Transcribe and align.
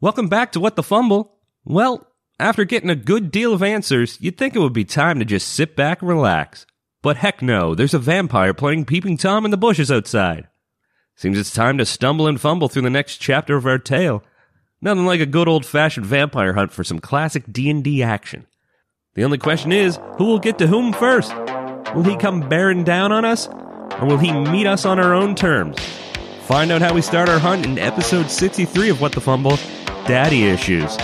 Welcome 0.00 0.28
back 0.28 0.52
to 0.52 0.60
What 0.60 0.76
the 0.76 0.84
Fumble. 0.84 1.34
Well, 1.64 2.06
after 2.38 2.64
getting 2.64 2.88
a 2.88 2.94
good 2.94 3.32
deal 3.32 3.52
of 3.52 3.64
answers, 3.64 4.16
you'd 4.20 4.38
think 4.38 4.54
it 4.54 4.60
would 4.60 4.72
be 4.72 4.84
time 4.84 5.18
to 5.18 5.24
just 5.24 5.48
sit 5.48 5.74
back 5.74 6.02
and 6.02 6.08
relax. 6.08 6.66
But 7.02 7.16
heck 7.16 7.42
no, 7.42 7.74
there's 7.74 7.94
a 7.94 7.98
vampire 7.98 8.54
playing 8.54 8.84
Peeping 8.84 9.16
Tom 9.16 9.44
in 9.44 9.50
the 9.50 9.56
bushes 9.56 9.90
outside. 9.90 10.46
Seems 11.16 11.36
it's 11.36 11.52
time 11.52 11.78
to 11.78 11.84
stumble 11.84 12.28
and 12.28 12.40
fumble 12.40 12.68
through 12.68 12.82
the 12.82 12.90
next 12.90 13.16
chapter 13.16 13.56
of 13.56 13.66
our 13.66 13.76
tale. 13.76 14.22
Nothing 14.80 15.04
like 15.04 15.18
a 15.18 15.26
good 15.26 15.48
old-fashioned 15.48 16.06
vampire 16.06 16.52
hunt 16.52 16.70
for 16.70 16.84
some 16.84 17.00
classic 17.00 17.52
D&D 17.52 18.00
action. 18.00 18.46
The 19.14 19.24
only 19.24 19.38
question 19.38 19.72
is, 19.72 19.98
who 20.16 20.26
will 20.26 20.38
get 20.38 20.58
to 20.58 20.68
whom 20.68 20.92
first? 20.92 21.34
Will 21.96 22.04
he 22.04 22.16
come 22.16 22.48
bearing 22.48 22.84
down 22.84 23.10
on 23.10 23.24
us, 23.24 23.48
or 23.48 24.06
will 24.06 24.18
he 24.18 24.30
meet 24.30 24.68
us 24.68 24.84
on 24.84 25.00
our 25.00 25.12
own 25.12 25.34
terms? 25.34 25.76
Find 26.44 26.70
out 26.70 26.82
how 26.82 26.94
we 26.94 27.02
start 27.02 27.28
our 27.28 27.40
hunt 27.40 27.66
in 27.66 27.80
episode 27.80 28.30
63 28.30 28.90
of 28.90 29.00
What 29.00 29.10
the 29.10 29.20
Fumble, 29.20 29.58
Daddy 30.08 30.46
Issues. 30.46 30.96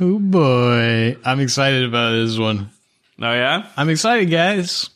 Oh 0.00 0.18
boy. 0.18 1.16
I'm 1.24 1.40
excited 1.40 1.84
about 1.84 2.10
this 2.12 2.38
one. 2.38 2.70
Oh 3.20 3.32
yeah, 3.32 3.66
I'm 3.76 3.88
excited, 3.90 4.30
guys. 4.30 4.90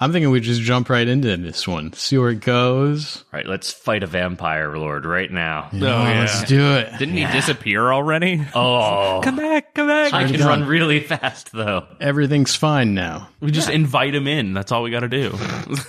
I'm 0.00 0.10
thinking 0.10 0.30
we 0.32 0.40
just 0.40 0.62
jump 0.62 0.90
right 0.90 1.06
into 1.06 1.36
this 1.36 1.68
one. 1.68 1.92
See 1.92 2.18
where 2.18 2.30
it 2.30 2.40
goes. 2.40 3.22
Right, 3.30 3.46
let's 3.46 3.72
fight 3.72 4.02
a 4.02 4.08
vampire 4.08 4.76
lord 4.76 5.04
right 5.06 5.30
now. 5.30 5.68
Oh, 5.72 5.76
Let's 5.76 6.42
do 6.42 6.72
it. 6.74 6.98
Didn't 6.98 7.14
he 7.16 7.24
disappear 7.26 7.92
already? 7.92 8.44
Oh, 8.54 9.20
come 9.22 9.36
back, 9.36 9.74
come 9.74 9.86
back. 9.86 10.12
I 10.12 10.24
can 10.24 10.40
done. 10.40 10.48
run 10.60 10.68
really 10.68 10.98
fast 11.00 11.52
though. 11.52 11.86
Everything's 12.00 12.56
fine 12.56 12.94
now. 12.94 13.28
we 13.40 13.52
just 13.52 13.68
invite 13.68 14.12
him 14.12 14.26
in. 14.26 14.54
That's 14.54 14.72
all 14.72 14.82
we 14.82 14.90
got 14.90 15.00
to 15.00 15.08
do. 15.08 15.38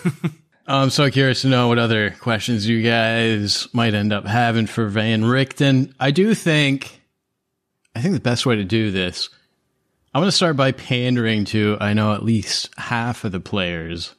I'm 0.68 0.92
so 0.92 1.10
curious 1.10 1.42
to 1.42 1.48
know 1.48 1.68
what 1.70 1.80
other 1.80 2.12
questions 2.12 2.68
you 2.68 2.84
guys 2.84 3.68
might 3.74 3.96
end 3.96 4.14
up 4.14 4.26
having 4.28 4.68
for 4.68 4.88
Van 4.90 5.24
Richten. 5.24 5.92
I 6.00 6.12
do 6.12 6.36
think, 6.36 7.02
I 7.96 8.02
think 8.02 8.14
the 8.14 8.20
best 8.20 8.46
way 8.46 8.56
to 8.56 8.64
do 8.64 8.92
this, 8.92 9.30
I'm 10.14 10.22
going 10.22 10.28
to 10.30 10.36
start 10.36 10.58
by 10.58 10.72
pandering 10.72 11.46
to, 11.46 11.78
I 11.80 11.94
know, 11.94 12.14
at 12.14 12.24
least 12.24 12.70
half 12.78 13.24
of 13.24 13.32
the 13.32 13.40
players 13.40 14.16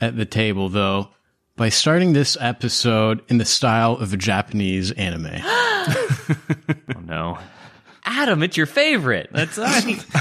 at 0.00 0.16
the 0.16 0.26
table, 0.26 0.68
though, 0.68 1.08
by 1.56 1.68
starting 1.68 2.12
this 2.12 2.36
episode 2.40 3.22
in 3.28 3.38
the 3.38 3.44
style 3.44 3.92
of 3.92 4.12
a 4.12 4.16
Japanese 4.16 4.90
anime. 4.92 5.42
Oh 6.96 7.00
no, 7.04 7.38
Adam, 8.04 8.42
it's 8.42 8.56
your 8.56 8.64
favorite. 8.64 9.28
That's 9.30 9.58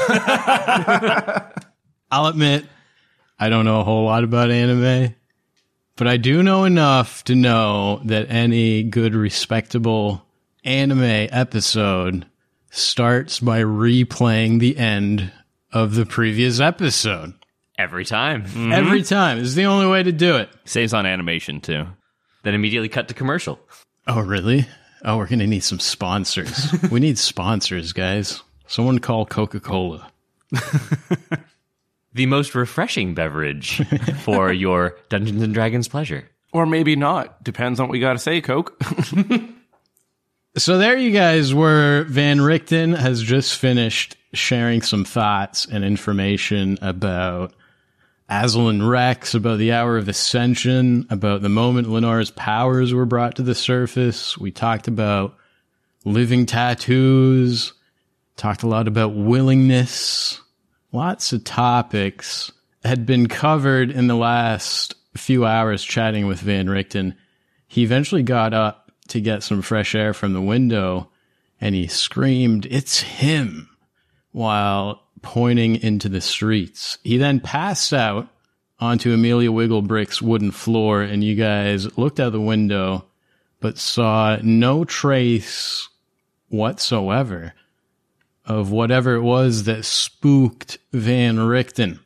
I'll 2.12 2.28
admit, 2.28 2.66
I 3.40 3.48
don't 3.48 3.64
know 3.64 3.80
a 3.80 3.84
whole 3.86 4.04
lot 4.06 4.26
about 4.26 4.52
anime, 4.52 5.16
but 5.96 6.08
I 6.08 6.18
do 6.18 6.44
know 6.44 6.66
enough 6.66 7.24
to 7.26 7.36
know 7.36 8.02
that 8.06 8.30
any 8.30 8.84
good, 8.84 9.16
respectable 9.16 10.26
anime 10.66 11.30
episode 11.32 12.26
starts 12.74 13.40
by 13.40 13.62
replaying 13.62 14.60
the 14.60 14.78
end 14.78 15.32
of 15.72 15.96
the 15.96 16.06
previous 16.06 16.60
episode. 16.60 17.34
every 17.78 18.06
time. 18.06 18.44
Mm-hmm. 18.46 18.72
Every 18.72 19.04
time. 19.04 19.40
This 19.40 19.48
is 19.50 19.56
the 19.56 19.66
only 19.66 19.88
way 19.88 20.04
to 20.04 20.12
do 20.12 20.36
it. 20.38 20.50
Saves 20.66 20.94
on 20.94 21.06
animation 21.06 21.62
too. 21.62 21.86
Then 22.44 22.54
immediately 22.54 22.90
cut 22.90 23.08
to 23.08 23.14
commercial. 23.14 23.60
Oh, 24.08 24.22
really? 24.22 24.68
Oh, 25.06 25.18
we're 25.18 25.28
going 25.28 25.40
to 25.40 25.48
need 25.48 25.64
some 25.64 25.80
sponsors. 25.80 26.74
we 26.92 27.00
need 27.00 27.18
sponsors, 27.18 27.94
guys. 27.94 28.42
Someone 28.68 29.00
call 29.00 29.26
Coca 29.26 29.60
Cola. 29.60 30.10
The 32.16 32.28
most 32.28 32.54
refreshing 32.54 33.16
beverage 33.16 33.82
for 34.22 34.54
your 34.54 34.98
Dungeons 35.10 35.42
and 35.42 35.52
Dragons 35.52 35.88
pleasure. 35.88 36.30
or 36.52 36.68
maybe 36.68 36.96
not. 36.96 37.44
Depends 37.44 37.80
on 37.80 37.88
what 37.88 37.92
we 37.92 38.00
got 38.00 38.14
to 38.14 38.20
say, 38.20 38.40
Coke. 38.40 38.80
So 40.56 40.78
there 40.78 40.96
you 40.96 41.10
guys 41.10 41.52
were. 41.52 42.06
Van 42.08 42.40
Richten 42.40 42.94
has 42.94 43.24
just 43.24 43.58
finished 43.58 44.16
sharing 44.34 44.84
some 44.84 45.04
thoughts 45.04 45.66
and 45.66 45.84
information 45.84 46.78
about 46.80 47.56
Aslan 48.30 48.88
Rex, 48.88 49.34
about 49.34 49.58
the 49.58 49.72
Hour 49.72 49.98
of 49.98 50.08
Ascension, 50.08 51.08
about 51.10 51.42
the 51.42 51.50
moment 51.50 51.90
Lenora's 51.90 52.30
powers 52.30 52.94
were 52.94 53.08
brought 53.08 53.36
to 53.38 53.42
the 53.42 53.56
surface. 53.56 54.38
We 54.38 54.52
talked 54.52 54.88
about 54.88 55.36
living 56.06 56.46
tattoos, 56.46 57.74
talked 58.38 58.62
a 58.62 58.68
lot 58.68 58.88
about 58.88 59.16
willingness. 59.16 60.40
Lots 60.92 61.34
of 61.34 61.44
topics 61.44 62.52
had 62.84 63.08
been 63.08 63.28
covered 63.28 63.90
in 63.90 64.06
the 64.06 64.16
last 64.16 64.94
few 65.18 65.48
hours 65.48 65.84
chatting 65.84 66.28
with 66.28 66.42
Van 66.42 66.68
Richten. 66.68 67.16
He 67.68 67.82
eventually 67.82 68.22
got 68.22 68.54
up 68.54 68.83
to 69.10 69.22
get 69.22 69.44
some 69.44 69.62
fresh 69.62 69.96
air 69.96 70.14
from 70.14 70.34
the 70.34 70.42
window 70.42 71.10
and 71.60 71.76
he 71.76 71.88
screamed, 71.88 72.66
It's 72.70 73.02
him! 73.02 73.70
while 74.32 75.04
pointing 75.22 75.76
into 75.76 76.10
the 76.10 76.20
streets. 76.22 76.98
He 77.04 77.18
then 77.18 77.40
passed 77.40 77.94
out 77.94 78.28
onto 78.80 79.14
Amelia 79.14 79.52
Wigglebrick's 79.52 80.22
wooden 80.22 80.52
floor 80.52 81.02
and 81.02 81.24
you 81.24 81.36
guys 81.36 81.98
looked 81.98 82.20
out 82.20 82.32
the 82.32 82.42
window 82.42 83.06
but 83.60 83.78
saw 83.78 84.38
no 84.44 84.84
trace 84.84 85.88
whatsoever 86.50 87.54
of 88.46 88.72
whatever 88.72 89.16
it 89.16 89.22
was 89.22 89.64
that 89.64 89.86
spooked 89.86 90.78
Van 90.92 91.38
Richten. 91.38 92.00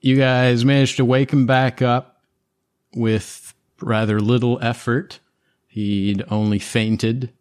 You 0.00 0.16
guys 0.16 0.64
managed 0.64 0.98
to 0.98 1.04
wake 1.04 1.32
him 1.32 1.46
back 1.46 1.80
up 1.80 2.22
with 2.94 3.54
rather 3.80 4.20
little 4.20 4.58
effort. 4.60 5.20
He'd 5.72 6.22
only 6.28 6.58
fainted. 6.58 7.32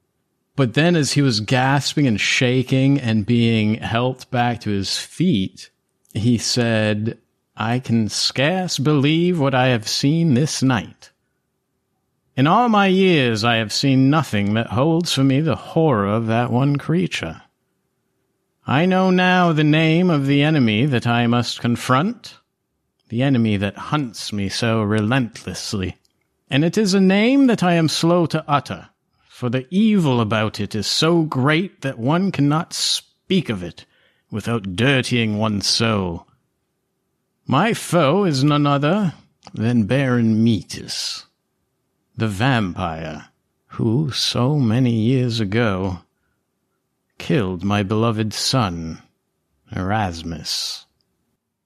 But 0.55 0.73
then, 0.73 0.95
as 0.95 1.11
he 1.11 1.21
was 1.21 1.41
gasping 1.41 2.07
and 2.07 2.19
shaking 2.19 2.97
and 2.97 3.25
being 3.25 3.73
helped 3.73 4.31
back 4.31 4.61
to 4.61 4.69
his 4.69 4.97
feet, 4.97 5.69
he 6.13 6.37
said, 6.37 7.17
I 7.57 7.79
can 7.79 8.07
scarce 8.07 8.79
believe 8.79 9.37
what 9.37 9.53
I 9.53 9.67
have 9.67 9.85
seen 9.85 10.33
this 10.33 10.63
night. 10.63 11.11
In 12.37 12.47
all 12.47 12.69
my 12.69 12.87
years, 12.87 13.43
I 13.43 13.57
have 13.57 13.73
seen 13.73 14.09
nothing 14.09 14.53
that 14.53 14.67
holds 14.67 15.11
for 15.11 15.25
me 15.25 15.41
the 15.41 15.57
horror 15.57 16.07
of 16.07 16.27
that 16.27 16.51
one 16.51 16.77
creature. 16.77 17.41
I 18.65 18.85
know 18.85 19.09
now 19.09 19.51
the 19.51 19.65
name 19.65 20.09
of 20.09 20.25
the 20.25 20.41
enemy 20.41 20.85
that 20.85 21.05
I 21.05 21.27
must 21.27 21.59
confront, 21.59 22.37
the 23.09 23.23
enemy 23.23 23.57
that 23.57 23.75
hunts 23.75 24.31
me 24.31 24.47
so 24.47 24.81
relentlessly. 24.81 25.97
And 26.51 26.65
it 26.65 26.77
is 26.77 26.93
a 26.93 26.99
name 26.99 27.47
that 27.47 27.63
I 27.63 27.75
am 27.75 27.87
slow 27.87 28.25
to 28.25 28.43
utter, 28.45 28.89
for 29.29 29.49
the 29.49 29.65
evil 29.69 30.19
about 30.19 30.59
it 30.59 30.75
is 30.75 30.85
so 30.85 31.21
great 31.21 31.79
that 31.79 31.97
one 31.97 32.29
cannot 32.29 32.73
speak 32.73 33.47
of 33.47 33.63
it 33.63 33.85
without 34.29 34.75
dirtying 34.75 35.37
one's 35.37 35.65
soul. 35.65 36.27
My 37.47 37.73
foe 37.73 38.25
is 38.25 38.43
none 38.43 38.67
other 38.67 39.13
than 39.53 39.85
Baron 39.85 40.43
Metus, 40.43 41.25
the 42.17 42.27
vampire 42.27 43.29
who, 43.67 44.11
so 44.11 44.57
many 44.57 44.91
years 44.91 45.39
ago, 45.39 45.99
killed 47.17 47.63
my 47.63 47.81
beloved 47.81 48.33
son, 48.33 49.01
Erasmus. 49.73 50.85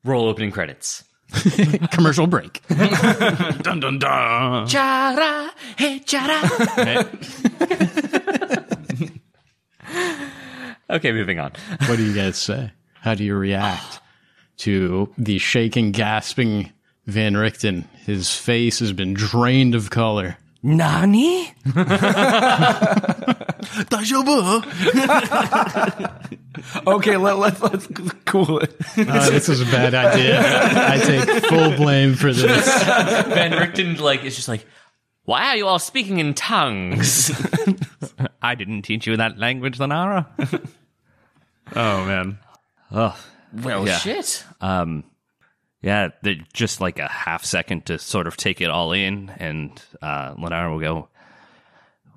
Roll 0.03 0.29
opening 0.29 0.51
credits. 0.51 1.04
Commercial 1.91 2.27
break. 2.27 2.61
dun 2.69 3.79
dun 3.79 3.99
dun. 3.99 4.67
Chara, 4.67 5.51
hey 5.77 5.99
chara. 5.99 6.41
okay, 10.89 11.11
moving 11.11 11.39
on. 11.39 11.51
what 11.87 11.97
do 11.97 12.03
you 12.03 12.13
guys 12.13 12.37
say? 12.37 12.71
How 13.01 13.15
do 13.15 13.23
you 13.23 13.35
react 13.35 13.99
to 14.57 15.13
the 15.17 15.37
shaking, 15.37 15.91
gasping 15.91 16.71
Van 17.05 17.35
Richten? 17.35 17.87
His 18.05 18.35
face 18.35 18.79
has 18.79 18.93
been 18.93 19.13
drained 19.13 19.75
of 19.75 19.89
color. 19.89 20.37
Nani? 20.63 21.53
Okay, 26.87 27.17
let, 27.17 27.37
let's 27.37 27.61
let's 27.61 27.87
cool 28.25 28.59
it. 28.59 28.75
Oh, 28.97 29.29
this 29.29 29.49
is 29.49 29.61
a 29.61 29.65
bad 29.65 29.93
idea. 29.93 30.39
I 30.39 30.97
take 30.97 31.45
full 31.45 31.75
blame 31.75 32.15
for 32.15 32.31
this. 32.33 32.65
Van 32.83 33.51
Richten 33.51 33.99
like 33.99 34.23
is 34.23 34.35
just 34.35 34.47
like, 34.47 34.65
why 35.23 35.45
are 35.47 35.57
you 35.57 35.67
all 35.67 35.79
speaking 35.79 36.19
in 36.19 36.33
tongues? 36.33 37.31
I 38.41 38.55
didn't 38.55 38.83
teach 38.83 39.07
you 39.07 39.17
that 39.17 39.37
language, 39.37 39.77
Lenara. 39.79 40.27
Oh 41.75 42.05
man. 42.05 42.37
oh, 42.91 43.17
well, 43.53 43.87
Yeah. 43.87 43.97
shit. 43.97 44.43
um, 44.61 45.03
yeah, 45.81 46.09
they're 46.23 46.35
just 46.53 46.81
like 46.81 46.99
a 46.99 47.07
half 47.07 47.43
second 47.45 47.85
to 47.87 47.97
sort 47.99 48.27
of 48.27 48.37
take 48.37 48.61
it 48.61 48.69
all 48.69 48.91
in, 48.91 49.29
and 49.37 49.71
uh, 50.01 50.33
Lenara 50.35 50.71
will 50.71 50.79
go. 50.79 51.09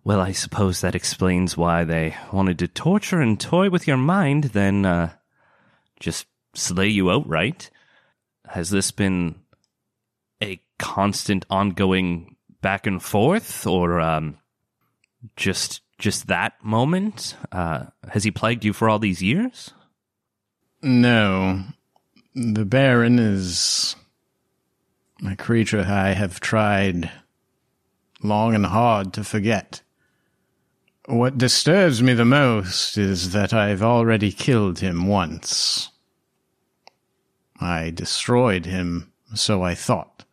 Well, 0.09 0.23
I 0.23 0.33
suppose 0.33 0.81
that 0.81 0.95
explains 0.95 1.55
why 1.55 1.85
they 1.85 2.17
wanted 2.33 2.59
to 2.61 2.67
torture 2.67 3.21
and 3.21 3.39
toy 3.39 3.69
with 3.69 3.87
your 3.87 3.99
mind, 3.99 4.45
then 4.45 4.87
uh, 4.87 5.11
just 6.01 6.27
slay 6.55 6.89
you 6.89 7.11
outright. 7.11 7.71
Has 8.47 8.71
this 8.71 8.91
been 8.91 9.35
a 10.43 10.63
constant, 10.79 11.45
ongoing 11.51 12.37
back 12.63 12.87
and 12.87 13.03
forth, 13.03 13.67
or 13.67 14.01
um, 14.01 14.39
just 15.37 15.83
just 15.99 16.29
that 16.29 16.55
moment? 16.65 17.37
Uh, 17.53 17.89
has 18.09 18.25
he 18.25 18.31
plagued 18.31 18.65
you 18.65 18.73
for 18.73 18.89
all 18.89 18.99
these 18.99 19.23
years? 19.23 19.75
No, 20.81 21.65
the 22.35 22.65
Baron 22.65 23.19
is 23.19 23.95
a 25.23 25.37
creature 25.37 25.85
I 25.87 26.15
have 26.15 26.41
tried 26.41 27.11
long 28.23 28.55
and 28.55 28.65
hard 28.65 29.13
to 29.13 29.23
forget. 29.23 29.83
What 31.09 31.39
disturbs 31.39 32.03
me 32.03 32.13
the 32.13 32.27
most 32.27 32.99
is 32.99 33.33
that 33.33 33.55
I've 33.55 33.83
already 33.83 34.31
killed 34.31 34.81
him 34.81 35.07
once. 35.07 35.89
I 37.59 37.89
destroyed 37.89 38.67
him, 38.67 39.11
so 39.33 39.63
I 39.63 39.75
thought. 39.75 40.27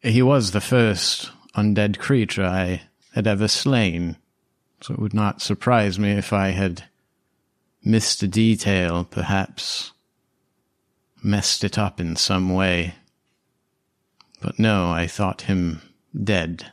He 0.00 0.20
was 0.20 0.50
the 0.50 0.60
first 0.60 1.30
undead 1.54 1.96
creature 1.96 2.44
I 2.44 2.88
had 3.12 3.28
ever 3.28 3.46
slain, 3.46 4.16
so 4.80 4.94
it 4.94 5.00
would 5.00 5.14
not 5.14 5.40
surprise 5.40 5.96
me 5.96 6.10
if 6.10 6.32
I 6.32 6.48
had 6.48 6.82
missed 7.84 8.20
a 8.24 8.26
detail, 8.26 9.04
perhaps 9.04 9.92
messed 11.22 11.62
it 11.62 11.78
up 11.78 12.00
in 12.00 12.16
some 12.16 12.52
way. 12.52 12.96
But 14.40 14.58
no, 14.58 14.90
I 14.90 15.06
thought 15.06 15.42
him 15.42 15.82
dead. 16.20 16.72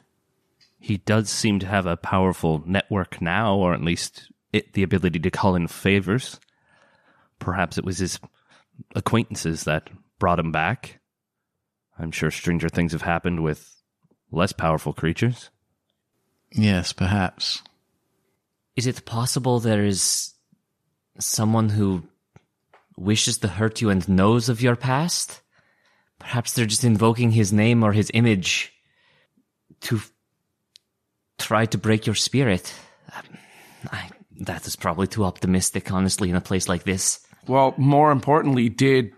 He 0.82 0.98
does 0.98 1.30
seem 1.30 1.60
to 1.60 1.68
have 1.68 1.86
a 1.86 1.96
powerful 1.96 2.64
network 2.66 3.22
now, 3.22 3.56
or 3.56 3.74
at 3.74 3.84
least 3.84 4.32
it, 4.52 4.74
the 4.74 4.82
ability 4.82 5.20
to 5.20 5.32
call 5.32 5.56
in 5.56 5.68
favors. 5.68 6.40
Perhaps 7.38 7.78
it 7.78 7.86
was 7.86 8.00
his 8.00 8.20
acquaintances 8.96 9.64
that 9.66 9.90
brought 10.18 10.40
him 10.40 10.52
back. 10.52 11.00
I'm 12.00 12.12
sure 12.12 12.32
stranger 12.32 12.68
things 12.68 12.94
have 12.94 13.04
happened 13.04 13.44
with 13.44 13.76
less 14.32 14.54
powerful 14.54 14.92
creatures. 14.92 15.52
Yes, 16.52 16.94
perhaps. 16.94 17.62
Is 18.76 18.88
it 18.88 19.06
possible 19.06 19.60
there 19.60 19.86
is 19.86 20.34
someone 21.20 21.70
who 21.70 22.04
wishes 22.98 23.38
to 23.40 23.48
hurt 23.48 23.82
you 23.82 23.92
and 23.92 24.10
knows 24.10 24.50
of 24.50 24.64
your 24.64 24.76
past? 24.76 25.42
Perhaps 26.18 26.54
they're 26.54 26.66
just 26.66 26.84
invoking 26.84 27.32
his 27.32 27.54
name 27.54 27.84
or 27.84 27.94
his 27.94 28.10
image 28.16 28.74
to 29.82 29.98
f- 29.98 30.12
try 31.42 31.66
to 31.66 31.78
break 31.78 32.06
your 32.06 32.16
spirit. 32.16 32.74
Um, 33.16 33.24
I, 33.92 34.10
that 34.42 34.68
is 34.68 34.76
probably 34.76 35.08
too 35.08 35.24
optimistic, 35.26 35.92
honestly, 35.92 36.30
in 36.30 36.36
a 36.36 36.42
place 36.42 36.70
like 36.70 36.84
this. 36.84 37.20
Well, 37.48 37.74
more 37.78 38.12
importantly, 38.12 38.70
did 38.70 39.14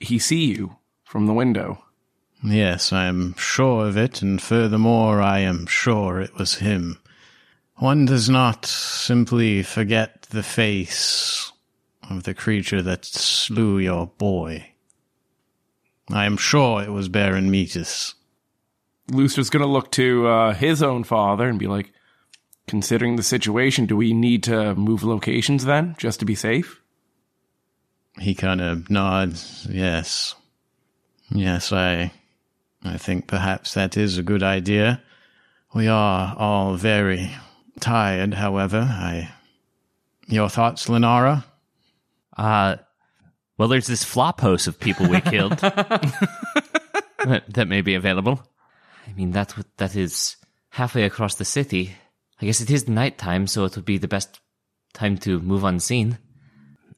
he 0.00 0.18
see 0.18 0.46
you 0.46 0.76
from 1.04 1.26
the 1.26 1.34
window? 1.34 1.82
Yes, 2.42 2.92
I 2.92 3.06
am 3.06 3.34
sure 3.36 3.86
of 3.86 3.96
it, 3.96 4.22
and 4.22 4.40
furthermore, 4.40 5.20
I 5.20 5.40
am 5.40 5.66
sure 5.66 6.20
it 6.20 6.36
was 6.36 6.56
him. 6.56 6.98
One 7.76 8.06
does 8.06 8.28
not 8.28 8.66
simply 8.66 9.62
forget 9.62 10.22
the 10.30 10.42
face 10.42 11.52
of 12.08 12.24
the 12.24 12.34
creature 12.34 12.82
that 12.82 13.04
slew 13.04 13.78
your 13.78 14.06
boy. 14.06 14.72
I 16.10 16.24
am 16.26 16.36
sure 16.36 16.82
it 16.82 16.90
was 16.90 17.08
Baron 17.08 17.50
Metus. 17.50 18.14
Lucer's 19.10 19.50
going 19.50 19.62
to 19.62 19.66
look 19.66 19.90
to 19.92 20.26
uh, 20.26 20.54
his 20.54 20.82
own 20.82 21.04
father 21.04 21.48
and 21.48 21.58
be 21.58 21.66
like, 21.66 21.92
considering 22.66 23.16
the 23.16 23.22
situation, 23.22 23.86
do 23.86 23.96
we 23.96 24.12
need 24.12 24.42
to 24.44 24.74
move 24.74 25.02
locations 25.02 25.64
then, 25.64 25.96
just 25.98 26.20
to 26.20 26.26
be 26.26 26.34
safe? 26.34 26.80
He 28.18 28.34
kind 28.34 28.60
of 28.60 28.90
nods. 28.90 29.66
Yes. 29.70 30.34
Yes, 31.30 31.72
I 31.72 32.12
I 32.84 32.96
think 32.96 33.26
perhaps 33.26 33.74
that 33.74 33.96
is 33.96 34.18
a 34.18 34.22
good 34.22 34.42
idea. 34.42 35.02
We 35.74 35.88
are 35.88 36.34
all 36.36 36.74
very 36.74 37.30
tired, 37.80 38.34
however. 38.34 38.78
I 38.78 39.30
Your 40.26 40.48
thoughts, 40.48 40.86
Lenara? 40.86 41.44
Uh, 42.36 42.76
well, 43.56 43.68
there's 43.68 43.86
this 43.88 44.04
flop 44.04 44.40
house 44.40 44.66
of 44.66 44.78
people 44.78 45.08
we 45.08 45.20
killed 45.20 45.52
that, 45.58 47.44
that 47.48 47.68
may 47.68 47.80
be 47.80 47.94
available. 47.94 48.42
I 49.08 49.12
mean, 49.14 49.32
that 49.32 49.56
would, 49.56 49.66
that 49.78 49.96
is 49.96 50.36
halfway 50.70 51.04
across 51.04 51.36
the 51.36 51.44
city. 51.44 51.94
I 52.40 52.46
guess 52.46 52.60
it 52.60 52.70
is 52.70 52.88
nighttime, 52.88 53.46
so 53.46 53.64
it 53.64 53.74
would 53.74 53.84
be 53.84 53.98
the 53.98 54.08
best 54.08 54.40
time 54.92 55.18
to 55.18 55.40
move 55.40 55.64
unseen. 55.64 56.18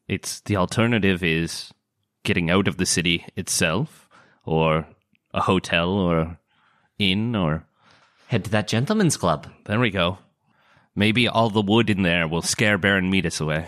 It's 0.09 0.41
the 0.41 0.57
alternative 0.57 1.23
is 1.23 1.73
getting 2.25 2.51
out 2.51 2.69
of 2.69 2.77
the 2.77 2.87
city 2.87 3.25
itself, 3.37 4.09
or 4.45 4.87
a 5.33 5.41
hotel, 5.41 5.91
or 5.91 6.39
inn, 6.99 7.37
or 7.37 7.65
Head 8.31 8.45
to 8.45 8.51
that 8.51 8.69
gentleman's 8.69 9.17
club. 9.17 9.49
There 9.65 9.81
we 9.81 9.91
go. 9.91 10.19
Maybe 10.95 11.27
all 11.27 11.51
the 11.51 11.63
wood 11.63 11.91
in 11.91 12.03
there 12.03 12.29
will 12.29 12.43
scare 12.43 12.79
Baron 12.79 13.11
Metus 13.11 13.41
away. 13.41 13.67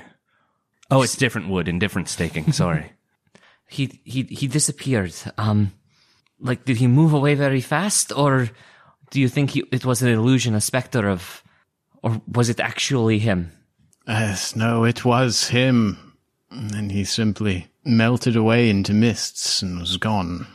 Oh, 0.89 1.03
it's 1.03 1.17
different 1.17 1.49
wood 1.49 1.67
and 1.67 1.81
different 1.81 2.09
staking. 2.09 2.53
Sorry. 2.53 2.93
he 3.69 4.01
he 4.05 4.23
he 4.23 4.47
disappeared. 4.47 5.13
Um, 5.37 5.73
like 6.43 6.65
did 6.65 6.77
he 6.77 6.87
move 6.87 7.13
away 7.15 7.35
very 7.35 7.61
fast, 7.61 8.13
or 8.13 8.51
do 9.11 9.21
you 9.21 9.29
think 9.29 9.51
he, 9.51 9.65
it 9.73 9.85
was 9.85 10.03
an 10.03 10.09
illusion, 10.09 10.55
a 10.55 10.61
specter 10.61 11.09
of, 11.09 11.43
or 12.03 12.21
was 12.27 12.49
it 12.49 12.61
actually 12.61 13.19
him? 13.19 13.53
Yes, 14.07 14.57
no, 14.57 14.85
it 14.85 15.05
was 15.05 15.49
him. 15.49 16.15
And 16.51 16.93
he 16.93 17.05
simply 17.05 17.69
melted 17.85 18.37
away 18.37 18.69
into 18.69 18.93
mists 18.93 19.63
and 19.63 19.81
was 19.81 19.97
gone. 19.97 20.47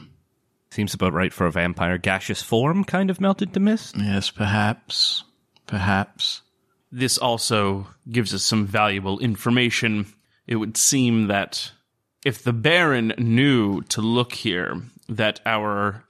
Seems 0.70 0.94
about 0.94 1.14
right 1.14 1.34
for 1.34 1.48
a 1.48 1.52
vampire. 1.52 1.98
Gaseous 1.98 2.44
form 2.44 2.84
kind 2.84 3.10
of 3.10 3.22
melted 3.22 3.54
to 3.54 3.60
mist. 3.60 3.96
Yes, 3.98 4.30
perhaps. 4.30 5.24
Perhaps. 5.66 6.42
This 6.92 7.18
also 7.18 7.88
gives 8.12 8.34
us 8.34 8.44
some 8.44 8.68
valuable 8.68 9.20
information. 9.20 10.06
It 10.46 10.58
would 10.58 10.78
seem 10.78 11.28
that 11.28 11.72
if 12.26 12.44
the 12.44 12.54
Baron 12.54 13.14
knew 13.18 13.82
to 13.84 14.02
look 14.02 14.34
here 14.34 14.82
that 15.08 15.40
our 15.46 16.04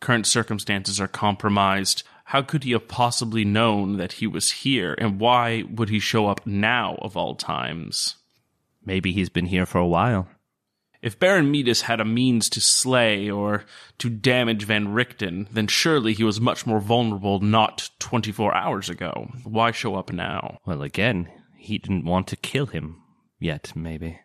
current 0.00 0.26
circumstances 0.26 1.00
are 1.00 1.08
compromised, 1.08 2.02
how 2.26 2.42
could 2.42 2.64
he 2.64 2.72
have 2.72 2.88
possibly 2.88 3.44
known 3.44 3.96
that 3.96 4.12
he 4.12 4.26
was 4.26 4.50
here? 4.50 4.94
And 4.98 5.20
why 5.20 5.64
would 5.70 5.88
he 5.88 5.98
show 5.98 6.26
up 6.26 6.46
now 6.46 6.96
of 7.00 7.16
all 7.16 7.34
times? 7.34 8.16
Maybe 8.84 9.12
he's 9.12 9.28
been 9.28 9.46
here 9.46 9.66
for 9.66 9.78
a 9.78 9.86
while. 9.86 10.28
If 11.02 11.18
Baron 11.18 11.50
Metus 11.50 11.82
had 11.82 12.00
a 12.00 12.04
means 12.04 12.48
to 12.50 12.62
slay 12.62 13.30
or 13.30 13.64
to 13.98 14.08
damage 14.08 14.64
Van 14.64 14.88
Richten, 14.88 15.46
then 15.52 15.66
surely 15.66 16.14
he 16.14 16.24
was 16.24 16.40
much 16.40 16.66
more 16.66 16.80
vulnerable 16.80 17.40
not 17.40 17.90
24 17.98 18.54
hours 18.54 18.88
ago. 18.88 19.30
Why 19.44 19.70
show 19.70 19.96
up 19.96 20.10
now? 20.12 20.60
Well, 20.64 20.82
again, 20.82 21.28
he 21.58 21.76
didn't 21.76 22.06
want 22.06 22.26
to 22.28 22.36
kill 22.36 22.66
him 22.66 23.02
yet, 23.38 23.72
maybe. 23.74 24.18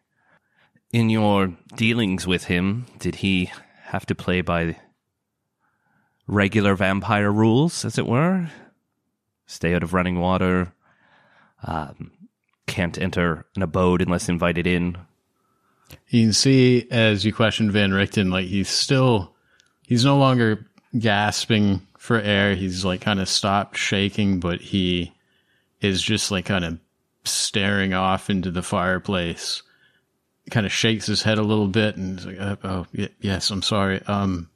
In 0.94 1.10
your 1.10 1.58
dealings 1.76 2.26
with 2.26 2.46
him, 2.46 2.86
did 2.98 3.16
he 3.16 3.52
have 3.90 4.06
to 4.06 4.14
play 4.14 4.42
by 4.42 4.78
regular 6.28 6.76
vampire 6.76 7.32
rules, 7.32 7.84
as 7.84 7.98
it 7.98 8.06
were? 8.06 8.48
Stay 9.48 9.74
out 9.74 9.82
of 9.82 9.96
running 9.96 10.20
water, 10.20 10.72
um, 11.66 12.12
can't 12.68 13.00
enter 13.00 13.48
an 13.56 13.64
abode 13.64 14.04
unless 14.04 14.30
invited 14.30 14.68
in. 14.68 14.96
You 16.10 16.26
can 16.26 16.34
see 16.34 16.88
as 16.92 17.26
you 17.26 17.34
question 17.34 17.72
Van 17.72 17.92
Richten, 17.92 18.30
like 18.30 18.46
he's 18.46 18.70
still, 18.70 19.34
he's 19.88 20.06
no 20.06 20.20
longer 20.20 20.68
gasping 20.98 21.82
for 21.98 22.22
air. 22.22 22.54
He's 22.54 22.86
like 22.86 23.02
kind 23.02 23.20
of 23.20 23.28
stopped 23.28 23.76
shaking, 23.76 24.40
but 24.40 24.62
he 24.62 25.16
is 25.82 26.00
just 26.00 26.30
like 26.30 26.46
kind 26.46 26.64
of 26.64 26.80
staring 27.24 27.96
off 27.96 28.30
into 28.30 28.52
the 28.52 28.62
fireplace. 28.62 29.64
Kind 30.50 30.66
of 30.66 30.72
shakes 30.72 31.06
his 31.06 31.24
head 31.24 31.38
a 31.38 31.44
little 31.44 31.68
bit 31.68 31.96
and 31.96 32.24
like, 32.26 32.60
"Oh, 32.64 32.88
y- 32.96 33.10
yes, 33.22 33.52
I'm 33.52 33.62
sorry. 33.62 34.02
Um, 34.08 34.50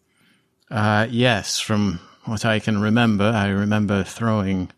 uh, 0.72 1.08
yes, 1.10 1.60
from 1.60 2.00
what 2.26 2.46
I 2.46 2.60
can 2.60 2.82
remember, 2.82 3.26
I 3.26 3.48
remember 3.50 4.04
throwing 4.04 4.72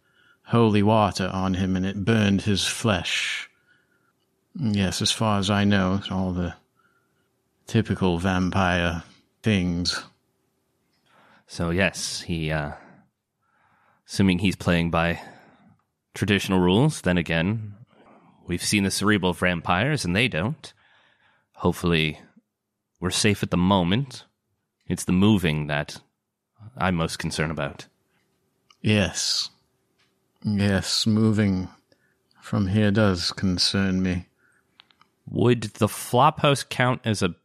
holy 0.48 0.84
water 0.84 1.30
on 1.32 1.54
him 1.56 1.76
and 1.76 1.86
it 1.86 2.04
burned 2.06 2.42
his 2.42 2.66
flesh. 2.68 3.50
Yes, 4.60 5.02
as 5.02 5.12
far 5.12 5.40
as 5.40 5.50
I 5.50 5.64
know, 5.64 6.02
all 6.12 6.32
the 6.32 6.56
typical 7.68 8.20
vampire 8.20 9.04
things. 9.42 10.04
So 11.48 11.70
yes, 11.70 12.22
he 12.22 12.52
uh 12.52 12.74
assuming 14.08 14.40
he's 14.40 14.56
playing 14.56 14.92
by 14.92 15.20
traditional 16.14 16.60
rules, 16.60 17.02
then 17.02 17.18
again, 17.18 17.74
we've 18.48 18.64
seen 18.64 18.84
the 18.84 18.92
cerebral 18.92 19.34
vampires 19.34 20.06
and 20.06 20.16
they 20.16 20.28
don't. 20.28 20.74
Hopefully 21.56 22.20
we're 23.00 23.12
safe 23.12 23.44
at 23.44 23.52
the 23.52 23.58
moment. 23.58 24.26
It's 24.88 25.06
the 25.06 25.12
moving 25.12 25.68
that 25.68 26.02
I'm 26.78 26.96
most 26.96 27.18
concerned 27.18 27.52
about. 27.52 27.88
Yes. 28.82 29.50
Yes, 30.44 31.08
moving 31.08 31.70
from 32.42 32.68
here 32.68 32.92
does 32.92 33.32
concern 33.32 34.04
me. 34.04 34.28
Would 35.28 35.64
the 35.64 35.88
flophouse 35.88 36.68
count 36.68 37.02
as 37.04 37.24
a 37.24 37.36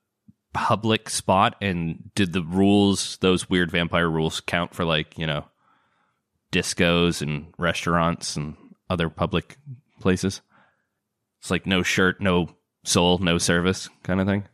public 0.52 1.08
spot 1.08 1.56
and 1.62 2.10
did 2.14 2.32
the 2.32 2.42
rules 2.42 3.16
those 3.18 3.48
weird 3.48 3.70
vampire 3.70 4.10
rules 4.10 4.40
count 4.40 4.74
for 4.74 4.84
like, 4.84 5.16
you 5.16 5.26
know, 5.26 5.46
discos 6.52 7.22
and 7.22 7.54
restaurants 7.56 8.36
and 8.36 8.56
other 8.90 9.08
public 9.08 9.56
places? 10.00 10.42
It's 11.40 11.50
like 11.50 11.64
no 11.64 11.82
shirt, 11.82 12.20
no 12.20 12.50
soul, 12.82 13.18
no 13.18 13.38
service 13.38 13.88
kind 14.02 14.20
of 14.20 14.26
thing. 14.26 14.44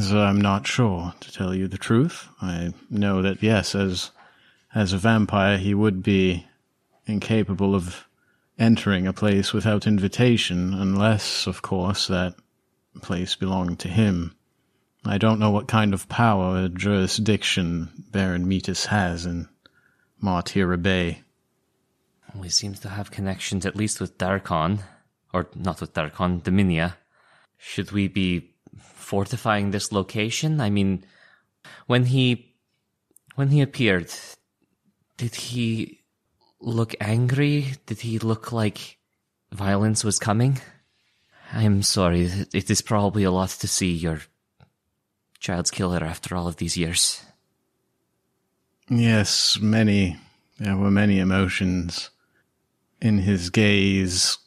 So 0.00 0.20
I'm 0.20 0.40
not 0.40 0.66
sure, 0.66 1.12
to 1.20 1.32
tell 1.32 1.54
you 1.54 1.68
the 1.68 1.76
truth. 1.76 2.28
I 2.40 2.72
know 2.88 3.20
that 3.20 3.42
yes, 3.42 3.74
as 3.74 4.10
as 4.74 4.92
a 4.92 4.98
vampire, 4.98 5.58
he 5.58 5.74
would 5.74 6.02
be 6.02 6.46
incapable 7.06 7.74
of 7.74 8.08
entering 8.58 9.06
a 9.06 9.12
place 9.12 9.52
without 9.52 9.86
invitation, 9.86 10.72
unless, 10.74 11.46
of 11.46 11.62
course, 11.62 12.06
that 12.06 12.34
place 13.02 13.34
belonged 13.34 13.78
to 13.80 13.88
him. 13.88 14.34
I 15.04 15.18
don't 15.18 15.38
know 15.38 15.50
what 15.50 15.68
kind 15.68 15.92
of 15.92 16.08
power 16.08 16.64
or 16.64 16.68
jurisdiction 16.68 17.90
Baron 18.10 18.48
Metus 18.48 18.86
has 18.86 19.26
in 19.26 19.48
Martira 20.22 20.80
Bay. 20.80 21.22
He 22.42 22.48
seems 22.48 22.80
to 22.80 22.88
have 22.88 23.10
connections 23.10 23.66
at 23.66 23.76
least 23.76 24.00
with 24.00 24.16
Darkon. 24.16 24.80
Or 25.34 25.48
not 25.56 25.80
with 25.80 25.92
Darkon, 25.92 26.42
Dominia. 26.42 26.94
Should 27.58 27.90
we 27.90 28.06
be 28.06 28.54
fortifying 28.78 29.72
this 29.72 29.90
location? 29.90 30.60
I 30.60 30.70
mean, 30.70 31.04
when 31.86 32.04
he 32.06 32.54
when 33.34 33.48
he 33.48 33.60
appeared, 33.60 34.12
did 35.16 35.34
he 35.34 36.04
look 36.60 36.94
angry? 37.00 37.74
Did 37.86 38.00
he 38.00 38.20
look 38.20 38.52
like 38.52 38.98
violence 39.50 40.04
was 40.04 40.20
coming? 40.20 40.60
I'm 41.52 41.82
sorry. 41.82 42.30
It 42.52 42.70
is 42.70 42.80
probably 42.80 43.24
a 43.24 43.32
lot 43.32 43.50
to 43.50 43.68
see 43.68 43.92
your 43.92 44.20
child's 45.40 45.72
killer 45.72 46.02
after 46.04 46.36
all 46.36 46.46
of 46.46 46.56
these 46.56 46.76
years. 46.76 47.24
Yes, 48.88 49.58
many. 49.60 50.16
There 50.58 50.76
were 50.76 50.90
many 50.90 51.18
emotions 51.18 52.10
in 53.00 53.18
his 53.18 53.50
gaze. 53.50 54.38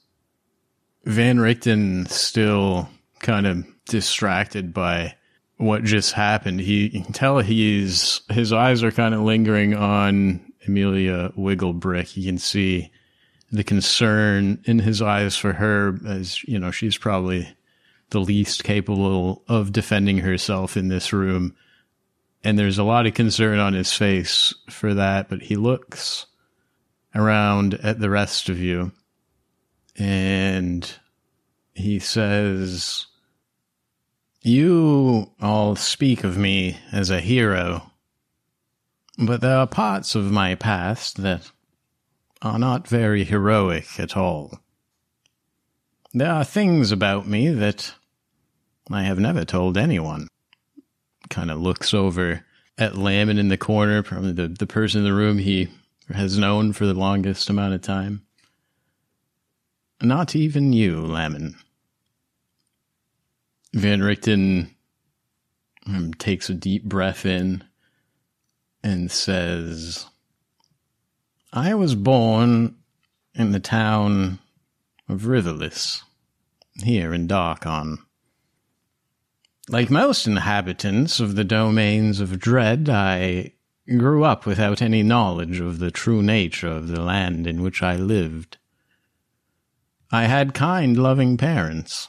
Van 1.07 1.39
Richten 1.39 2.05
still 2.07 2.89
kind 3.19 3.47
of 3.47 3.65
distracted 3.85 4.73
by 4.73 5.15
what 5.55 5.85
just 5.85 6.11
happened. 6.11 6.59
He 6.59 6.87
you 6.87 7.03
can 7.03 7.13
tell 7.13 7.39
he's 7.39 8.21
his 8.29 8.51
eyes 8.51 8.83
are 8.83 8.91
kind 8.91 9.15
of 9.15 9.21
lingering 9.21 9.73
on 9.73 10.51
Amelia 10.67 11.31
Wigglebrick. 11.37 12.17
You 12.17 12.25
can 12.25 12.37
see 12.37 12.91
the 13.53 13.63
concern 13.63 14.61
in 14.65 14.79
his 14.79 15.01
eyes 15.01 15.37
for 15.37 15.53
her 15.53 15.97
as 16.05 16.43
you 16.43 16.59
know 16.59 16.71
she's 16.71 16.97
probably 16.97 17.55
the 18.09 18.19
least 18.19 18.65
capable 18.65 19.43
of 19.47 19.71
defending 19.71 20.17
herself 20.17 20.75
in 20.75 20.89
this 20.89 21.13
room. 21.13 21.55
And 22.43 22.59
there's 22.59 22.77
a 22.77 22.83
lot 22.83 23.05
of 23.05 23.13
concern 23.13 23.59
on 23.59 23.73
his 23.73 23.93
face 23.93 24.53
for 24.69 24.93
that, 24.93 25.29
but 25.29 25.41
he 25.41 25.55
looks 25.55 26.25
around 27.15 27.75
at 27.75 27.99
the 27.99 28.09
rest 28.09 28.49
of 28.49 28.59
you 28.59 28.91
and 29.97 30.89
he 31.73 31.99
says, 31.99 33.07
You 34.41 35.31
all 35.41 35.75
speak 35.75 36.23
of 36.23 36.37
me 36.37 36.77
as 36.91 37.09
a 37.09 37.19
hero, 37.19 37.91
but 39.17 39.41
there 39.41 39.57
are 39.57 39.67
parts 39.67 40.15
of 40.15 40.31
my 40.31 40.55
past 40.55 41.21
that 41.21 41.51
are 42.41 42.59
not 42.59 42.87
very 42.87 43.23
heroic 43.23 43.99
at 43.99 44.15
all. 44.15 44.59
There 46.13 46.31
are 46.31 46.43
things 46.43 46.91
about 46.91 47.27
me 47.27 47.49
that 47.49 47.95
I 48.91 49.03
have 49.03 49.19
never 49.19 49.43
told 49.43 49.77
anyone. 49.77 50.27
Kind 51.29 51.51
of 51.51 51.59
looks 51.59 51.93
over 51.93 52.45
at 52.77 52.97
Lamon 52.97 53.37
in 53.37 53.49
the 53.49 53.57
corner, 53.57 54.03
probably 54.03 54.31
the, 54.31 54.47
the 54.47 54.67
person 54.67 54.99
in 54.99 55.05
the 55.05 55.13
room 55.13 55.39
he 55.39 55.67
has 56.13 56.37
known 56.37 56.73
for 56.73 56.85
the 56.85 56.93
longest 56.93 57.49
amount 57.49 57.73
of 57.73 57.81
time. 57.81 58.26
Not 60.01 60.35
even 60.35 60.73
you, 60.73 61.01
Lamon. 61.01 61.55
Van 63.73 64.01
Richten 64.01 64.75
um, 65.87 66.13
takes 66.13 66.49
a 66.49 66.53
deep 66.53 66.83
breath 66.83 67.25
in 67.25 67.63
and 68.83 69.11
says, 69.11 70.05
I 71.51 71.73
was 71.73 71.95
born 71.95 72.75
in 73.33 73.51
the 73.51 73.59
town 73.59 74.39
of 75.09 75.25
Rivalis, 75.25 76.03
here 76.83 77.13
in 77.13 77.27
Darkon. 77.27 77.97
Like 79.69 79.89
most 79.89 80.27
inhabitants 80.27 81.19
of 81.19 81.35
the 81.35 81.43
domains 81.43 82.19
of 82.19 82.39
Dread, 82.39 82.87
I 82.87 83.53
grew 83.97 84.23
up 84.23 84.45
without 84.45 84.81
any 84.81 85.03
knowledge 85.03 85.59
of 85.59 85.79
the 85.79 85.91
true 85.91 86.21
nature 86.21 86.69
of 86.69 86.87
the 86.87 87.01
land 87.01 87.47
in 87.47 87.61
which 87.61 87.81
I 87.81 87.95
lived. 87.95 88.57
I 90.11 90.25
had 90.25 90.53
kind, 90.53 90.97
loving 90.97 91.37
parents. 91.37 92.07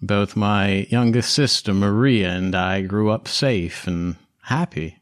Both 0.00 0.34
my 0.34 0.86
youngest 0.90 1.32
sister, 1.32 1.74
Maria, 1.74 2.30
and 2.30 2.54
I 2.54 2.82
grew 2.82 3.10
up 3.10 3.28
safe 3.28 3.86
and 3.86 4.16
happy. 4.42 4.98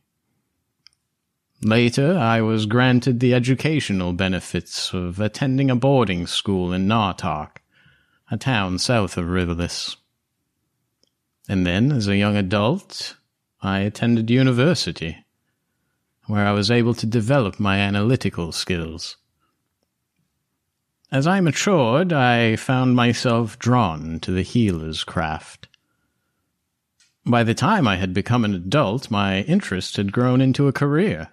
Later, 1.63 2.19
I 2.19 2.41
was 2.41 2.67
granted 2.67 3.21
the 3.21 3.35
educational 3.35 4.13
benefits 4.13 4.93
of 4.93 5.21
attending 5.21 5.71
a 5.71 5.77
boarding 5.77 6.27
school 6.27 6.73
in 6.73 6.89
Nartok, 6.89 7.59
a 8.31 8.37
town 8.37 8.79
south 8.79 9.17
of 9.17 9.27
Rivalis. 9.27 9.97
And 11.49 11.67
then, 11.67 11.93
as 11.93 12.09
a 12.09 12.17
young 12.17 12.37
adult, 12.37 13.17
I 13.63 13.81
attended 13.81 14.31
university, 14.31 15.25
where 16.27 16.47
I 16.47 16.53
was 16.53 16.71
able 16.71 16.95
to 16.95 17.07
develop 17.07 17.61
my 17.61 17.79
analytical 17.79 18.53
skills. 18.53 19.17
As 21.13 21.27
I 21.27 21.41
matured, 21.41 22.13
I 22.13 22.55
found 22.55 22.95
myself 22.95 23.59
drawn 23.59 24.21
to 24.21 24.31
the 24.31 24.43
healer's 24.43 25.03
craft. 25.03 25.67
By 27.27 27.43
the 27.43 27.55
time 27.55 27.89
I 27.89 27.97
had 27.97 28.15
become 28.15 28.45
an 28.45 28.55
adult, 28.55 29.11
my 29.11 29.41
interest 29.43 29.97
had 29.97 30.13
grown 30.13 30.41
into 30.41 30.69
a 30.69 30.73
career. 30.73 31.31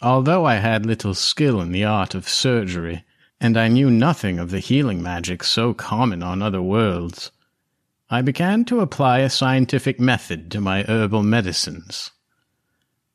Although 0.00 0.46
I 0.46 0.54
had 0.54 0.86
little 0.86 1.12
skill 1.12 1.60
in 1.60 1.72
the 1.72 1.84
art 1.84 2.14
of 2.14 2.26
surgery, 2.26 3.04
and 3.38 3.58
I 3.58 3.68
knew 3.68 3.90
nothing 3.90 4.38
of 4.38 4.50
the 4.50 4.60
healing 4.60 5.02
magic 5.02 5.44
so 5.44 5.74
common 5.74 6.22
on 6.22 6.40
other 6.40 6.62
worlds, 6.62 7.30
I 8.08 8.22
began 8.22 8.64
to 8.66 8.80
apply 8.80 9.18
a 9.18 9.28
scientific 9.28 10.00
method 10.00 10.50
to 10.52 10.60
my 10.60 10.84
herbal 10.84 11.22
medicines. 11.22 12.12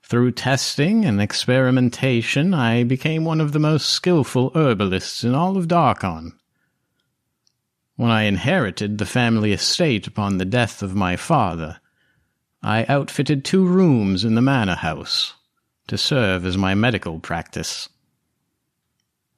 Through 0.03 0.33
testing 0.33 1.05
and 1.05 1.21
experimentation, 1.21 2.53
I 2.53 2.83
became 2.83 3.23
one 3.23 3.39
of 3.39 3.51
the 3.51 3.59
most 3.59 3.89
skillful 3.89 4.51
herbalists 4.53 5.23
in 5.23 5.33
all 5.33 5.57
of 5.57 5.67
Darkon. 5.67 6.33
When 7.95 8.11
I 8.11 8.23
inherited 8.23 8.97
the 8.97 9.05
family 9.05 9.53
estate 9.53 10.05
upon 10.05 10.37
the 10.37 10.45
death 10.45 10.83
of 10.83 10.93
my 10.93 11.15
father, 11.15 11.79
I 12.61 12.85
outfitted 12.85 13.45
two 13.45 13.65
rooms 13.65 14.25
in 14.25 14.35
the 14.35 14.41
manor 14.41 14.75
house 14.75 15.33
to 15.87 15.97
serve 15.97 16.45
as 16.45 16.57
my 16.57 16.75
medical 16.75 17.19
practice. 17.19 17.87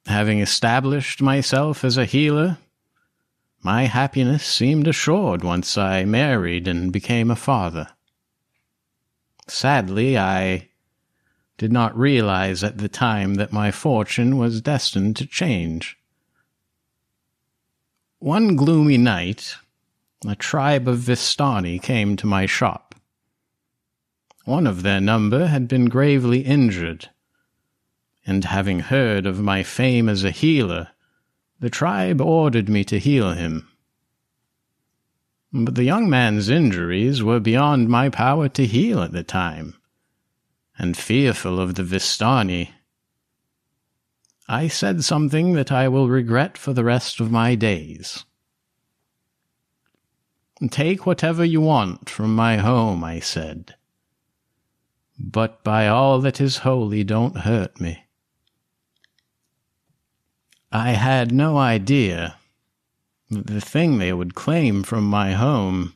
Having 0.06 0.40
established 0.40 1.22
myself 1.22 1.84
as 1.84 1.96
a 1.96 2.04
healer, 2.04 2.58
my 3.62 3.84
happiness 3.84 4.44
seemed 4.44 4.86
assured 4.86 5.42
once 5.42 5.78
I 5.78 6.04
married 6.04 6.68
and 6.68 6.92
became 6.92 7.30
a 7.30 7.36
father. 7.36 7.88
Sadly, 9.48 10.18
I 10.18 10.68
did 11.56 11.72
not 11.72 11.96
realize 11.96 12.62
at 12.64 12.78
the 12.78 12.88
time 12.88 13.34
that 13.34 13.52
my 13.52 13.70
fortune 13.70 14.36
was 14.36 14.60
destined 14.60 15.16
to 15.16 15.26
change. 15.26 15.96
One 18.18 18.56
gloomy 18.56 18.98
night, 18.98 19.56
a 20.26 20.34
tribe 20.34 20.88
of 20.88 20.98
Vistani 20.98 21.80
came 21.80 22.16
to 22.16 22.26
my 22.26 22.46
shop. 22.46 22.94
One 24.44 24.66
of 24.66 24.82
their 24.82 25.00
number 25.00 25.46
had 25.46 25.68
been 25.68 25.86
gravely 25.86 26.40
injured, 26.40 27.10
and 28.26 28.44
having 28.44 28.80
heard 28.80 29.26
of 29.26 29.40
my 29.40 29.62
fame 29.62 30.08
as 30.08 30.24
a 30.24 30.30
healer, 30.30 30.88
The 31.58 31.70
tribe 31.70 32.20
ordered 32.20 32.68
me 32.68 32.84
to 32.84 32.98
heal 32.98 33.32
him. 33.32 33.68
But 35.58 35.74
the 35.74 35.84
young 35.84 36.10
man's 36.10 36.50
injuries 36.50 37.22
were 37.22 37.40
beyond 37.40 37.88
my 37.88 38.10
power 38.10 38.46
to 38.50 38.66
heal 38.66 39.00
at 39.00 39.12
the 39.12 39.22
time, 39.22 39.74
and 40.78 40.94
fearful 40.94 41.58
of 41.58 41.76
the 41.76 41.82
Vistani, 41.82 42.72
I 44.46 44.68
said 44.68 45.02
something 45.02 45.54
that 45.54 45.72
I 45.72 45.88
will 45.88 46.10
regret 46.10 46.58
for 46.58 46.74
the 46.74 46.84
rest 46.84 47.20
of 47.20 47.30
my 47.30 47.54
days. 47.54 48.26
Take 50.68 51.06
whatever 51.06 51.42
you 51.42 51.62
want 51.62 52.10
from 52.10 52.36
my 52.36 52.58
home, 52.58 53.02
I 53.02 53.20
said. 53.20 53.76
But 55.18 55.64
by 55.64 55.88
all 55.88 56.20
that 56.20 56.38
is 56.38 56.58
holy, 56.58 57.02
don't 57.02 57.38
hurt 57.38 57.80
me. 57.80 58.04
I 60.70 60.90
had 60.90 61.32
no 61.32 61.56
idea 61.56 62.36
the 63.30 63.60
thing 63.60 63.98
they 63.98 64.12
would 64.12 64.34
claim 64.34 64.82
from 64.82 65.04
my 65.04 65.32
home 65.32 65.94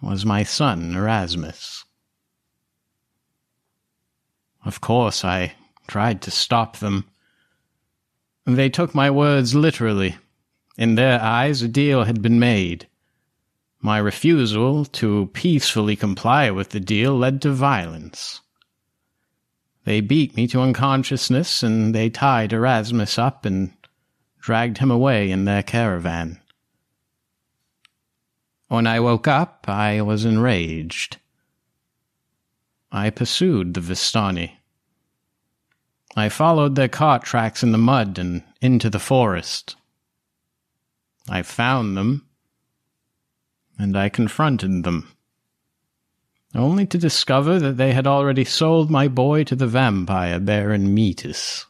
was 0.00 0.24
my 0.24 0.42
son, 0.42 0.94
Erasmus. 0.94 1.84
Of 4.64 4.80
course, 4.80 5.24
I 5.24 5.54
tried 5.86 6.22
to 6.22 6.30
stop 6.30 6.76
them. 6.76 7.06
They 8.44 8.68
took 8.68 8.94
my 8.94 9.10
words 9.10 9.54
literally. 9.54 10.16
In 10.76 10.94
their 10.94 11.20
eyes, 11.20 11.62
a 11.62 11.68
deal 11.68 12.04
had 12.04 12.22
been 12.22 12.38
made. 12.38 12.86
My 13.80 13.98
refusal 13.98 14.84
to 14.84 15.30
peacefully 15.32 15.96
comply 15.96 16.50
with 16.50 16.70
the 16.70 16.80
deal 16.80 17.16
led 17.16 17.42
to 17.42 17.52
violence. 17.52 18.40
They 19.84 20.00
beat 20.00 20.36
me 20.36 20.46
to 20.48 20.60
unconsciousness, 20.60 21.62
and 21.62 21.94
they 21.94 22.10
tied 22.10 22.52
Erasmus 22.52 23.18
up 23.18 23.44
and 23.44 23.72
dragged 24.40 24.78
him 24.78 24.90
away 24.90 25.30
in 25.30 25.44
their 25.44 25.62
caravan. 25.62 26.40
When 28.68 28.86
I 28.86 29.00
woke 29.00 29.26
up, 29.26 29.64
I 29.66 30.02
was 30.02 30.24
enraged. 30.24 31.16
I 32.92 33.10
pursued 33.10 33.74
the 33.74 33.80
Vistani. 33.80 34.52
I 36.16 36.28
followed 36.28 36.74
their 36.74 36.88
cart 36.88 37.22
tracks 37.22 37.62
in 37.62 37.72
the 37.72 37.78
mud 37.78 38.18
and 38.18 38.42
into 38.60 38.90
the 38.90 38.98
forest. 38.98 39.76
I 41.28 41.42
found 41.42 41.96
them, 41.96 42.26
and 43.78 43.96
I 43.96 44.08
confronted 44.08 44.84
them, 44.84 45.12
only 46.54 46.86
to 46.86 46.98
discover 46.98 47.58
that 47.58 47.76
they 47.76 47.92
had 47.92 48.06
already 48.06 48.44
sold 48.44 48.90
my 48.90 49.08
boy 49.08 49.44
to 49.44 49.54
the 49.54 49.66
vampire 49.66 50.40
Baron 50.40 50.94
Metus. 50.94 51.66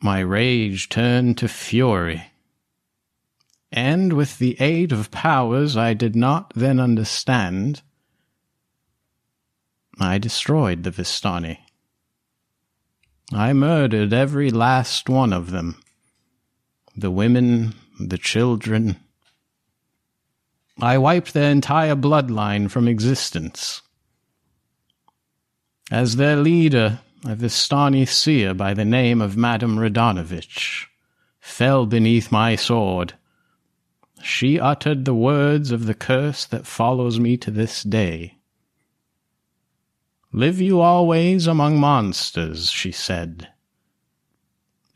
My 0.00 0.20
rage 0.20 0.88
turned 0.88 1.38
to 1.38 1.48
fury, 1.48 2.30
and 3.72 4.12
with 4.12 4.38
the 4.38 4.56
aid 4.60 4.92
of 4.92 5.10
powers 5.10 5.76
I 5.76 5.94
did 5.94 6.14
not 6.14 6.52
then 6.54 6.78
understand, 6.78 7.82
I 9.98 10.18
destroyed 10.18 10.84
the 10.84 10.92
Vistani. 10.92 11.58
I 13.32 13.52
murdered 13.52 14.12
every 14.12 14.50
last 14.50 15.08
one 15.08 15.32
of 15.32 15.50
them. 15.50 15.82
The 16.96 17.10
women, 17.10 17.74
the 17.98 18.18
children. 18.18 18.96
I 20.80 20.96
wiped 20.96 21.34
their 21.34 21.50
entire 21.50 21.96
bloodline 21.96 22.70
from 22.70 22.86
existence. 22.86 23.82
As 25.90 26.16
their 26.16 26.36
leader, 26.36 27.00
a 27.24 27.34
Vistani 27.34 28.06
seer 28.06 28.54
by 28.54 28.72
the 28.74 28.84
name 28.84 29.20
of 29.20 29.36
Madame 29.36 29.76
Radanavich, 29.76 30.86
fell 31.40 31.84
beneath 31.84 32.30
my 32.30 32.54
sword. 32.54 33.14
She 34.22 34.60
uttered 34.60 35.04
the 35.04 35.14
words 35.14 35.72
of 35.72 35.86
the 35.86 35.94
curse 35.94 36.44
that 36.46 36.66
follows 36.66 37.18
me 37.18 37.36
to 37.38 37.50
this 37.50 37.82
day. 37.82 38.38
Live 40.32 40.60
you 40.60 40.80
always 40.80 41.46
among 41.46 41.80
monsters, 41.80 42.70
she 42.70 42.92
said, 42.92 43.48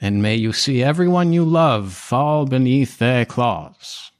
and 0.00 0.22
may 0.22 0.37
you 0.37 0.52
see 0.52 0.82
everyone 0.82 1.32
you 1.32 1.44
love 1.44 1.92
fall 1.92 2.46
beneath 2.46 2.98
their 2.98 3.24
claws, 3.24 4.12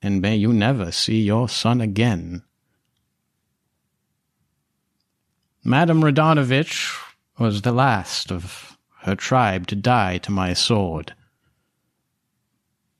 and 0.00 0.20
may 0.20 0.36
you 0.36 0.52
never 0.52 0.92
see 0.92 1.20
your 1.20 1.48
son 1.48 1.80
again. 1.80 2.42
Madame 5.64 6.02
Radanavich 6.02 6.90
was 7.38 7.62
the 7.62 7.70
last 7.70 8.32
of 8.32 8.76
her 9.02 9.14
tribe 9.14 9.68
to 9.68 9.76
die 9.76 10.18
to 10.18 10.32
my 10.32 10.52
sword. 10.52 11.14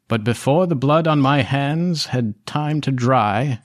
But 0.06 0.22
before 0.22 0.68
the 0.68 0.76
blood 0.76 1.08
on 1.08 1.20
my 1.20 1.42
hands 1.42 2.06
had 2.06 2.46
time 2.46 2.80
to 2.82 2.92
dry, 2.92 3.60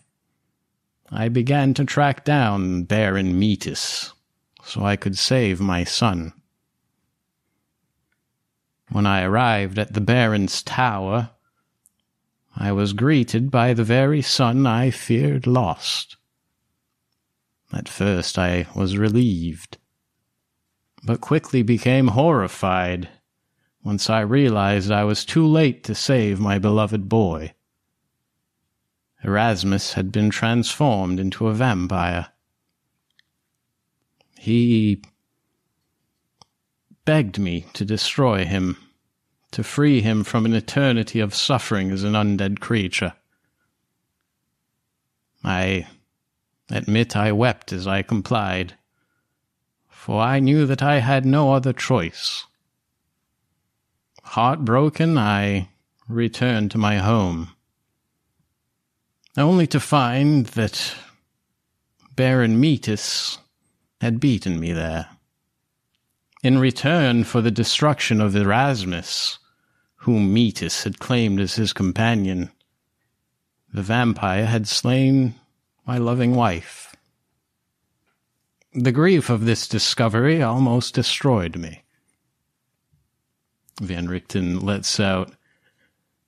I 1.11 1.29
began 1.29 1.75
to 1.75 1.85
track 1.85 2.25
down 2.25 2.83
Baron 2.83 3.37
Metus 3.37 4.13
so 4.63 4.83
I 4.83 4.95
could 4.95 5.17
save 5.17 5.61
my 5.61 5.83
son. 5.83 6.33
When 8.89 9.05
I 9.05 9.21
arrived 9.21 9.77
at 9.77 9.93
the 9.93 10.01
Baron's 10.01 10.63
tower, 10.63 11.31
I 12.55 12.71
was 12.71 12.93
greeted 12.93 13.51
by 13.51 13.75
the 13.75 13.83
very 13.83 14.23
son 14.23 14.65
I 14.65 14.89
feared 14.89 15.45
lost. 15.45 16.17
At 17.73 17.89
first 17.89 18.39
I 18.39 18.67
was 18.75 18.97
relieved, 18.97 19.77
but 21.03 21.21
quickly 21.21 21.61
became 21.63 22.09
horrified 22.09 23.09
once 23.83 24.09
I 24.09 24.21
realized 24.21 24.91
I 24.91 25.03
was 25.03 25.25
too 25.25 25.45
late 25.45 25.83
to 25.85 25.95
save 25.95 26.39
my 26.39 26.59
beloved 26.59 27.09
boy. 27.09 27.53
Erasmus 29.23 29.93
had 29.93 30.11
been 30.11 30.29
transformed 30.29 31.19
into 31.19 31.47
a 31.47 31.53
vampire. 31.53 32.27
He 34.37 35.01
begged 37.05 37.39
me 37.39 37.65
to 37.73 37.83
destroy 37.83 38.45
him, 38.45 38.77
to 39.51 39.63
free 39.63 40.01
him 40.01 40.23
from 40.23 40.45
an 40.45 40.53
eternity 40.53 41.19
of 41.19 41.33
suffering 41.33 41.91
as 41.91 42.03
an 42.03 42.13
undead 42.13 42.59
creature. 42.59 43.13
I 45.43 45.87
admit 46.69 47.15
I 47.15 47.31
wept 47.31 47.71
as 47.71 47.87
I 47.87 48.01
complied, 48.01 48.73
for 49.89 50.21
I 50.21 50.39
knew 50.39 50.65
that 50.65 50.81
I 50.81 50.99
had 50.99 51.25
no 51.25 51.53
other 51.53 51.73
choice. 51.73 52.45
Heartbroken, 54.23 55.17
I 55.17 55.69
returned 56.07 56.71
to 56.71 56.77
my 56.77 56.97
home 56.97 57.53
only 59.37 59.67
to 59.67 59.79
find 59.79 60.47
that 60.47 60.95
Baron 62.15 62.59
Metus 62.59 63.37
had 64.01 64.19
beaten 64.19 64.59
me 64.59 64.73
there. 64.73 65.07
In 66.43 66.57
return 66.57 67.23
for 67.23 67.41
the 67.41 67.51
destruction 67.51 68.19
of 68.19 68.35
Erasmus, 68.35 69.37
whom 69.97 70.33
Metus 70.33 70.83
had 70.83 70.99
claimed 70.99 71.39
as 71.39 71.55
his 71.55 71.73
companion, 71.73 72.51
the 73.71 73.83
vampire 73.83 74.45
had 74.45 74.67
slain 74.67 75.35
my 75.87 75.97
loving 75.97 76.35
wife. 76.35 76.95
The 78.73 78.91
grief 78.91 79.29
of 79.29 79.45
this 79.45 79.67
discovery 79.67 80.43
almost 80.43 80.93
destroyed 80.93 81.55
me. 81.55 81.83
Van 83.81 84.07
Richten 84.07 84.59
lets 84.59 84.99
out 84.99 85.31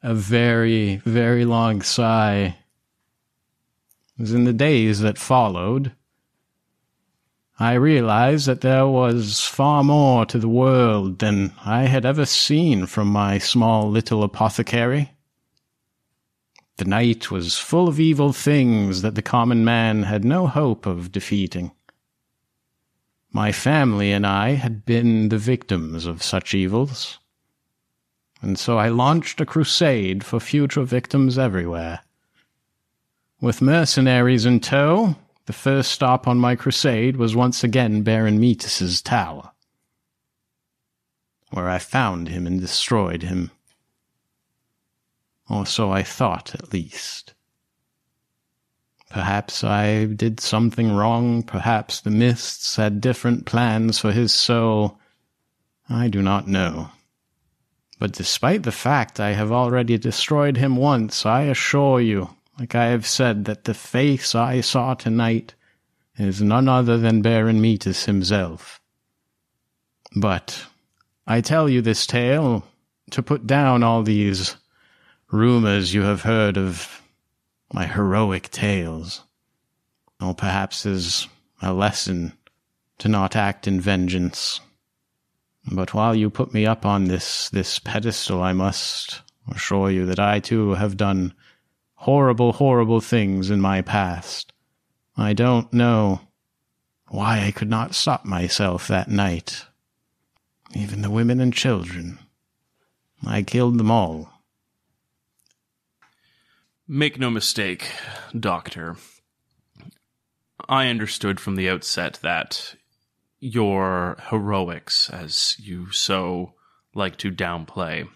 a 0.02 0.16
very, 0.16 0.96
very 1.06 1.46
long 1.46 1.82
sigh 1.82 2.56
as 4.20 4.34
in 4.34 4.44
the 4.44 4.54
days 4.54 5.00
that 5.00 5.18
followed, 5.18 5.94
I 7.58 7.74
realized 7.74 8.48
that 8.48 8.62
there 8.62 8.86
was 8.86 9.46
far 9.46 9.84
more 9.84 10.26
to 10.26 10.38
the 10.38 10.50
world 10.50 11.20
than 11.20 11.54
I 11.64 11.84
had 11.84 12.06
ever 12.06 12.26
seen 12.26 12.86
from 12.86 13.08
my 13.08 13.38
small 13.38 13.90
little 13.90 14.24
apothecary. 14.24 15.12
The 16.80 16.86
night 16.86 17.30
was 17.30 17.58
full 17.58 17.90
of 17.90 18.00
evil 18.00 18.32
things 18.32 19.02
that 19.02 19.16
the 19.16 19.22
common 19.22 19.66
man 19.66 20.04
had 20.04 20.24
no 20.24 20.48
hope 20.48 20.86
of 20.86 21.12
defeating. 21.12 21.74
My 23.34 23.52
family 23.52 24.14
and 24.14 24.26
I 24.26 24.52
had 24.52 24.86
been 24.86 25.28
the 25.28 25.38
victims 25.38 26.06
of 26.06 26.24
such 26.24 26.54
evils, 26.54 27.20
and 28.42 28.58
so 28.58 28.78
I 28.78 28.88
launched 28.88 29.42
a 29.42 29.46
crusade 29.46 30.24
for 30.24 30.40
future 30.40 30.84
victims 30.84 31.38
everywhere. 31.38 32.00
With 33.42 33.62
mercenaries 33.62 34.46
in 34.46 34.62
tow, 34.62 35.18
the 35.48 35.54
first 35.54 35.92
stop 35.92 36.30
on 36.30 36.38
my 36.38 36.56
crusade 36.56 37.18
was 37.18 37.36
once 37.36 37.62
again 37.62 38.04
Baron 38.04 38.40
Metus's 38.40 39.02
tower, 39.02 39.52
where 41.50 41.68
I 41.68 41.78
found 41.78 42.30
him 42.30 42.48
and 42.48 42.62
destroyed 42.62 43.24
him. 43.24 43.52
Or 45.50 45.66
so 45.66 45.92
I 45.92 46.04
thought, 46.04 46.54
at 46.54 46.72
least. 46.72 47.34
Perhaps 49.10 49.64
I 49.64 50.06
did 50.06 50.40
something 50.40 50.92
wrong, 50.92 51.42
perhaps 51.42 52.00
the 52.00 52.12
mists 52.12 52.76
had 52.76 53.02
different 53.02 53.48
plans 53.48 53.98
for 53.98 54.12
his 54.12 54.32
soul. 54.32 55.00
I 55.90 56.08
do 56.08 56.22
not 56.22 56.48
know. 56.48 56.92
But 57.98 58.12
despite 58.12 58.64
the 58.64 58.72
fact 58.72 59.20
I 59.20 59.32
have 59.32 59.52
already 59.52 59.98
destroyed 59.98 60.58
him 60.58 60.76
once, 60.76 61.26
I 61.26 61.44
assure 61.44 62.00
you, 62.00 62.30
like 62.60 62.76
I 62.76 62.86
have 62.86 63.08
said, 63.08 63.46
that 63.46 63.64
the 63.64 63.74
face 63.74 64.36
I 64.36 64.62
saw 64.62 64.94
tonight 64.94 65.56
is 66.16 66.42
none 66.42 66.68
other 66.68 66.98
than 66.98 67.24
Baron 67.24 67.60
Metus 67.60 68.06
himself. 68.06 68.80
But 70.16 70.66
I 71.26 71.42
tell 71.42 71.68
you 71.68 71.82
this 71.82 72.06
tale 72.06 72.64
to 73.12 73.24
put 73.24 73.48
down 73.48 73.82
all 73.82 74.04
these 74.04 74.56
rumors 75.32 75.94
you 75.94 76.02
have 76.02 76.24
heard 76.24 76.58
of 76.58 77.02
my 77.72 77.86
heroic 77.86 78.50
tales, 78.50 79.24
or 80.20 80.34
perhaps 80.34 80.86
as 80.86 81.28
a 81.62 81.74
lesson 81.74 82.34
to 82.98 83.08
not 83.08 83.36
act 83.36 83.68
in 83.68 83.80
vengeance. 83.80 84.60
But 85.72 85.94
while 85.94 86.16
you 86.16 86.30
put 86.30 86.54
me 86.54 86.66
up 86.66 86.86
on 86.86 87.06
this 87.06 87.50
this 87.50 87.80
pedestal, 87.80 88.42
I 88.42 88.54
must 88.54 89.22
assure 89.52 89.92
you 89.92 90.06
that 90.08 90.20
I 90.20 90.40
too 90.40 90.72
have 90.72 90.98
done 90.98 91.34
horrible, 91.96 92.54
horrible 92.54 93.02
things 93.02 93.50
in 93.50 93.62
my 93.62 93.82
past. 93.82 94.54
I 95.18 95.34
don't 95.34 95.72
know 95.74 96.22
why 97.10 97.42
I 97.42 97.52
could 97.52 97.70
not 97.70 97.94
stop 97.94 98.26
myself 98.26 98.88
that 98.88 99.10
night. 99.10 99.66
Even 100.74 101.02
the 101.02 101.10
women 101.10 101.42
and 101.42 101.54
children. 101.54 102.20
I 103.26 103.42
killed 103.42 103.78
them 103.78 103.92
all. 103.92 104.39
Make 106.92 107.20
no 107.20 107.30
mistake, 107.30 107.86
Doctor. 108.38 108.96
I 110.68 110.88
understood 110.88 111.40
from 111.40 111.56
the 111.56 111.70
outset 111.70 112.18
that 112.24 112.74
your 113.40 114.18
heroics, 114.32 115.08
as 115.08 115.56
you 115.60 115.92
so 115.92 116.56
like 116.96 117.18
to 117.18 117.32
downplay, 117.32 118.08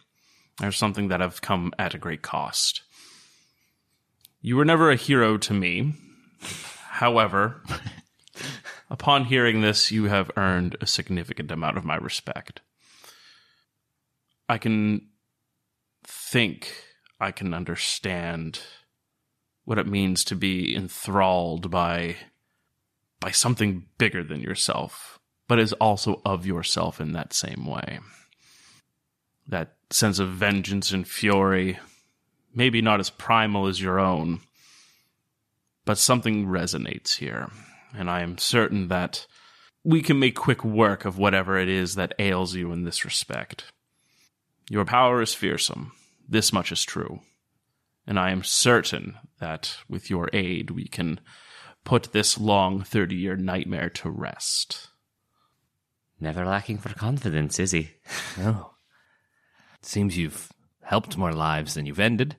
are 0.60 0.72
something 0.72 1.10
that 1.10 1.20
have 1.20 1.40
come 1.40 1.72
at 1.78 1.94
a 1.94 2.00
great 2.00 2.24
cost. 2.24 2.82
You 4.42 4.56
were 4.56 4.66
never 4.66 4.90
a 4.90 4.96
hero 4.96 5.38
to 5.38 5.54
me. 5.54 5.94
However, 6.94 7.62
upon 8.90 9.26
hearing 9.26 9.62
this, 9.62 9.92
you 9.92 10.06
have 10.06 10.32
earned 10.36 10.78
a 10.82 10.88
significant 10.88 11.52
amount 11.52 11.78
of 11.78 11.86
my 11.86 11.98
respect. 11.98 12.62
I 14.50 14.58
can 14.58 15.10
think, 16.04 16.74
I 17.24 17.32
can 17.32 17.54
understand 17.54 18.60
what 19.64 19.78
it 19.78 19.88
means 19.88 20.26
to 20.26 20.36
be 20.36 20.76
enthralled 20.76 21.72
by 21.72 22.18
by 23.22 23.32
something 23.32 23.86
bigger 23.98 24.22
than 24.22 24.42
yourself, 24.42 25.20
but 25.48 25.58
is 25.58 25.72
also 25.74 26.22
of 26.26 26.46
yourself 26.46 27.00
in 27.00 27.14
that 27.14 27.32
same 27.32 27.66
way. 27.66 28.00
That 29.48 29.76
sense 29.90 30.20
of 30.20 30.32
vengeance 30.32 30.92
and 30.92 31.08
fury, 31.08 31.80
maybe 32.54 32.82
not 32.82 33.00
as 33.00 33.10
primal 33.10 33.68
as 33.68 33.80
your 33.80 34.02
own, 34.02 34.42
but 35.86 35.98
something 35.98 36.48
resonates 36.48 37.16
here. 37.20 37.50
And 37.96 38.10
I 38.10 38.22
am 38.22 38.38
certain 38.38 38.90
that 38.90 39.26
we 39.86 40.02
can 40.02 40.20
make 40.20 40.36
quick 40.36 40.66
work 40.66 41.06
of 41.06 41.18
whatever 41.18 41.58
it 41.58 41.70
is 41.70 41.96
that 41.96 42.16
ails 42.20 42.54
you 42.54 42.74
in 42.74 42.84
this 42.84 43.06
respect. 43.06 43.72
Your 44.70 44.84
power 44.84 45.22
is 45.22 45.34
fearsome. 45.34 45.94
This 46.34 46.52
much 46.52 46.72
is 46.72 46.84
true. 46.84 47.20
And 48.08 48.18
I 48.18 48.32
am 48.32 48.44
certain 48.44 49.20
that 49.40 49.78
with 49.88 50.10
your 50.10 50.32
aid 50.34 50.72
we 50.72 50.88
can 50.88 51.20
put 51.84 52.12
this 52.12 52.40
long 52.40 52.82
30 52.82 53.16
year 53.16 53.36
nightmare 53.38 53.92
to 53.92 54.10
rest. 54.10 54.90
Never 56.20 56.44
lacking 56.44 56.80
for 56.80 56.90
confidence, 56.90 57.60
is 57.60 57.70
he? 57.70 57.92
Oh. 58.40 58.72
It 59.76 59.86
seems 59.86 60.18
you've 60.18 60.52
helped 60.82 61.20
more 61.20 61.34
lives 61.34 61.76
than 61.76 61.86
you've 61.86 62.00
ended. 62.00 62.36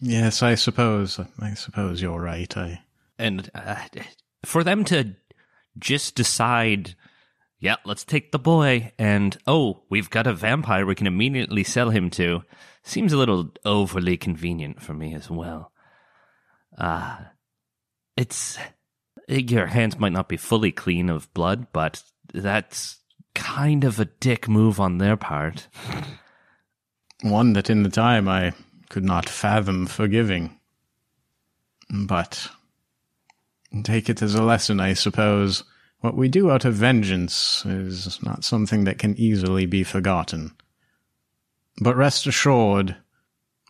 Yes, 0.00 0.42
I 0.42 0.54
suppose. 0.54 1.20
I 1.38 1.52
suppose 1.52 2.00
you're 2.00 2.18
right. 2.18 2.56
I 2.56 2.80
And 3.18 3.50
uh, 3.54 3.76
for 4.42 4.64
them 4.64 4.84
to 4.84 5.16
just 5.78 6.14
decide, 6.14 6.94
yeah, 7.60 7.76
let's 7.84 8.04
take 8.04 8.32
the 8.32 8.38
boy, 8.38 8.92
and 8.98 9.36
oh, 9.46 9.82
we've 9.90 10.08
got 10.08 10.26
a 10.26 10.32
vampire 10.32 10.86
we 10.86 10.94
can 10.94 11.06
immediately 11.06 11.62
sell 11.62 11.90
him 11.90 12.08
to, 12.10 12.42
seems 12.82 13.12
a 13.12 13.18
little 13.18 13.50
overly 13.66 14.16
convenient 14.16 14.80
for 14.82 14.94
me 14.94 15.14
as 15.14 15.30
well. 15.30 15.70
Uh, 16.76 17.18
it's. 18.16 18.58
Your 19.28 19.66
hands 19.66 19.96
might 19.96 20.12
not 20.12 20.28
be 20.28 20.36
fully 20.36 20.72
clean 20.72 21.08
of 21.08 21.32
blood, 21.34 21.68
but 21.72 22.02
that's 22.32 22.98
kind 23.34 23.84
of 23.84 24.00
a 24.00 24.06
dick 24.06 24.48
move 24.48 24.80
on 24.80 24.98
their 24.98 25.16
part. 25.16 25.68
one 27.22 27.52
that 27.52 27.70
in 27.70 27.84
the 27.84 27.90
time 27.90 28.26
I 28.26 28.54
could 28.88 29.04
not 29.04 29.28
fathom 29.28 29.86
forgiving. 29.86 30.58
But 31.90 32.48
take 33.84 34.08
it 34.08 34.22
as 34.22 34.34
a 34.34 34.42
lesson, 34.42 34.80
I 34.80 34.94
suppose. 34.94 35.62
What 36.00 36.16
we 36.16 36.28
do 36.28 36.50
out 36.50 36.64
of 36.64 36.74
vengeance 36.74 37.64
is 37.66 38.22
not 38.22 38.44
something 38.44 38.84
that 38.84 38.98
can 38.98 39.14
easily 39.18 39.66
be 39.66 39.84
forgotten. 39.84 40.52
But 41.80 41.96
rest 41.96 42.26
assured, 42.26 42.96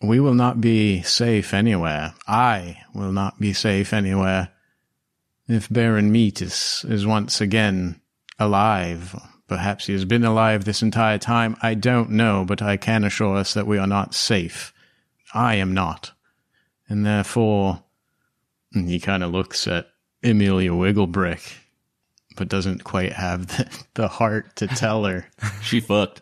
we 0.01 0.19
will 0.19 0.33
not 0.33 0.61
be 0.61 1.01
safe 1.01 1.53
anywhere. 1.53 2.13
I 2.27 2.77
will 2.93 3.11
not 3.11 3.39
be 3.39 3.53
safe 3.53 3.93
anywhere. 3.93 4.49
If 5.47 5.69
Baron 5.69 6.11
Metus 6.11 6.85
is 6.85 7.05
once 7.05 7.41
again 7.41 7.99
alive, 8.39 9.15
perhaps 9.47 9.87
he 9.87 9.93
has 9.93 10.05
been 10.05 10.23
alive 10.23 10.63
this 10.63 10.81
entire 10.81 11.17
time, 11.17 11.57
I 11.61 11.73
don't 11.73 12.11
know, 12.11 12.45
but 12.45 12.61
I 12.61 12.77
can 12.77 13.03
assure 13.03 13.35
us 13.35 13.53
that 13.53 13.67
we 13.67 13.77
are 13.77 13.87
not 13.87 14.15
safe. 14.15 14.73
I 15.33 15.55
am 15.55 15.73
not. 15.73 16.11
And 16.87 17.05
therefore, 17.05 17.83
he 18.73 18.99
kind 18.99 19.23
of 19.23 19.31
looks 19.31 19.67
at 19.67 19.87
Amelia 20.23 20.71
Wigglebrick, 20.71 21.60
but 22.35 22.49
doesn't 22.49 22.83
quite 22.83 23.13
have 23.13 23.47
the, 23.47 23.83
the 23.95 24.07
heart 24.07 24.55
to 24.57 24.67
tell 24.67 25.05
her. 25.05 25.27
She 25.61 25.79
fucked. 25.79 26.21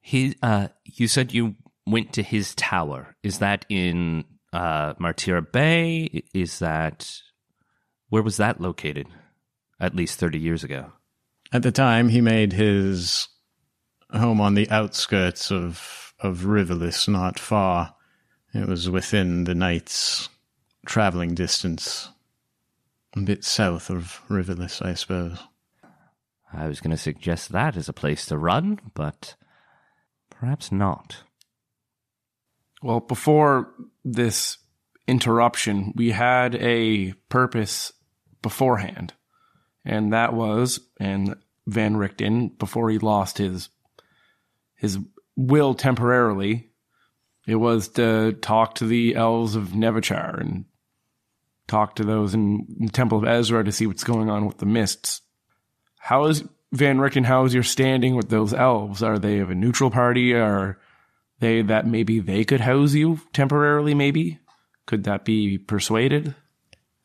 He, 0.00 0.36
uh, 0.42 0.68
you 0.84 1.08
said 1.08 1.32
you 1.32 1.56
went 1.86 2.12
to 2.14 2.22
his 2.22 2.54
tower. 2.54 3.16
Is 3.22 3.38
that 3.38 3.64
in 3.68 4.24
uh, 4.52 4.94
Martira 4.94 5.50
Bay? 5.50 6.22
Is 6.34 6.58
that 6.60 7.10
where 8.08 8.22
was 8.22 8.36
that 8.36 8.60
located? 8.60 9.06
At 9.80 9.94
least 9.94 10.18
thirty 10.18 10.38
years 10.38 10.64
ago. 10.64 10.92
At 11.52 11.62
the 11.62 11.72
time, 11.72 12.08
he 12.08 12.20
made 12.20 12.52
his 12.52 13.28
home 14.10 14.40
on 14.40 14.54
the 14.54 14.68
outskirts 14.70 15.50
of 15.50 16.14
of 16.20 16.44
Rivalis, 16.46 17.08
not 17.08 17.38
far. 17.38 17.94
It 18.54 18.66
was 18.66 18.88
within 18.88 19.44
the 19.44 19.54
knight's 19.54 20.28
traveling 20.86 21.34
distance, 21.34 22.08
a 23.16 23.20
bit 23.20 23.44
south 23.44 23.90
of 23.90 24.20
Rivalis, 24.28 24.82
I 24.82 24.94
suppose. 24.94 25.38
I 26.52 26.68
was 26.68 26.80
going 26.80 26.90
to 26.90 26.96
suggest 26.96 27.52
that 27.52 27.76
as 27.76 27.88
a 27.88 27.94
place 27.94 28.26
to 28.26 28.38
run, 28.38 28.78
but 28.94 29.34
perhaps 30.30 30.70
not. 30.70 31.22
Well, 32.82 33.00
before 33.00 33.72
this 34.04 34.58
interruption, 35.08 35.92
we 35.96 36.10
had 36.10 36.54
a 36.56 37.12
purpose 37.28 37.92
beforehand, 38.42 39.14
and 39.84 40.12
that 40.12 40.34
was, 40.34 40.80
and 41.00 41.36
Van 41.66 41.96
Richten, 41.96 42.48
before 42.58 42.90
he 42.90 42.98
lost 42.98 43.38
his 43.38 43.70
his 44.76 44.98
will 45.36 45.74
temporarily, 45.74 46.70
it 47.46 47.56
was 47.56 47.88
to 47.88 48.32
talk 48.42 48.74
to 48.74 48.84
the 48.84 49.14
elves 49.14 49.56
of 49.56 49.68
Nevichar 49.68 50.38
and 50.38 50.66
talk 51.68 51.96
to 51.96 52.04
those 52.04 52.34
in 52.34 52.66
the 52.80 52.88
Temple 52.88 53.18
of 53.18 53.24
Ezra 53.24 53.64
to 53.64 53.72
see 53.72 53.86
what's 53.86 54.04
going 54.04 54.30
on 54.30 54.46
with 54.46 54.58
the 54.58 54.66
mists. 54.66 55.20
How 55.98 56.26
is 56.26 56.44
Van 56.72 56.98
Richten? 56.98 57.24
How 57.24 57.44
is 57.44 57.54
your 57.54 57.62
standing 57.62 58.16
with 58.16 58.28
those 58.28 58.54
elves? 58.54 59.02
Are 59.02 59.18
they 59.18 59.38
of 59.40 59.50
a 59.50 59.54
neutral 59.54 59.90
party? 59.90 60.34
Are 60.34 60.78
they 61.40 61.62
that 61.62 61.86
maybe 61.86 62.20
they 62.20 62.44
could 62.44 62.60
house 62.60 62.94
you 62.94 63.20
temporarily? 63.32 63.94
Maybe 63.94 64.38
could 64.86 65.04
that 65.04 65.24
be 65.24 65.58
persuaded? 65.58 66.34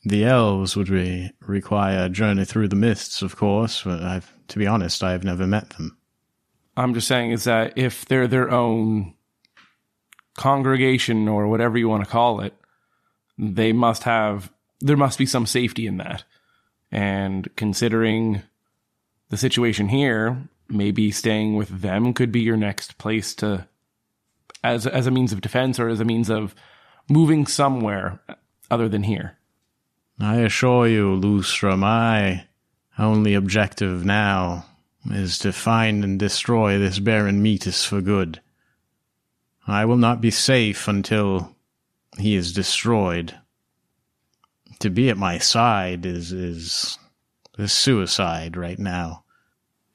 The 0.04 0.26
elves 0.26 0.76
would 0.76 0.90
re- 0.90 1.32
require 1.42 2.06
a 2.06 2.10
journey 2.10 2.46
through 2.46 2.70
the 2.70 2.76
mists, 2.76 3.22
of 3.22 3.36
course, 3.36 3.84
but 3.84 4.02
I've, 4.02 4.32
to 4.50 4.60
be 4.60 4.66
honest, 4.66 5.04
I've 5.04 5.24
never 5.24 5.46
met 5.46 5.72
them. 5.72 5.98
I'm 6.76 6.94
just 6.94 7.08
saying 7.08 7.32
is 7.32 7.44
that 7.44 7.74
if 7.78 8.06
they're 8.06 8.28
their 8.28 8.50
own 8.50 9.14
congregation 10.38 11.28
or 11.28 11.48
whatever 11.48 11.78
you 11.78 11.90
want 11.90 12.04
to 12.04 12.10
call 12.10 12.42
it, 12.42 12.54
they 13.42 13.74
must 13.74 14.04
have 14.04 14.54
there 14.80 14.98
must 14.98 15.18
be 15.18 15.26
some 15.26 15.46
safety 15.46 15.88
in 15.88 15.98
that. 15.98 16.24
And 16.92 17.54
considering 17.56 18.42
the 19.30 19.38
situation 19.38 19.90
here, 19.90 20.50
maybe 20.70 21.12
staying 21.12 21.56
with 21.56 21.82
them 21.82 22.14
could 22.14 22.32
be 22.32 22.42
your 22.42 22.58
next 22.58 22.98
place 22.98 23.34
to 23.36 23.68
as 24.64 24.86
as 24.86 25.08
a 25.08 25.12
means 25.12 25.34
of 25.34 25.42
defense 25.42 25.80
or 25.80 25.90
as 25.90 26.00
a 26.00 26.06
means 26.06 26.30
of 26.30 26.54
moving 27.10 27.48
somewhere 27.48 28.22
other 28.70 28.88
than 28.88 29.04
here. 29.04 29.38
I 30.20 30.38
assure 30.38 30.88
you, 30.88 31.20
Lustra, 31.20 31.78
my 31.78 32.46
only 33.00 33.34
objective 33.34 34.06
now 34.06 34.66
is 35.10 35.40
to 35.40 35.52
find 35.52 36.04
and 36.04 36.20
destroy 36.20 36.78
this 36.78 37.00
Baron 37.00 37.42
Metus 37.42 37.84
for 37.84 38.02
good. 38.02 38.40
I 39.66 39.86
will 39.86 39.98
not 39.98 40.22
be 40.22 40.30
safe 40.30 40.88
until 40.88 41.56
he 42.18 42.36
is 42.36 42.54
destroyed. 42.54 43.38
To 44.80 44.90
be 44.90 45.10
at 45.10 45.18
my 45.18 45.38
side 45.38 46.06
is 46.06 46.32
is, 46.32 46.98
is 47.58 47.72
suicide 47.72 48.58
right 48.58 48.80
now. 48.80 49.24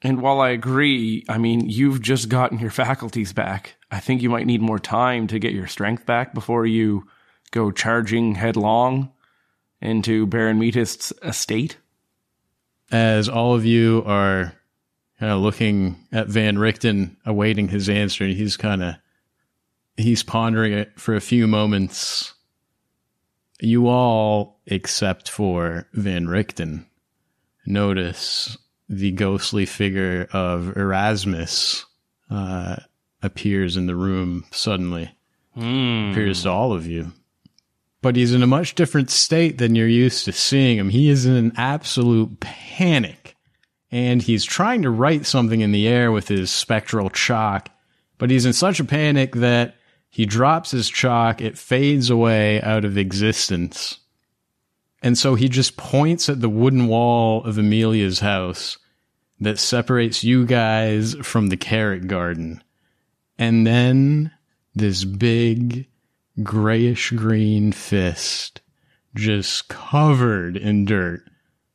And 0.01 0.21
while 0.21 0.39
I 0.41 0.49
agree, 0.49 1.25
I 1.27 1.37
mean, 1.37 1.69
you've 1.69 2.01
just 2.01 2.29
gotten 2.29 2.59
your 2.59 2.69
faculties 2.69 3.33
back. 3.33 3.75
I 3.89 3.99
think 3.99 4.21
you 4.21 4.29
might 4.29 4.45
need 4.45 4.61
more 4.61 4.79
time 4.79 5.27
to 5.27 5.39
get 5.39 5.53
your 5.53 5.67
strength 5.67 6.05
back 6.05 6.33
before 6.33 6.65
you 6.65 7.07
go 7.51 7.71
charging 7.71 8.35
headlong 8.35 9.11
into 9.81 10.27
Baron 10.27 10.59
Metus's 10.59 11.13
estate. 11.23 11.77
As 12.91 13.27
all 13.27 13.55
of 13.55 13.65
you 13.65 14.03
are 14.05 14.53
kind 15.19 15.31
of 15.31 15.41
looking 15.41 15.97
at 16.11 16.27
Van 16.27 16.57
Richten, 16.57 17.17
awaiting 17.25 17.67
his 17.67 17.89
answer, 17.89 18.23
and 18.23 18.33
he's 18.33 18.55
kind 18.55 18.83
of 18.83 18.95
he's 19.97 20.23
pondering 20.23 20.73
it 20.73 20.99
for 20.99 21.15
a 21.15 21.21
few 21.21 21.47
moments. 21.47 22.33
You 23.59 23.87
all, 23.87 24.61
except 24.67 25.29
for 25.29 25.87
Van 25.93 26.27
Richten, 26.27 26.85
notice 27.65 28.57
the 28.87 29.11
ghostly 29.11 29.65
figure 29.65 30.27
of 30.31 30.77
Erasmus 30.77 31.85
uh, 32.29 32.77
appears 33.21 33.75
in 33.75 33.87
the 33.87 33.95
room 33.95 34.45
suddenly. 34.51 35.11
Appears 36.11 36.43
to 36.43 36.49
all 36.49 36.71
of 36.71 36.85
you. 36.85 37.11
But 38.01 38.15
he's 38.15 38.33
in 38.33 38.43
a 38.43 38.47
much 38.47 38.75
different 38.75 39.09
state 39.09 39.57
than 39.57 39.73
you're 39.73 39.87
used 39.87 40.25
to 40.25 40.31
seeing 40.31 40.77
him. 40.77 40.89
He 40.89 41.09
is 41.09 41.25
in 41.25 41.33
an 41.33 41.51
absolute 41.57 42.39
panic. 42.39 43.35
And 43.91 44.21
he's 44.21 44.45
trying 44.45 44.83
to 44.83 44.89
write 44.89 45.25
something 45.25 45.61
in 45.61 45.71
the 45.71 45.87
air 45.87 46.11
with 46.11 46.27
his 46.27 46.51
spectral 46.51 47.09
chalk. 47.09 47.69
But 48.19 48.29
he's 48.29 48.45
in 48.45 48.53
such 48.53 48.79
a 48.79 48.85
panic 48.85 49.35
that 49.35 49.76
he 50.17 50.25
drops 50.25 50.71
his 50.71 50.89
chalk, 50.89 51.41
it 51.41 51.59
fades 51.59 52.09
away 52.09 52.59
out 52.63 52.83
of 52.83 52.97
existence. 52.97 53.99
And 55.03 55.15
so 55.15 55.35
he 55.35 55.47
just 55.47 55.77
points 55.77 56.27
at 56.27 56.41
the 56.41 56.49
wooden 56.49 56.87
wall 56.87 57.43
of 57.43 57.59
Amelia's 57.59 58.21
house 58.21 58.79
that 59.39 59.59
separates 59.59 60.23
you 60.23 60.47
guys 60.47 61.13
from 61.21 61.49
the 61.49 61.55
carrot 61.55 62.07
garden. 62.07 62.63
And 63.37 63.67
then 63.67 64.31
this 64.73 65.03
big 65.03 65.87
grayish 66.41 67.11
green 67.11 67.71
fist, 67.71 68.61
just 69.13 69.67
covered 69.67 70.57
in 70.57 70.85
dirt, 70.85 71.29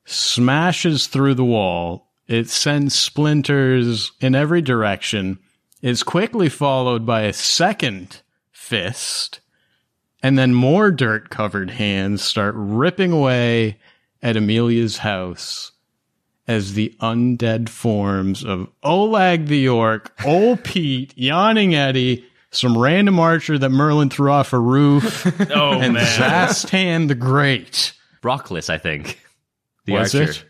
smashes 0.05 1.07
through 1.07 1.35
the 1.35 1.45
wall. 1.45 2.09
It 2.27 2.51
sends 2.51 2.97
splinters 2.97 4.11
in 4.21 4.35
every 4.35 4.63
direction. 4.63 5.39
It's 5.81 6.03
quickly 6.03 6.49
followed 6.49 7.07
by 7.07 7.23
a 7.23 7.33
second 7.33 8.22
fist. 8.73 9.41
And 10.23 10.39
then 10.39 10.55
more 10.55 10.91
dirt 10.91 11.29
covered 11.29 11.73
hands 11.73 12.23
start 12.23 12.55
ripping 12.57 13.13
away 13.13 13.77
at 14.23 14.35
Amelia's 14.35 14.97
house 14.99 15.73
as 16.49 16.73
the 16.73 16.95
undead 17.03 17.69
forms 17.69 18.43
of 18.43 18.67
Olag 18.83 19.49
the 19.49 19.69
Orc, 19.69 20.11
Old 20.25 20.65
Pete, 20.65 21.13
Yawning 21.19 21.75
Eddie, 21.75 22.25
some 22.51 22.79
random 22.79 23.21
archer 23.21 23.59
that 23.59 23.69
Merlin 23.69 24.09
threw 24.09 24.31
off 24.31 24.55
a 24.55 24.59
roof, 24.59 25.27
Oh 25.55 25.73
and 25.79 25.93
man. 25.93 26.07
Zastan 26.07 27.09
the 27.09 27.15
Great. 27.15 27.93
Rockless, 28.23 28.71
I 28.71 28.79
think. 28.79 29.21
The 29.85 29.93
Was 29.95 30.15
archer. 30.15 30.31
it? 30.31 30.45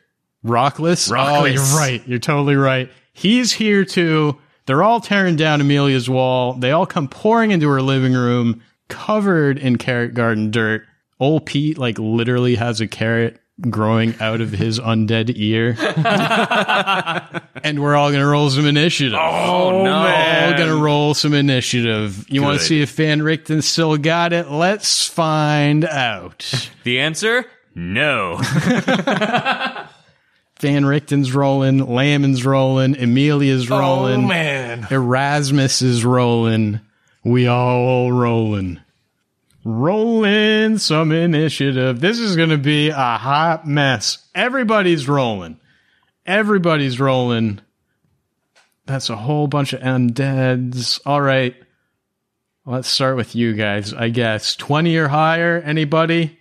Rockless? 0.47 1.11
Oh, 1.11 1.15
Rockless. 1.15 1.55
you're 1.55 1.81
right. 1.81 2.07
You're 2.07 2.19
totally 2.21 2.55
right. 2.57 2.89
He's 3.13 3.51
here 3.51 3.85
too. 3.85 4.39
They're 4.67 4.83
all 4.83 5.01
tearing 5.01 5.37
down 5.37 5.61
Amelia's 5.61 6.09
wall. 6.09 6.55
They 6.55 6.71
all 6.71 6.87
come 6.87 7.09
pouring 7.09 7.51
into 7.51 7.69
her 7.69 7.83
living 7.83 8.15
room, 8.15 8.63
covered 8.89 9.59
in 9.59 9.77
carrot 9.77 10.15
garden 10.15 10.51
dirt. 10.51 10.85
Old 11.19 11.47
Pete, 11.47 11.79
like, 11.79 11.99
literally 11.99 12.57
has 12.57 12.81
a 12.81 12.87
carrot 12.87 13.41
growing 13.61 14.15
out 14.21 14.41
of 14.41 14.51
his 14.51 14.81
undead 14.81 15.33
ear. 15.37 15.77
and 17.63 17.81
we're 17.81 17.95
all 17.95 18.11
going 18.11 18.23
to 18.23 18.27
roll 18.27 18.51
some 18.51 18.67
initiative. 18.67 19.19
Oh, 19.21 19.83
no. 19.85 20.03
We're 20.03 20.47
all 20.47 20.57
going 20.57 20.69
to 20.69 20.83
roll 20.83 21.15
some 21.15 21.35
initiative. 21.35 22.29
You 22.29 22.43
want 22.43 22.59
to 22.59 22.65
see 22.65 22.83
if 22.83 22.93
Van 22.93 23.23
Richten 23.23 23.63
still 23.63 23.97
got 23.97 24.33
it? 24.33 24.51
Let's 24.51 25.07
find 25.07 25.85
out. 25.85 26.71
The 26.85 27.01
answer? 27.01 27.47
No. 27.75 28.41
Van 30.63 30.85
Richten's 30.85 31.35
rolling, 31.35 31.79
Lamon's 31.87 32.47
rolling, 32.47 32.97
Amelia's 32.97 33.69
oh, 33.69 33.81
rolling, 33.81 34.25
Oh, 34.25 34.29
man. 34.29 34.87
Erasmus 34.93 35.83
is 35.83 36.05
rolling. 36.05 36.81
We 37.25 37.49
all 37.49 38.13
rolling. 38.13 38.81
Rolling 39.65 40.79
some 40.79 41.11
initiative. 41.11 42.01
This 42.01 42.21
is 42.21 42.37
going 42.37 42.51
to 42.51 42.59
be 42.59 42.91
a 42.91 42.95
hot 42.95 43.67
mess. 43.67 44.25
Everybody's 44.37 45.09
rolling. 45.09 45.59
Everybody's 46.27 47.01
rolling. 47.01 47.61
That's 48.87 49.11
a 49.11 49.17
whole 49.17 49.49
bunch 49.49 49.73
of 49.73 49.81
undeads. 49.81 51.01
All 51.05 51.21
right. 51.21 51.57
Let's 52.65 52.87
start 52.87 53.17
with 53.17 53.35
you 53.35 53.55
guys, 53.55 53.93
I 53.93 54.11
guess. 54.11 54.55
20 54.55 54.95
or 54.97 55.09
higher? 55.09 55.61
Anybody? 55.61 56.39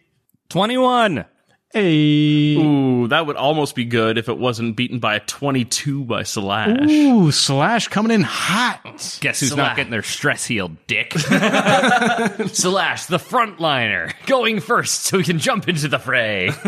21. 0.49 1.25
Hey. 1.73 2.55
Ooh, 2.57 3.07
that 3.07 3.25
would 3.25 3.37
almost 3.37 3.75
be 3.75 3.85
good 3.85 4.17
if 4.17 4.27
it 4.27 4.37
wasn't 4.37 4.75
beaten 4.75 4.99
by 4.99 5.15
a 5.15 5.19
22 5.21 6.03
by 6.03 6.23
Slash. 6.23 6.77
Ooh, 6.89 7.31
Slash 7.31 7.87
coming 7.87 8.11
in 8.11 8.23
hot. 8.23 8.81
Guess 9.21 9.39
who's 9.39 9.49
Slash. 9.51 9.57
not 9.57 9.75
getting 9.77 9.91
their 9.91 10.03
stress 10.03 10.45
healed, 10.45 10.75
dick? 10.87 11.13
Slash, 11.19 13.05
the 13.05 13.17
frontliner, 13.17 14.13
going 14.25 14.59
first 14.59 15.03
so 15.05 15.17
we 15.17 15.23
can 15.23 15.39
jump 15.39 15.69
into 15.69 15.87
the 15.87 15.99
fray. 15.99 16.51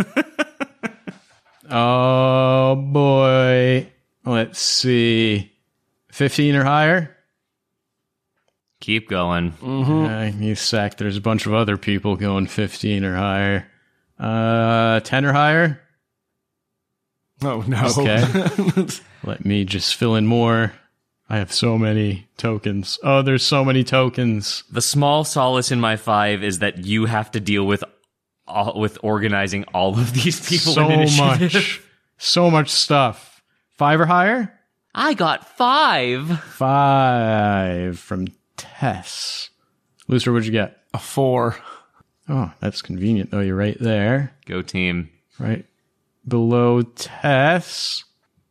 Oh 1.76 2.76
boy. 2.76 3.90
Let's 4.26 4.60
see. 4.60 5.52
15 6.12 6.56
or 6.56 6.64
higher? 6.64 7.16
Keep 8.80 9.10
going. 9.10 9.54
Uh, 9.64 10.32
you 10.38 10.54
sack. 10.56 10.98
There's 10.98 11.18
a 11.18 11.22
bunch 11.22 11.46
of 11.48 11.54
other 11.54 11.78
people 11.78 12.16
going 12.16 12.46
15 12.48 13.04
or 13.06 13.16
higher. 13.16 13.68
Uh, 14.24 15.00
10 15.02 15.26
or 15.26 15.34
higher? 15.34 15.82
Oh, 17.42 17.64
no. 17.68 17.86
Okay. 17.98 18.24
Let 19.24 19.46
me 19.46 19.66
just 19.66 19.96
fill 19.96 20.16
in 20.16 20.26
more. 20.26 20.74
I 21.30 21.38
have 21.38 21.52
so 21.52 21.78
many 21.78 22.28
tokens. 22.38 23.00
Oh, 23.04 23.22
there's 23.22 23.44
so 23.44 23.66
many 23.66 23.84
tokens. 23.84 24.64
The 24.72 24.82
small 24.82 25.24
solace 25.24 25.72
in 25.72 25.80
my 25.80 25.96
five 25.96 26.44
is 26.44 26.60
that 26.60 26.86
you 26.86 27.06
have 27.06 27.32
to 27.32 27.40
deal 27.40 27.66
with 27.66 27.84
all, 28.48 28.80
with 28.80 28.98
organizing 29.04 29.64
all 29.74 29.98
of 30.00 30.14
these 30.14 30.40
people 30.48 30.74
So 30.74 30.86
in 30.86 30.92
initiative. 30.92 31.54
much. 31.54 31.82
So 32.18 32.50
much 32.52 32.70
stuff. 32.70 33.42
Five 33.78 34.00
or 34.00 34.06
higher? 34.06 34.54
I 34.96 35.16
got 35.16 35.48
five. 35.58 36.40
Five 36.44 38.00
from 38.00 38.28
Tess. 38.58 39.50
Looser, 40.08 40.32
what'd 40.32 40.46
you 40.46 40.52
get? 40.52 40.78
A 40.94 41.00
four. 41.00 41.58
Oh, 42.30 42.54
that's 42.60 42.82
convenient 42.82 43.32
though. 43.32 43.42
You're 43.42 43.56
right 43.56 43.78
there. 43.80 44.34
Go 44.46 44.62
team. 44.62 45.10
right 45.40 45.66
below 46.28 46.82
Tess. 46.82 48.04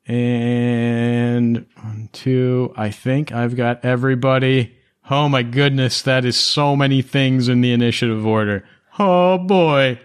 And 0.07 1.67
one, 1.81 2.09
two, 2.13 2.75
I 2.77 2.91
think 2.91 3.33
I've 3.33 3.57
got 3.57 3.85
everybody. 3.85 4.77
Oh 5.09 5.29
my 5.29 5.43
goodness, 5.43 6.03
that 6.03 6.25
is 6.25 6.37
so 6.37 6.75
many 6.77 7.03
things 7.03 7.49
in 7.49 7.61
the 7.61 7.73
initiative 7.73 8.27
order. 8.27 8.65
Oh 8.99 9.39
boy. 9.39 10.01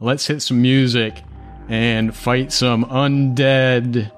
Let's 0.00 0.26
hit 0.26 0.40
some 0.40 0.62
music 0.62 1.22
and 1.68 2.14
fight 2.14 2.52
some 2.52 2.84
undead 2.84 4.12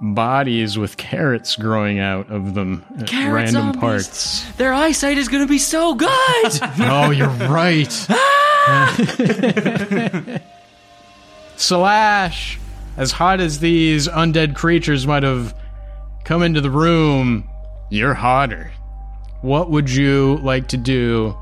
bodies 0.00 0.78
with 0.78 0.96
carrots 0.96 1.56
growing 1.56 1.98
out 1.98 2.30
of 2.30 2.54
them 2.54 2.84
at 2.98 3.06
Carrot 3.06 3.34
random 3.34 3.62
zombies. 3.62 3.80
parts. 3.80 4.52
Their 4.52 4.72
eyesight 4.72 5.18
is 5.18 5.28
going 5.28 5.44
to 5.46 5.48
be 5.50 5.58
so 5.58 5.94
good. 5.94 6.10
Oh, 6.80 7.10
you're 7.10 7.28
right. 7.28 8.06
Ah! 8.62 8.94
Slash, 11.56 12.58
as 12.96 13.12
hot 13.12 13.40
as 13.40 13.58
these 13.60 14.06
undead 14.08 14.54
creatures 14.54 15.06
might 15.06 15.22
have 15.22 15.54
come 16.24 16.42
into 16.42 16.60
the 16.60 16.70
room, 16.70 17.48
you're 17.90 18.14
hotter. 18.14 18.70
What 19.42 19.70
would 19.70 19.90
you 19.90 20.36
like 20.42 20.68
to 20.68 20.76
do 20.76 21.36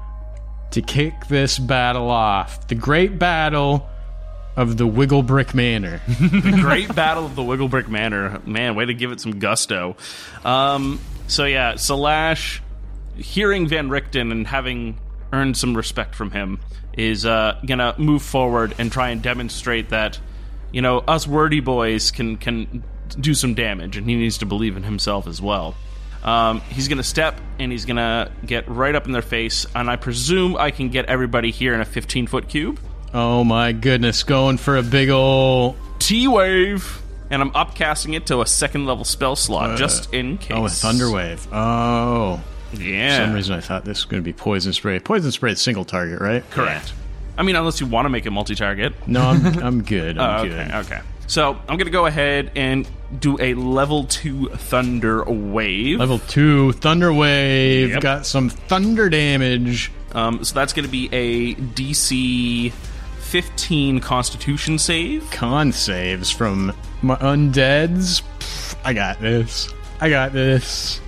to 0.71 0.83
kick 0.83 1.27
this 1.29 1.59
battle 1.59 2.09
off? 2.09 2.66
The 2.68 2.75
great 2.77 3.18
battle 3.18 3.88
of 4.59 4.77
the 4.77 4.87
Wiggle 4.88 5.23
Brick 5.23 5.55
Manor. 5.55 6.01
the 6.09 6.59
Great 6.61 6.92
Battle 6.92 7.25
of 7.25 7.37
the 7.37 7.44
Wiggle 7.44 7.68
Brick 7.68 7.88
Manor. 7.88 8.42
Man, 8.44 8.75
way 8.75 8.85
to 8.85 8.92
give 8.92 9.12
it 9.12 9.21
some 9.21 9.38
gusto. 9.38 9.97
Um, 10.44 10.99
so 11.29 11.44
yeah, 11.44 11.75
Salash, 11.75 12.59
hearing 13.16 13.68
Van 13.68 13.88
Richten 13.88 14.33
and 14.33 14.47
having 14.49 14.99
earned 15.33 15.57
some 15.57 15.77
respect 15.77 16.16
from 16.16 16.33
him, 16.33 16.59
is 16.92 17.25
uh, 17.25 17.61
gonna 17.64 17.94
move 17.99 18.21
forward 18.21 18.75
and 18.79 18.90
try 18.90 19.11
and 19.11 19.23
demonstrate 19.23 19.90
that, 19.90 20.18
you 20.73 20.83
know, 20.83 20.99
us 20.99 21.29
wordy 21.29 21.61
boys 21.61 22.11
can 22.11 22.37
can 22.37 22.83
do 23.21 23.35
some 23.35 23.55
damage, 23.55 23.97
and 23.97 24.11
he 24.11 24.16
needs 24.16 24.38
to 24.38 24.47
believe 24.47 24.77
in 24.77 24.83
himself 24.83 25.29
as 25.29 25.40
well. 25.40 25.77
Um, 26.25 26.62
he's 26.62 26.88
going 26.88 26.99
to 26.99 27.05
step 27.05 27.40
and 27.61 27.71
he's 27.71 27.85
going 27.85 27.97
to 27.97 28.33
get 28.44 28.68
right 28.68 28.92
up 28.92 29.07
in 29.07 29.12
their 29.12 29.23
face, 29.23 29.66
and 29.73 29.88
I 29.88 29.94
presume 29.94 30.57
I 30.57 30.73
can 30.73 30.88
get 30.88 31.07
everybody 31.07 31.53
here 31.53 31.75
in 31.75 31.81
a 31.81 31.85
15 31.85 32.27
foot 32.27 32.49
cube. 32.49 32.81
Oh 33.14 33.42
my 33.44 33.73
goodness, 33.73 34.23
going 34.23 34.59
for 34.59 34.77
a 34.77 34.83
big 34.83 35.09
ol' 35.11 35.77
T 35.99 36.29
wave, 36.29 37.01
and 37.31 37.40
I'm 37.42 37.51
upcasting 37.53 38.14
it 38.14 38.27
to 38.27 38.40
a 38.42 38.47
second 38.47 38.87
level 38.87 39.05
spell 39.05 39.35
slot 39.37 39.79
just 39.79 40.12
in 40.12 40.38
case. 40.38 40.57
oh 40.57 40.66
a 40.66 40.68
thunder 40.68 41.11
wave. 41.11 41.47
Oh, 41.53 42.40
for 42.73 42.81
Yeah, 42.83 43.25
some 43.25 43.35
reason 43.35 43.55
I 43.55 43.61
thought 43.61 43.85
this 43.85 43.99
was 43.99 44.05
going 44.05 44.23
to 44.23 44.25
be 44.25 44.33
poison 44.35 44.73
spray. 44.73 44.99
Poison 45.01 45.33
spray 45.33 45.53
is 45.53 45.61
single 45.61 45.85
target, 45.85 46.21
right? 46.21 46.49
correct. 46.51 46.92
I 47.38 47.42
mean, 47.44 47.55
unless 47.57 47.81
you 47.81 47.87
want 47.87 48.05
to 48.07 48.11
make 48.11 48.27
it 48.27 48.31
multi-target. 48.31 48.92
No, 49.07 49.23
I'm 49.23 49.47
I'm 49.62 49.83
good. 49.85 50.18
I'm 50.18 50.40
Oh, 50.40 50.49
good. 50.49 50.59
okay, 50.61 50.77
okay. 50.79 51.01
So 51.29 51.51
I'm 51.53 51.77
going 51.77 51.85
to 51.87 51.90
go 51.90 52.07
ahead 52.07 52.51
and 52.57 52.88
do 53.21 53.38
a 53.40 53.55
level 53.55 54.05
two 54.05 54.49
thunder 54.49 55.23
wave. 55.25 55.99
Level 56.01 56.18
two 56.18 56.73
thunder 56.73 57.12
wave 57.12 57.90
Yep. 57.90 58.01
got 58.03 58.27
some 58.27 58.49
thunder 58.49 59.09
damage. 59.09 59.92
Um, 60.12 60.42
so 60.42 60.55
that's 60.55 60.73
going 60.73 60.87
to 60.87 60.90
be 60.90 61.09
a 61.12 61.55
DC 61.55 62.73
15 63.29 64.01
Constitution 64.01 64.79
save. 64.79 65.31
Con 65.31 65.71
saves 65.73 66.31
from 66.31 66.73
my 67.03 67.17
undeads. 67.17 68.23
Pff, 68.38 68.77
I 68.85 68.93
got 68.93 69.21
this. 69.21 69.73
I 70.01 70.11
got 70.11 70.33
this. 70.33 71.01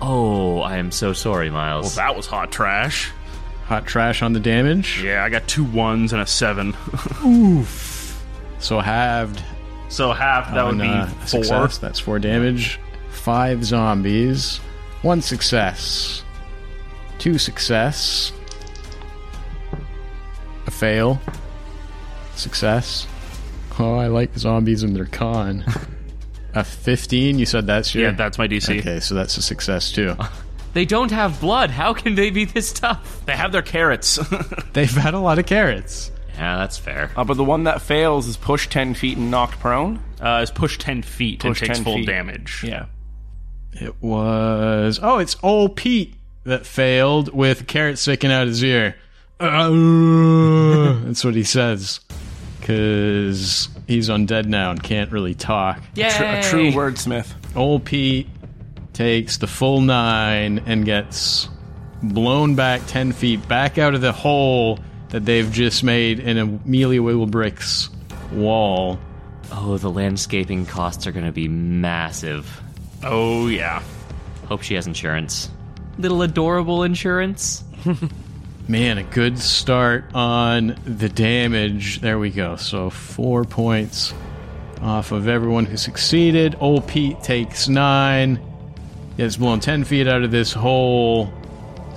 Oh, 0.00 0.60
I 0.60 0.76
am 0.76 0.90
so 0.90 1.12
sorry, 1.12 1.50
Miles. 1.50 1.96
Well, 1.96 2.06
that 2.06 2.16
was 2.16 2.26
hot 2.26 2.50
trash. 2.50 3.10
Hot 3.66 3.86
trash 3.86 4.22
on 4.22 4.32
the 4.32 4.40
damage. 4.40 5.02
Yeah, 5.02 5.24
I 5.24 5.28
got 5.28 5.46
two 5.46 5.64
ones 5.64 6.12
and 6.12 6.20
a 6.20 6.26
seven. 6.26 6.74
Oof. 7.24 8.24
So 8.58 8.80
halved 8.80 9.42
so 9.88 10.12
half 10.12 10.52
that 10.54 10.66
would 10.66 10.78
be 10.78 10.88
uh, 10.88 11.06
four. 11.06 11.26
success. 11.26 11.78
That's 11.78 11.98
four 11.98 12.18
damage. 12.18 12.78
Five 13.10 13.64
zombies. 13.64 14.58
One 15.02 15.22
success. 15.22 16.22
Two 17.18 17.38
success. 17.38 18.32
A 20.66 20.70
fail. 20.70 21.20
Success. 22.38 23.06
Oh, 23.78 23.94
I 23.94 24.06
like 24.08 24.36
zombies 24.38 24.82
and 24.82 24.94
their 24.94 25.04
con. 25.06 25.64
a 26.54 26.64
15, 26.64 27.38
you 27.38 27.46
said 27.46 27.66
that's 27.66 27.94
your. 27.94 28.04
Yeah, 28.04 28.10
that's 28.12 28.38
my 28.38 28.48
DC. 28.48 28.78
Okay, 28.80 29.00
so 29.00 29.14
that's 29.14 29.36
a 29.36 29.42
success 29.42 29.92
too. 29.92 30.14
They 30.74 30.84
don't 30.84 31.10
have 31.10 31.40
blood. 31.40 31.70
How 31.70 31.94
can 31.94 32.14
they 32.14 32.28
be 32.30 32.44
this 32.44 32.72
tough? 32.74 33.22
They 33.24 33.34
have 33.34 33.52
their 33.52 33.62
carrots. 33.62 34.16
They've 34.74 34.90
had 34.90 35.14
a 35.14 35.18
lot 35.18 35.38
of 35.38 35.46
carrots. 35.46 36.12
Yeah, 36.34 36.58
that's 36.58 36.76
fair. 36.76 37.10
Uh, 37.16 37.24
but 37.24 37.38
the 37.38 37.42
one 37.42 37.64
that 37.64 37.80
fails 37.80 38.28
is 38.28 38.36
pushed 38.36 38.70
10 38.70 38.92
feet 38.94 39.16
and 39.16 39.30
knocked 39.30 39.58
prone. 39.58 40.00
uh, 40.20 40.40
is 40.42 40.50
pushed 40.50 40.82
10 40.82 41.02
feet 41.02 41.40
Push 41.40 41.62
and 41.62 41.68
takes 41.68 41.80
full 41.80 41.96
feet. 41.96 42.06
damage. 42.06 42.62
Yeah. 42.64 42.84
It 43.72 43.94
was. 44.02 45.00
Oh, 45.02 45.18
it's 45.18 45.36
old 45.42 45.74
Pete 45.74 46.14
that 46.44 46.66
failed 46.66 47.34
with 47.34 47.62
a 47.62 47.64
carrot 47.64 47.98
sticking 47.98 48.30
out 48.30 48.46
his 48.46 48.62
ear. 48.62 48.94
Uh, 49.40 49.70
that's 51.06 51.24
what 51.24 51.34
he 51.34 51.44
says. 51.44 51.98
Because 52.68 53.70
he's 53.86 54.10
undead 54.10 54.44
now 54.44 54.70
and 54.70 54.82
can't 54.82 55.10
really 55.10 55.34
talk. 55.34 55.82
Yay! 55.94 56.10
Tr- 56.10 56.24
a 56.24 56.42
true 56.42 56.70
wordsmith. 56.70 57.32
Old 57.56 57.86
Pete 57.86 58.28
takes 58.92 59.38
the 59.38 59.46
full 59.46 59.80
nine 59.80 60.62
and 60.66 60.84
gets 60.84 61.48
blown 62.02 62.56
back 62.56 62.82
10 62.86 63.12
feet 63.12 63.48
back 63.48 63.78
out 63.78 63.94
of 63.94 64.02
the 64.02 64.12
hole 64.12 64.80
that 65.08 65.24
they've 65.24 65.50
just 65.50 65.82
made 65.82 66.20
in 66.20 66.36
Amelia 66.36 67.00
Wigglebrick's 67.00 67.88
wall. 68.32 68.98
Oh, 69.50 69.78
the 69.78 69.90
landscaping 69.90 70.66
costs 70.66 71.06
are 71.06 71.12
going 71.12 71.24
to 71.24 71.32
be 71.32 71.48
massive. 71.48 72.60
Oh, 73.02 73.48
yeah. 73.48 73.82
Hope 74.46 74.60
she 74.60 74.74
has 74.74 74.86
insurance. 74.86 75.48
Little 75.96 76.20
adorable 76.20 76.82
insurance. 76.82 77.64
Man, 78.70 78.98
a 78.98 79.02
good 79.02 79.38
start 79.38 80.04
on 80.14 80.78
the 80.84 81.08
damage. 81.08 82.02
There 82.02 82.18
we 82.18 82.28
go. 82.28 82.56
So 82.56 82.90
four 82.90 83.44
points 83.44 84.12
off 84.82 85.10
of 85.10 85.26
everyone 85.26 85.64
who 85.64 85.78
succeeded. 85.78 86.54
Old 86.60 86.86
Pete 86.86 87.22
takes 87.22 87.66
nine. 87.66 88.38
Gets 89.16 89.38
blown 89.38 89.60
10 89.60 89.84
feet 89.84 90.06
out 90.06 90.22
of 90.22 90.30
this 90.30 90.52
hole. 90.52 91.32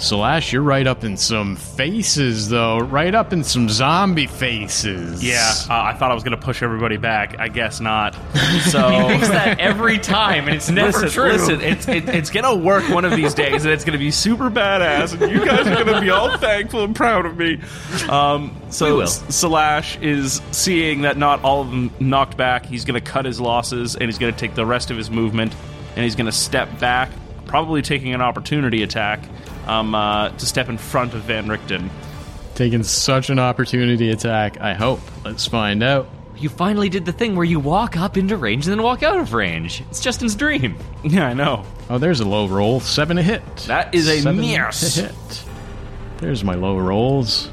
Slash, 0.01 0.51
you're 0.51 0.63
right 0.63 0.87
up 0.87 1.03
in 1.03 1.15
some 1.15 1.55
faces, 1.55 2.49
though. 2.49 2.79
Right 2.79 3.13
up 3.13 3.33
in 3.33 3.43
some 3.43 3.69
zombie 3.69 4.25
faces. 4.25 5.23
Yeah, 5.23 5.53
uh, 5.69 5.73
I 5.83 5.93
thought 5.93 6.09
I 6.09 6.15
was 6.15 6.23
going 6.23 6.35
to 6.37 6.43
push 6.43 6.63
everybody 6.63 6.97
back. 6.97 7.39
I 7.39 7.47
guess 7.47 7.79
not. 7.79 8.15
So. 8.61 8.89
he 8.89 9.07
Thinks 9.07 9.27
that 9.29 9.59
every 9.59 9.97
time, 9.97 10.47
and 10.47 10.55
it's 10.55 10.69
never 10.69 10.99
Listen, 11.01 11.09
true. 11.09 11.31
listen, 11.31 11.61
it's 11.61 11.87
it, 11.87 12.07
it's 12.09 12.29
gonna 12.29 12.55
work 12.55 12.87
one 12.89 13.05
of 13.05 13.11
these 13.15 13.33
days, 13.33 13.63
and 13.65 13.73
it's 13.73 13.83
gonna 13.83 13.97
be 13.97 14.11
super 14.11 14.49
badass, 14.49 15.19
and 15.19 15.31
you 15.31 15.43
guys 15.45 15.65
are 15.67 15.83
gonna 15.83 15.99
be 16.01 16.09
all 16.09 16.37
thankful 16.37 16.83
and 16.83 16.95
proud 16.95 17.25
of 17.25 17.37
me. 17.37 17.59
Um, 18.07 18.55
so 18.69 18.87
We 18.87 18.93
will. 19.01 19.07
Slash 19.07 19.97
is 19.99 20.41
seeing 20.51 21.01
that 21.01 21.17
not 21.17 21.43
all 21.43 21.61
of 21.61 21.69
them 21.71 21.91
knocked 21.99 22.37
back. 22.37 22.65
He's 22.65 22.85
gonna 22.85 23.01
cut 23.01 23.25
his 23.25 23.39
losses, 23.41 23.95
and 23.95 24.05
he's 24.05 24.17
gonna 24.17 24.31
take 24.31 24.53
the 24.53 24.65
rest 24.65 24.91
of 24.91 24.97
his 24.97 25.09
movement, 25.09 25.53
and 25.95 26.03
he's 26.03 26.15
gonna 26.15 26.31
step 26.31 26.79
back, 26.79 27.09
probably 27.47 27.81
taking 27.81 28.13
an 28.13 28.21
opportunity 28.21 28.83
attack 28.83 29.21
um, 29.67 29.93
uh, 29.95 30.29
to 30.29 30.45
step 30.45 30.69
in 30.69 30.77
front 30.77 31.13
of 31.13 31.21
Van 31.23 31.47
Richten. 31.47 31.89
Taking 32.55 32.83
such 32.83 33.29
an 33.29 33.39
opportunity 33.39 34.09
attack, 34.11 34.59
I 34.61 34.73
hope. 34.73 34.99
Let's 35.23 35.47
find 35.47 35.81
out. 35.81 36.07
You 36.37 36.49
finally 36.49 36.89
did 36.89 37.05
the 37.05 37.11
thing 37.11 37.35
where 37.35 37.45
you 37.45 37.59
walk 37.59 37.97
up 37.97 38.17
into 38.17 38.35
range 38.35 38.65
and 38.67 38.71
then 38.75 38.83
walk 38.83 39.03
out 39.03 39.17
of 39.19 39.33
range. 39.33 39.81
It's 39.89 39.99
Justin's 40.01 40.35
dream. 40.35 40.75
Yeah, 41.03 41.27
I 41.27 41.33
know. 41.33 41.65
Oh, 41.89 41.97
there's 41.97 42.19
a 42.19 42.27
low 42.27 42.47
roll. 42.47 42.79
Seven 42.79 43.17
to 43.17 43.23
hit. 43.23 43.43
That 43.67 43.93
is 43.95 44.07
a 44.07 44.19
Seven 44.21 44.39
miss. 44.41 44.95
hit. 44.95 45.43
There's 46.17 46.43
my 46.43 46.53
low 46.55 46.77
rolls. 46.77 47.47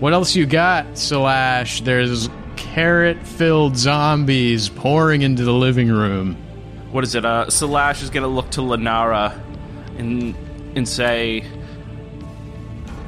What 0.00 0.12
else 0.12 0.34
you 0.34 0.44
got, 0.46 0.98
Slash? 0.98 1.82
There's 1.82 2.28
carrot-filled 2.56 3.76
zombies 3.76 4.68
pouring 4.68 5.22
into 5.22 5.44
the 5.44 5.52
living 5.52 5.88
room. 5.88 6.34
what 6.90 7.04
is 7.04 7.14
it? 7.14 7.24
Uh, 7.24 7.48
Slash 7.48 8.02
is 8.02 8.10
going 8.10 8.22
to 8.24 8.28
look 8.28 8.50
to 8.50 8.60
Lenara 8.60 9.38
and 9.98 10.34
and 10.74 10.88
say, 10.88 11.44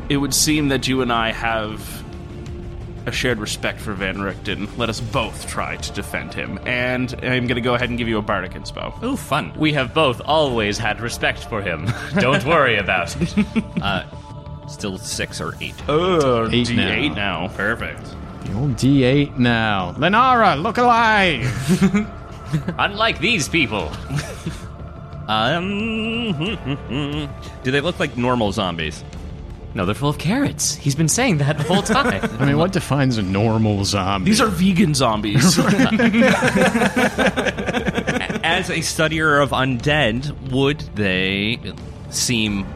"It 0.08 0.16
would 0.18 0.34
seem 0.34 0.68
that 0.68 0.86
you 0.88 1.02
and 1.02 1.12
I 1.12 1.32
have 1.32 2.02
a 3.06 3.12
shared 3.12 3.38
respect 3.38 3.80
for 3.80 3.92
Van 3.92 4.16
Richten. 4.16 4.66
Let 4.78 4.88
us 4.88 4.98
both 5.00 5.46
try 5.48 5.76
to 5.76 5.92
defend 5.92 6.32
him." 6.34 6.58
And 6.66 7.12
I'm 7.22 7.46
going 7.46 7.56
to 7.56 7.60
go 7.60 7.74
ahead 7.74 7.88
and 7.90 7.98
give 7.98 8.08
you 8.08 8.18
a 8.18 8.22
bardic 8.22 8.52
inspo. 8.52 9.02
Ooh, 9.02 9.16
fun. 9.16 9.52
We 9.56 9.72
have 9.74 9.92
both 9.94 10.20
always 10.24 10.78
had 10.78 11.00
respect 11.00 11.40
for 11.44 11.60
him. 11.62 11.86
Don't 12.18 12.44
worry 12.44 12.76
about 12.76 13.14
it. 13.20 13.34
Uh, 13.82 14.04
still 14.66 14.96
six 14.96 15.40
or 15.42 15.54
eight. 15.60 15.74
Oh, 15.88 16.48
Eight 16.50 16.68
D8 16.68 17.14
now. 17.14 17.46
now. 17.46 17.48
Perfect. 17.54 18.14
The 18.44 18.54
old 18.54 18.76
D8 18.76 19.36
now. 19.38 19.92
Lenara, 19.98 20.60
look 20.62 20.78
alive! 20.78 21.44
Unlike 22.78 23.18
these 23.18 23.46
people. 23.48 23.90
Um, 25.28 26.32
do 27.62 27.70
they 27.70 27.80
look 27.80 27.98
like 27.98 28.16
normal 28.16 28.52
zombies? 28.52 29.02
No, 29.74 29.86
they're 29.86 29.94
full 29.94 30.10
of 30.10 30.18
carrots. 30.18 30.76
He's 30.76 30.94
been 30.94 31.08
saying 31.08 31.38
that 31.38 31.58
the 31.58 31.64
whole 31.64 31.82
time. 31.82 32.20
I 32.40 32.46
mean, 32.46 32.58
what 32.58 32.72
defines 32.72 33.18
a 33.18 33.22
normal 33.22 33.84
zombie? 33.84 34.30
These 34.30 34.40
are 34.40 34.46
vegan 34.46 34.94
zombies. 34.94 35.58
As 38.44 38.70
a 38.70 38.78
studier 38.78 39.42
of 39.42 39.50
undead, 39.50 40.52
would 40.52 40.78
they 40.94 41.58
seem 42.10 42.66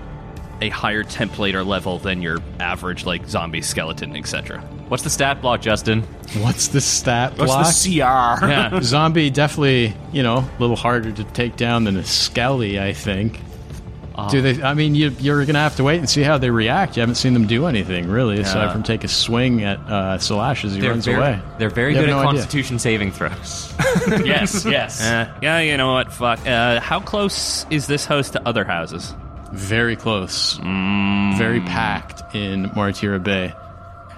a 0.60 0.70
higher 0.70 1.04
template 1.04 1.54
or 1.54 1.62
level 1.62 2.00
than 2.00 2.20
your 2.20 2.38
average 2.58 3.06
like 3.06 3.28
zombie 3.28 3.62
skeleton, 3.62 4.16
etc.? 4.16 4.60
What's 4.88 5.02
the 5.02 5.10
stat 5.10 5.42
block, 5.42 5.60
Justin? 5.60 6.02
What's 6.40 6.68
the 6.68 6.80
stat 6.80 7.36
block? 7.36 7.48
What's 7.48 7.86
block? 7.86 8.38
the 8.38 8.40
CR? 8.42 8.46
Yeah. 8.50 8.80
Zombie 8.82 9.30
definitely, 9.30 9.94
you 10.12 10.22
know, 10.22 10.38
a 10.38 10.60
little 10.60 10.76
harder 10.76 11.12
to 11.12 11.24
take 11.24 11.56
down 11.56 11.84
than 11.84 11.96
a 11.96 12.04
skelly, 12.04 12.80
I 12.80 12.92
think. 12.94 13.40
Do 14.30 14.42
they? 14.42 14.60
I 14.60 14.74
mean, 14.74 14.96
you, 14.96 15.10
you're 15.20 15.44
gonna 15.44 15.60
have 15.60 15.76
to 15.76 15.84
wait 15.84 15.98
and 15.98 16.10
see 16.10 16.22
how 16.22 16.38
they 16.38 16.50
react. 16.50 16.96
You 16.96 17.02
haven't 17.02 17.14
seen 17.14 17.34
them 17.34 17.46
do 17.46 17.66
anything 17.66 18.08
really, 18.08 18.40
aside 18.40 18.72
from 18.72 18.82
take 18.82 19.04
a 19.04 19.08
swing 19.08 19.62
at 19.62 19.78
uh, 19.88 20.18
Slash 20.18 20.64
as 20.64 20.74
he 20.74 20.80
They're 20.80 20.90
runs 20.90 21.04
very, 21.04 21.18
away. 21.18 21.40
They're 21.58 21.70
very 21.70 21.92
You 21.92 21.98
have 21.98 22.06
good 22.06 22.10
no 22.10 22.18
at 22.22 22.26
idea. 22.26 22.40
Constitution 22.40 22.80
saving 22.80 23.12
throws. 23.12 23.72
yes, 24.24 24.64
yes. 24.68 25.00
Uh, 25.00 25.32
yeah, 25.40 25.60
you 25.60 25.76
know 25.76 25.92
what? 25.92 26.12
Fuck. 26.12 26.44
Uh, 26.44 26.80
how 26.80 26.98
close 26.98 27.64
is 27.70 27.86
this 27.86 28.04
house 28.06 28.30
to 28.30 28.44
other 28.48 28.64
houses? 28.64 29.14
Very 29.52 29.94
close, 29.94 30.58
Mm. 30.58 31.38
very 31.38 31.60
packed 31.60 32.34
in 32.34 32.70
Martira 32.70 33.22
Bay. 33.22 33.52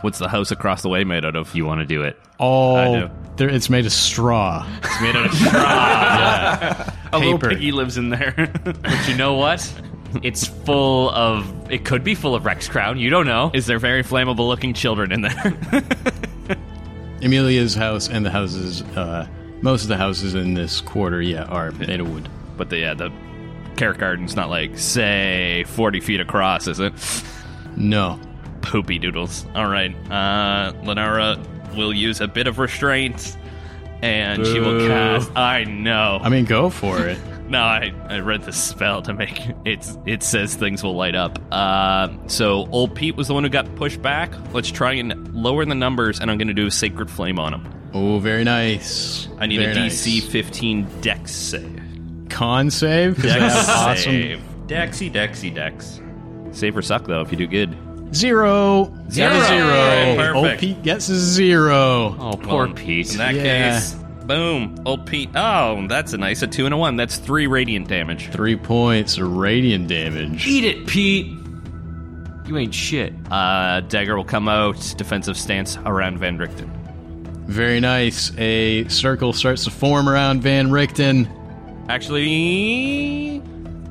What's 0.03 0.19
the 0.19 0.29
house 0.29 0.51
across 0.51 0.83
the 0.83 0.89
way 0.89 1.05
made 1.05 1.25
out 1.25 1.37
of? 1.37 1.55
you 1.55 1.67
want 1.67 1.81
to 1.81 1.87
do 1.87 2.03
it? 2.03 2.19
All 2.39 2.77
I 2.77 3.01
do. 3.01 3.11
there, 3.37 3.49
it's 3.51 3.69
made 3.69 3.85
of 3.87 3.93
straw. 3.93 4.67
It's 4.83 5.01
made 5.03 5.15
out 5.17 5.27
of 5.27 5.35
straw. 5.35 6.95
A 7.13 7.19
little 7.19 7.39
Paper. 7.39 7.51
piggy 7.51 7.73
lives 7.73 7.99
in 7.99 8.09
there. 8.11 8.53
But 8.65 9.09
you 9.09 9.17
know 9.17 9.35
what? 9.35 9.61
It's 10.23 10.47
full 10.47 11.11
of. 11.11 11.71
It 11.71 11.85
could 11.85 12.03
be 12.03 12.15
full 12.15 12.35
of 12.35 12.45
Rex 12.45 12.69
Crown. 12.69 12.99
You 12.99 13.11
don't 13.11 13.27
know. 13.27 13.51
Is 13.55 13.67
there 13.67 13.79
very 13.79 14.03
flammable 14.03 14.49
looking 14.49 14.75
children 14.75 15.13
in 15.13 15.21
there? 15.23 15.59
Emilia's 17.23 17.75
house 17.75 18.09
and 18.09 18.25
the 18.25 18.31
houses 18.31 18.83
uh, 18.97 19.27
Most 19.61 19.83
of 19.83 19.89
the 19.89 19.97
houses 19.97 20.35
in 20.35 20.55
this 20.55 20.81
quarter, 20.81 21.21
yeah, 21.21 21.45
are 21.45 21.71
made 21.73 22.01
of 22.01 22.11
wood. 22.13 22.29
But 22.57 22.71
the 22.71 22.79
yeah, 22.79 22.95
the 22.95 23.13
carrot 23.77 23.99
garden's 23.99 24.35
not 24.35 24.49
like 24.51 24.79
say 24.79 25.65
forty 25.69 26.01
feet 26.01 26.21
across, 26.21 26.67
is 26.67 26.81
it? 26.81 26.93
No. 27.77 28.19
Poopy 28.63 28.99
doodles. 28.99 29.47
All 29.55 29.67
right, 29.69 29.95
uh, 30.11 30.73
Lenara 30.83 31.39
will 31.77 31.93
use 31.93 32.21
a 32.21 32.29
bit 32.29 32.47
of 32.47 32.59
restraint, 32.59 33.37
and 34.03 34.47
she 34.47 34.61
will 34.61 34.87
cast. 34.87 35.31
I 35.37 35.65
know. 35.65 36.19
I 36.23 36.29
mean, 36.29 36.45
go 36.45 36.71
for 36.71 37.07
it. 37.07 37.19
No, 37.51 37.63
I, 37.63 37.93
I 38.09 38.21
read 38.21 38.43
the 38.43 38.53
spell 38.53 39.03
to 39.03 39.13
make 39.13 39.41
it. 39.65 39.85
it 40.07 40.23
says 40.23 40.55
things 40.55 40.85
will 40.85 40.95
light 40.95 41.17
up. 41.17 41.37
Uh, 41.51 42.09
so 42.29 42.69
old 42.71 42.95
Pete 42.95 43.17
was 43.17 43.27
the 43.27 43.35
one 43.35 43.43
who 43.43 43.51
got 43.51 43.75
pushed 43.75 44.01
back. 44.01 44.33
Let's 44.55 44.71
try 44.71 44.93
and 44.93 45.35
lower 45.35 45.65
the 45.65 45.75
numbers, 45.75 46.21
and 46.21 46.31
I'm 46.31 46.39
going 46.39 46.47
to 46.47 46.55
do 46.55 46.67
a 46.69 46.71
sacred 46.71 47.11
flame 47.11 47.41
on 47.41 47.53
him. 47.55 47.91
Oh, 47.93 48.21
very 48.21 48.45
nice. 48.45 49.27
I 49.41 49.47
need 49.47 49.57
Very 49.59 49.73
a 49.73 49.75
DC 49.75 50.21
nice. 50.23 50.29
15 50.31 51.01
Dex 51.01 51.33
save. 51.35 51.83
con 52.29 52.71
save. 52.71 53.21
Dex 53.21 53.41
have 53.53 53.69
awesome 53.69 54.13
save. 54.13 54.41
Dexy, 54.69 55.13
Dexy, 55.13 55.53
Dex. 55.53 56.01
Save 56.53 56.77
or 56.77 56.83
suck 56.83 57.05
though 57.09 57.21
if 57.23 57.33
you 57.33 57.37
do 57.37 57.49
good. 57.49 57.77
Zero. 58.15 58.93
Zero. 59.11 59.31
Got 59.31 59.43
a 59.43 60.15
zero. 60.17 60.35
Old. 60.35 60.59
Pete 60.59 60.83
gets 60.83 61.09
a 61.09 61.17
zero. 61.19 62.17
Oh, 62.19 62.37
poor 62.41 62.67
Well, 62.67 62.75
Pete. 62.75 63.13
In 63.13 63.19
that 63.19 63.35
Yeah. 63.35 63.73
case, 63.79 63.95
boom, 64.27 64.77
old 64.87 65.07
Pete. 65.07 65.31
Oh, 65.35 65.87
that's 65.89 66.13
a 66.13 66.19
nice. 66.19 66.43
A 66.43 66.47
two 66.47 66.65
and 66.65 66.75
a 66.75 66.77
one. 66.77 66.97
That's 66.97 67.17
three 67.17 67.47
radiant 67.47 67.89
damage. 67.89 68.29
Three 68.31 68.57
points 68.57 69.19
of 69.19 69.37
radiant 69.37 69.89
damage. 69.89 70.47
Eat 70.47 70.65
it, 70.65 70.87
Pete. 70.87 71.33
You 72.47 72.57
ain't 72.59 72.75
shit. 72.75 73.13
Uh, 73.31 73.81
dagger 73.81 74.17
will 74.17 74.25
come 74.25 74.49
out. 74.49 74.95
Defensive 74.97 75.37
stance 75.37 75.79
around 75.87 76.19
Van 76.19 76.37
Richten. 76.37 76.69
Very 77.47 77.81
nice. 77.81 78.33
A 78.39 78.87
circle 78.89 79.33
starts 79.33 79.65
to 79.65 79.71
form 79.71 80.09
around 80.09 80.43
Van 80.43 80.71
Richten. 80.71 81.29
Actually, 81.89 83.41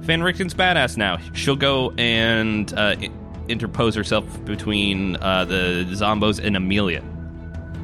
Van 0.02 0.22
Richten's 0.22 0.54
badass 0.54 0.98
now. 0.98 1.18
She'll 1.34 1.56
go 1.56 1.92
and 1.98 2.74
uh, 2.74 2.96
i- 3.02 3.10
interpose 3.50 3.96
herself 3.96 4.24
between 4.46 5.16
uh, 5.18 5.46
the 5.46 5.86
Zombos 5.92 6.44
and 6.44 6.56
Amelia. 6.56 7.04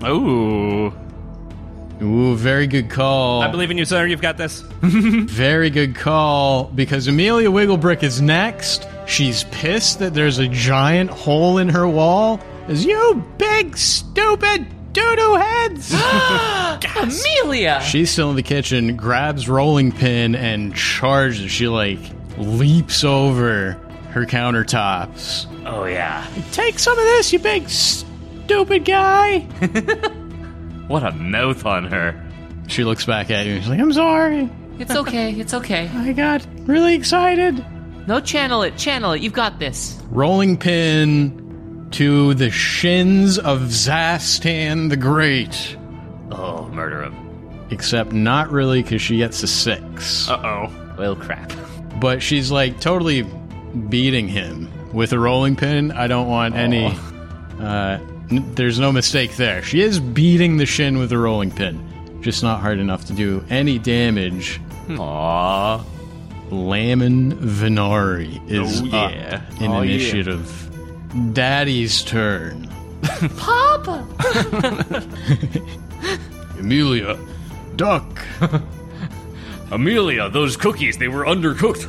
Ooh. 0.06 0.94
Ooh, 2.02 2.36
very 2.36 2.68
good 2.68 2.90
call. 2.90 3.42
I 3.42 3.48
believe 3.48 3.72
in 3.72 3.78
you, 3.78 3.86
sir. 3.86 4.06
You've 4.06 4.22
got 4.22 4.38
this. 4.38 4.62
Very 4.82 5.70
good 5.70 5.96
call 5.96 6.66
because 6.66 7.08
Amelia 7.08 7.50
Wigglebrick 7.50 8.04
is 8.04 8.22
next. 8.22 8.86
She's 9.08 9.46
pissed 9.46 10.00
that 10.00 10.14
there's 10.14 10.40
a 10.40 10.48
giant 10.50 11.10
hole 11.10 11.58
in 11.58 11.70
her 11.70 11.88
wall. 11.88 12.42
As 12.68 12.84
you 12.84 13.24
big 13.38 13.78
stupid 13.78 14.68
doo-doo 14.92 15.36
heads. 15.36 15.94
Amelia! 16.96 17.82
She's 17.82 18.12
still 18.12 18.30
in 18.30 18.36
the 18.36 18.44
kitchen, 18.44 18.98
grabs 18.98 19.48
rolling 19.48 19.92
pin 19.92 20.36
and 20.36 20.76
charges. 20.76 21.50
She 21.50 21.68
like 21.68 22.00
leaps 22.38 23.04
over 23.04 23.80
her 24.16 24.26
countertops. 24.26 25.46
Oh, 25.68 25.84
yeah. 25.84 26.26
Take 26.54 26.80
some 26.80 26.98
of 26.98 27.04
this, 27.04 27.32
you 27.34 27.40
big 27.40 27.70
stupid 27.70 28.86
guy. 28.86 29.40
What 30.88 31.02
a 31.04 31.12
mouth 31.14 31.66
on 31.66 31.86
her. 31.86 32.14
she 32.68 32.84
looks 32.84 33.06
back 33.06 33.32
at 33.32 33.48
you. 33.48 33.54
And 33.54 33.62
she's 33.64 33.70
like, 33.72 33.80
"I'm 33.80 33.92
sorry. 33.92 34.48
It's 34.78 34.96
okay. 34.96 35.32
It's 35.32 35.52
okay. 35.56 35.90
I 35.96 36.12
got 36.14 36.46
really 36.68 36.94
excited." 36.94 37.66
No, 38.08 38.20
channel 38.20 38.62
it. 38.62 38.78
Channel 38.78 39.14
it. 39.14 39.22
You've 39.24 39.34
got 39.34 39.58
this. 39.58 40.00
rolling 40.12 40.58
pin 40.58 41.88
to 41.90 42.36
the 42.36 42.52
shins 42.52 43.40
of 43.40 43.62
Zastan 43.62 44.92
the 44.92 44.98
Great. 44.98 45.76
Oh, 46.30 46.68
murder 46.70 47.02
him. 47.06 47.66
Except 47.72 48.12
not 48.12 48.52
really 48.52 48.84
because 48.84 49.02
she 49.02 49.18
gets 49.18 49.42
a 49.42 49.48
six. 49.48 50.30
Uh 50.30 50.38
oh. 50.70 50.96
Well, 51.00 51.16
crap. 51.16 51.52
But 52.00 52.22
she's 52.22 52.52
like 52.52 52.80
totally 52.80 53.24
beating 53.90 54.28
him 54.28 54.70
with 54.94 55.12
a 55.14 55.20
rolling 55.20 55.56
pin. 55.56 55.92
I 55.92 56.08
don't 56.08 56.28
want 56.28 56.56
any. 56.56 56.88
Uh, 57.60 58.00
n- 58.32 58.52
there's 58.56 58.80
no 58.80 58.92
mistake 58.92 59.36
there. 59.38 59.62
She 59.64 59.82
is 59.82 60.00
beating 60.00 60.58
the 60.58 60.66
shin 60.66 60.98
with 60.98 61.12
a 61.12 61.18
rolling 61.18 61.52
pin. 61.52 62.20
Just 62.22 62.42
not 62.44 62.62
hard 62.62 62.80
enough 62.80 63.06
to 63.06 63.14
do 63.14 63.44
any 63.50 63.78
damage. 63.80 64.60
Aww. 64.88 65.84
Lamin 66.52 67.34
Venari 67.38 68.40
is 68.50 68.82
Oh, 68.82 68.86
yeah. 68.86 69.42
up 69.56 69.62
in 69.62 69.72
Oh, 69.72 69.82
yeah. 69.82 69.92
initiative. 69.92 71.34
Daddy's 71.34 72.04
turn. 72.04 72.70
Papa. 73.38 74.06
Emilia, 76.60 77.18
duck. 77.76 78.06
Amelia, 79.72 80.30
those 80.30 80.58
cookies, 80.58 80.98
they 80.98 81.08
were 81.08 81.26
undercooked. 81.26 81.86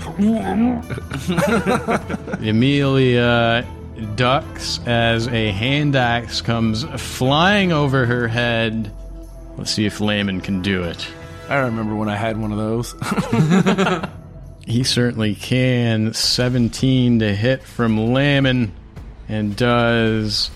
Amelia 2.49 3.67
ducks 4.15 4.81
as 4.87 5.29
a 5.29 5.51
hand 5.53 5.97
axe 5.97 6.41
comes 6.41 6.85
flying 7.01 7.73
over 7.73 8.07
her 8.07 8.29
head. 8.29 8.93
Let's 9.57 9.71
see 9.71 9.87
if 9.87 10.01
Layman 10.01 10.41
can 10.41 10.63
do 10.63 10.83
it. 10.83 11.07
I 11.49 11.57
remember 11.59 11.95
when 11.95 12.09
I 12.09 12.17
had 12.17 12.39
one 12.39 12.53
of 12.53 12.59
those. 12.59 12.95
He 14.67 14.83
certainly 14.83 15.37
can. 15.37 16.13
17 16.13 17.21
to 17.21 17.35
hit 17.35 17.63
from 17.63 18.13
Layman 18.13 18.73
and 19.29 19.57
does 19.57 20.51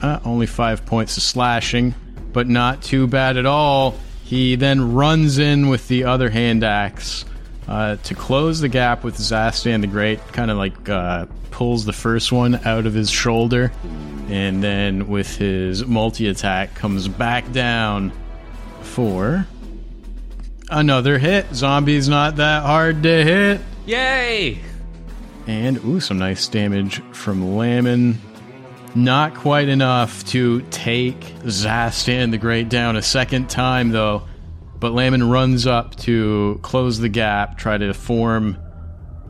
uh, 0.00 0.20
only 0.24 0.46
five 0.46 0.86
points 0.86 1.16
of 1.16 1.24
slashing, 1.24 1.94
but 2.32 2.48
not 2.48 2.80
too 2.80 3.08
bad 3.08 3.36
at 3.36 3.46
all. 3.46 3.96
He 4.30 4.54
then 4.54 4.92
runs 4.92 5.38
in 5.38 5.70
with 5.70 5.88
the 5.88 6.04
other 6.04 6.30
hand 6.30 6.62
axe 6.62 7.24
uh, 7.66 7.96
to 7.96 8.14
close 8.14 8.60
the 8.60 8.68
gap 8.68 9.02
with 9.02 9.16
Zastan 9.16 9.80
the 9.80 9.88
Great, 9.88 10.24
kind 10.28 10.52
of 10.52 10.56
like 10.56 10.88
uh, 10.88 11.26
pulls 11.50 11.84
the 11.84 11.92
first 11.92 12.30
one 12.30 12.54
out 12.64 12.86
of 12.86 12.94
his 12.94 13.10
shoulder, 13.10 13.72
and 14.28 14.62
then 14.62 15.08
with 15.08 15.36
his 15.36 15.84
multi 15.84 16.28
attack 16.28 16.76
comes 16.76 17.08
back 17.08 17.50
down 17.50 18.12
for 18.82 19.48
another 20.70 21.18
hit. 21.18 21.52
Zombie's 21.52 22.08
not 22.08 22.36
that 22.36 22.62
hard 22.62 23.02
to 23.02 23.24
hit. 23.24 23.60
Yay! 23.84 24.60
And 25.48 25.84
ooh, 25.84 25.98
some 25.98 26.20
nice 26.20 26.46
damage 26.46 27.02
from 27.12 27.56
Layman. 27.56 28.20
Not 28.94 29.34
quite 29.34 29.68
enough 29.68 30.24
to 30.28 30.62
take 30.70 31.20
Zastan 31.44 32.32
the 32.32 32.38
Great 32.38 32.68
down 32.68 32.96
a 32.96 33.02
second 33.02 33.48
time, 33.48 33.90
though. 33.90 34.22
But 34.80 34.92
Layman 34.92 35.28
runs 35.28 35.66
up 35.66 35.94
to 35.96 36.58
close 36.62 36.98
the 36.98 37.08
gap, 37.08 37.58
try 37.58 37.78
to 37.78 37.94
form 37.94 38.58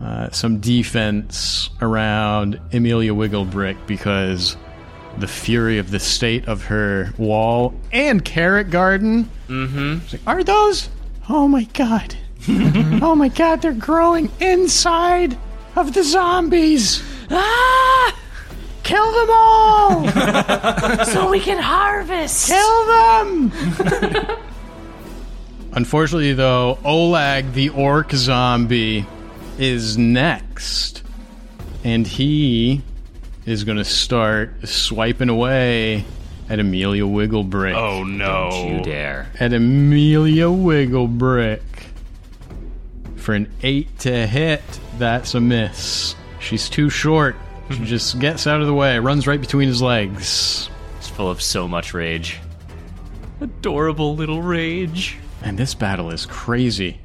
uh, 0.01 0.31
some 0.31 0.61
defense 0.61 1.69
around 1.83 2.61
Emilia 2.73 3.13
Wigglebrick 3.13 3.77
because 3.87 4.57
the 5.19 5.27
fury 5.27 5.79
of 5.79 5.91
the 5.91 5.99
state 5.99 6.49
of 6.49 6.65
her 6.65 7.13
wall 7.19 7.75
and 7.93 8.25
carrot 8.25 8.71
garden. 8.71 9.29
Mm-hmm. 9.49 10.29
Are 10.29 10.43
those? 10.43 10.89
Oh 11.29 11.49
my 11.49 11.65
god. 11.65 12.17
oh 12.49 13.15
my 13.15 13.29
god, 13.29 13.61
they're 13.61 13.73
growing 13.73 14.31
inside 14.41 15.37
of 15.77 15.93
the 15.93 16.03
zombies. 16.03 17.03
Ah! 17.31 18.17
Kill 18.91 19.13
them 19.13 19.31
all! 19.31 20.11
So 21.05 21.31
we 21.31 21.39
can 21.41 21.59
harvest. 21.59 22.49
Kill 22.49 22.87
them! 22.87 23.53
Unfortunately, 25.73 26.33
though, 26.33 26.79
Olag, 26.85 27.53
the 27.53 27.69
orc 27.69 28.11
zombie, 28.11 29.07
is 29.59 29.97
next. 29.97 31.03
And 31.85 32.07
he 32.07 32.83
is 33.47 33.63
going 33.65 33.79
to 33.79 33.85
start 33.85 34.67
swiping 34.69 35.29
away 35.29 36.05
at 36.49 36.59
Amelia 36.59 37.05
Wigglebrick. 37.05 37.77
Oh 37.77 38.03
no. 38.03 38.51
You 38.67 38.83
dare. 38.83 39.31
At 39.39 39.53
Amelia 39.53 40.47
Wigglebrick. 40.47 41.63
For 43.17 43.35
an 43.35 43.53
8 43.63 43.99
to 44.01 44.27
hit, 44.27 44.63
that's 44.99 45.35
a 45.35 45.41
miss. 45.41 46.17
She's 46.41 46.69
too 46.69 46.91
short. 46.91 47.37
She 47.71 47.85
just 47.85 48.19
gets 48.19 48.47
out 48.47 48.61
of 48.61 48.67
the 48.67 48.75
way, 48.75 48.99
runs 48.99 49.27
right 49.27 49.41
between 49.41 49.69
his 49.69 49.81
legs. 49.81 50.69
It's 50.99 51.09
full 51.09 51.31
of 51.31 51.41
so 51.41 51.69
much 51.69 51.95
rage. 51.95 52.39
Adorable 53.41 54.17
little 54.17 54.43
rage. 54.43 55.17
And 55.43 55.57
this 55.57 55.75
battle 55.75 56.11
is 56.11 56.27
crazy. 56.27 57.01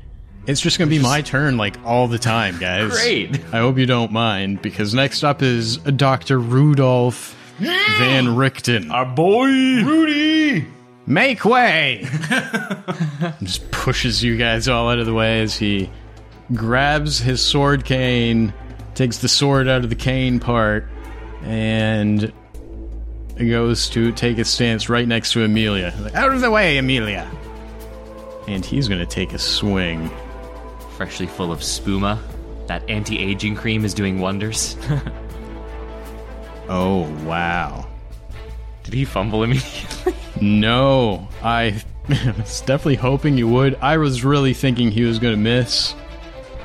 It's 0.47 0.61
just 0.61 0.77
going 0.77 0.89
to 0.89 0.95
be 0.95 1.01
my 1.01 1.21
turn, 1.21 1.57
like, 1.57 1.77
all 1.85 2.07
the 2.07 2.19
time, 2.19 2.59
guys. 2.59 2.91
Great. 2.91 3.39
I 3.53 3.59
hope 3.59 3.77
you 3.77 3.85
don't 3.85 4.11
mind, 4.11 4.61
because 4.61 4.93
next 4.93 5.23
up 5.23 5.41
is 5.41 5.77
Dr. 5.77 6.39
Rudolph 6.39 7.35
Van 7.59 8.35
Richten. 8.35 8.91
Our 8.91 9.05
boy 9.05 9.47
Rudy. 9.47 10.67
Make 11.07 11.45
way! 11.45 12.07
just 13.43 13.69
pushes 13.69 14.23
you 14.23 14.37
guys 14.37 14.67
all 14.67 14.89
out 14.89 14.97
of 14.97 15.05
the 15.05 15.13
way 15.13 15.41
as 15.41 15.55
he 15.55 15.89
grabs 16.53 17.19
his 17.19 17.41
sword 17.41 17.85
cane, 17.85 18.53
takes 18.95 19.19
the 19.19 19.27
sword 19.27 19.67
out 19.67 19.83
of 19.83 19.89
the 19.89 19.95
cane 19.95 20.39
part, 20.39 20.87
and 21.43 22.31
goes 23.37 23.89
to 23.89 24.11
take 24.13 24.37
a 24.37 24.45
stance 24.45 24.89
right 24.89 25.07
next 25.07 25.33
to 25.33 25.43
Amelia. 25.43 25.93
Like, 25.99 26.15
out 26.15 26.33
of 26.33 26.41
the 26.41 26.49
way, 26.49 26.77
Amelia! 26.77 27.29
and 28.47 28.63
he's 28.63 28.87
going 28.87 28.99
to 28.99 29.05
take 29.05 29.33
a 29.33 29.39
swing. 29.39 30.09
Freshly 30.97 31.25
full 31.27 31.51
of 31.51 31.59
spuma. 31.59 32.19
That 32.67 32.87
anti 32.89 33.19
aging 33.19 33.55
cream 33.55 33.85
is 33.85 33.93
doing 33.93 34.19
wonders. 34.19 34.77
Oh, 36.67 37.01
wow. 37.25 37.87
Did 38.83 38.95
he 38.95 39.05
fumble 39.05 39.43
immediately? 39.43 40.15
No, 40.41 41.29
I 41.41 41.81
was 42.09 42.59
definitely 42.61 42.95
hoping 42.95 43.37
you 43.37 43.47
would. 43.47 43.75
I 43.75 43.97
was 43.97 44.25
really 44.25 44.53
thinking 44.53 44.91
he 44.91 45.03
was 45.03 45.17
going 45.17 45.33
to 45.33 45.39
miss, 45.39 45.95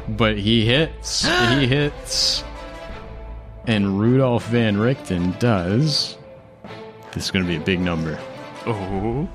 but 0.08 0.38
he 0.38 0.64
hits. 0.66 1.22
he 1.24 1.66
hits. 1.66 2.44
And 3.66 4.00
Rudolph 4.00 4.46
Van 4.48 4.76
Richten 4.78 5.38
does. 5.38 6.16
This 7.12 7.24
is 7.24 7.30
going 7.30 7.44
to 7.44 7.48
be 7.48 7.56
a 7.56 7.60
big 7.60 7.80
number. 7.80 8.18
Oh. 8.66 9.28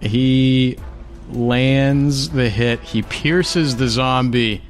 He 0.00 0.78
lands 1.30 2.30
the 2.30 2.48
hit. 2.48 2.80
He 2.80 3.02
pierces 3.02 3.76
the 3.76 3.88
zombie 3.88 4.62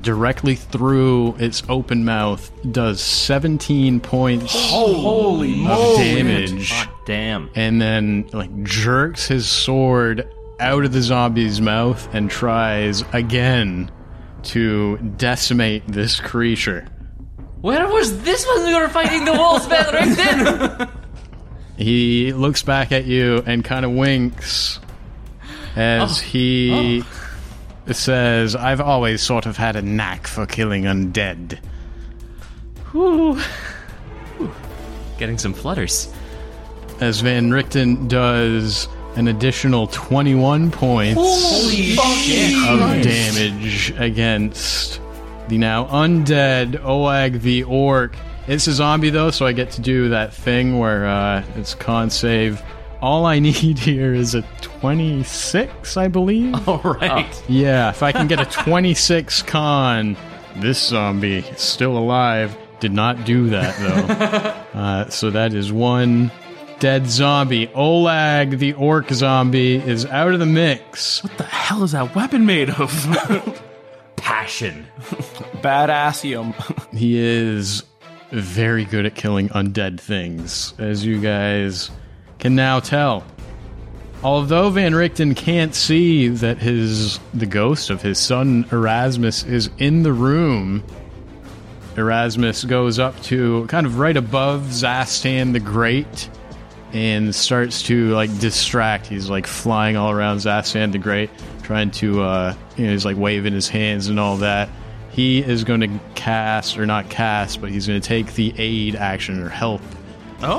directly 0.00 0.54
through 0.54 1.34
its 1.38 1.62
open 1.68 2.04
mouth. 2.04 2.50
Does 2.70 3.00
17 3.00 4.00
points 4.00 4.52
Holy 4.70 5.52
of 5.52 5.58
moly! 5.58 5.96
damage. 6.04 6.72
Damn. 7.06 7.50
and 7.54 7.80
then 7.82 8.28
like 8.32 8.62
jerks 8.64 9.26
his 9.28 9.46
sword 9.46 10.26
out 10.60 10.84
of 10.84 10.92
the 10.92 11.02
zombie's 11.02 11.60
mouth 11.60 12.12
and 12.14 12.30
tries 12.30 13.02
again 13.12 13.90
to 14.44 14.98
decimate 15.16 15.86
this 15.86 16.20
creature. 16.20 16.86
Where 17.60 17.88
was 17.88 18.22
this 18.22 18.46
when 18.46 18.66
we 18.66 18.74
were 18.74 18.88
fighting 18.88 19.24
the 19.24 19.32
wolves, 19.32 19.66
Van 19.66 19.86
Richten? 19.86 20.90
He 21.76 22.32
looks 22.32 22.62
back 22.62 22.92
at 22.92 23.04
you 23.04 23.42
and 23.46 23.64
kind 23.64 23.84
of 23.84 23.90
winks 23.90 24.78
as 25.74 26.18
oh. 26.18 26.22
he 26.22 27.02
oh. 27.02 27.92
says, 27.92 28.54
I've 28.54 28.80
always 28.80 29.22
sort 29.22 29.46
of 29.46 29.56
had 29.56 29.74
a 29.76 29.82
knack 29.82 30.26
for 30.26 30.46
killing 30.46 30.84
undead. 30.84 31.58
Getting 35.18 35.38
some 35.38 35.52
flutters. 35.52 36.12
As 37.00 37.20
Van 37.20 37.50
Richten 37.50 38.06
does 38.06 38.88
an 39.16 39.28
additional 39.28 39.86
21 39.88 40.70
points 40.70 41.18
of 41.18 42.78
damage 43.02 43.92
against 43.96 45.00
the 45.48 45.58
now 45.58 45.84
undead 45.86 46.72
Olag 46.82 47.40
the 47.42 47.62
Orc. 47.64 48.16
It's 48.46 48.66
a 48.66 48.72
zombie 48.72 49.10
though, 49.10 49.30
so 49.30 49.46
I 49.46 49.52
get 49.52 49.70
to 49.72 49.80
do 49.80 50.08
that 50.10 50.32
thing 50.34 50.78
where 50.78 51.06
uh, 51.06 51.44
it's 51.56 51.74
con 51.74 52.10
save. 52.10 52.62
All 53.00 53.26
I 53.26 53.38
need 53.40 53.78
here 53.78 54.14
is 54.14 54.34
a 54.34 54.42
26, 54.62 55.96
I 55.96 56.08
believe. 56.08 56.68
All 56.68 56.78
right. 56.82 57.42
Yeah, 57.48 57.90
if 57.90 58.02
I 58.02 58.12
can 58.12 58.26
get 58.26 58.40
a 58.40 58.44
26 58.64 59.42
con, 59.42 60.16
this 60.56 60.78
zombie 60.88 61.38
is 61.38 61.60
still 61.60 61.96
alive. 61.96 62.56
Did 62.80 62.92
not 62.92 63.24
do 63.24 63.48
that 63.50 63.76
though. 63.78 64.78
uh, 64.78 65.08
so 65.08 65.30
that 65.30 65.54
is 65.54 65.72
one 65.72 66.30
dead 66.84 67.08
zombie. 67.08 67.66
Olag, 67.68 68.58
the 68.58 68.74
orc 68.74 69.08
zombie, 69.08 69.76
is 69.76 70.04
out 70.04 70.34
of 70.34 70.38
the 70.38 70.44
mix. 70.44 71.24
What 71.24 71.38
the 71.38 71.44
hell 71.44 71.82
is 71.82 71.92
that 71.92 72.14
weapon 72.14 72.44
made 72.44 72.68
of? 72.68 73.62
Passion. 74.16 74.86
Badassium. 75.62 76.52
He 76.94 77.18
is 77.18 77.84
very 78.32 78.84
good 78.84 79.06
at 79.06 79.14
killing 79.14 79.48
undead 79.48 79.98
things, 79.98 80.74
as 80.76 81.06
you 81.06 81.22
guys 81.22 81.90
can 82.38 82.54
now 82.54 82.80
tell. 82.80 83.24
Although 84.22 84.68
Van 84.68 84.94
Richten 84.94 85.34
can't 85.34 85.74
see 85.74 86.28
that 86.28 86.58
his 86.58 87.18
the 87.32 87.46
ghost 87.46 87.88
of 87.88 88.02
his 88.02 88.18
son 88.18 88.66
Erasmus 88.70 89.42
is 89.44 89.70
in 89.78 90.02
the 90.02 90.12
room, 90.12 90.84
Erasmus 91.96 92.64
goes 92.64 92.98
up 92.98 93.18
to 93.22 93.64
kind 93.68 93.86
of 93.86 93.98
right 93.98 94.18
above 94.18 94.64
Zastan 94.64 95.54
the 95.54 95.60
Great 95.60 96.28
and 96.94 97.34
starts 97.34 97.82
to 97.82 98.08
like 98.14 98.36
distract. 98.38 99.06
He's 99.08 99.28
like 99.28 99.46
flying 99.46 99.96
all 99.96 100.10
around 100.10 100.38
Zastan 100.38 100.92
the 100.92 100.98
Great, 100.98 101.28
trying 101.62 101.90
to 101.92 102.22
uh 102.22 102.54
you 102.76 102.86
know, 102.86 102.92
he's 102.92 103.04
like 103.04 103.16
waving 103.18 103.52
his 103.52 103.68
hands 103.68 104.08
and 104.08 104.18
all 104.18 104.38
that. 104.38 104.68
He 105.10 105.40
is 105.42 105.62
going 105.62 105.80
to 105.80 106.00
cast 106.16 106.76
or 106.78 106.86
not 106.86 107.08
cast, 107.08 107.60
but 107.60 107.70
he's 107.70 107.86
going 107.86 108.00
to 108.00 108.08
take 108.08 108.34
the 108.34 108.52
aid 108.58 108.96
action 108.96 109.40
or 109.40 109.48
help. 109.48 109.80
Oh, 110.42 110.58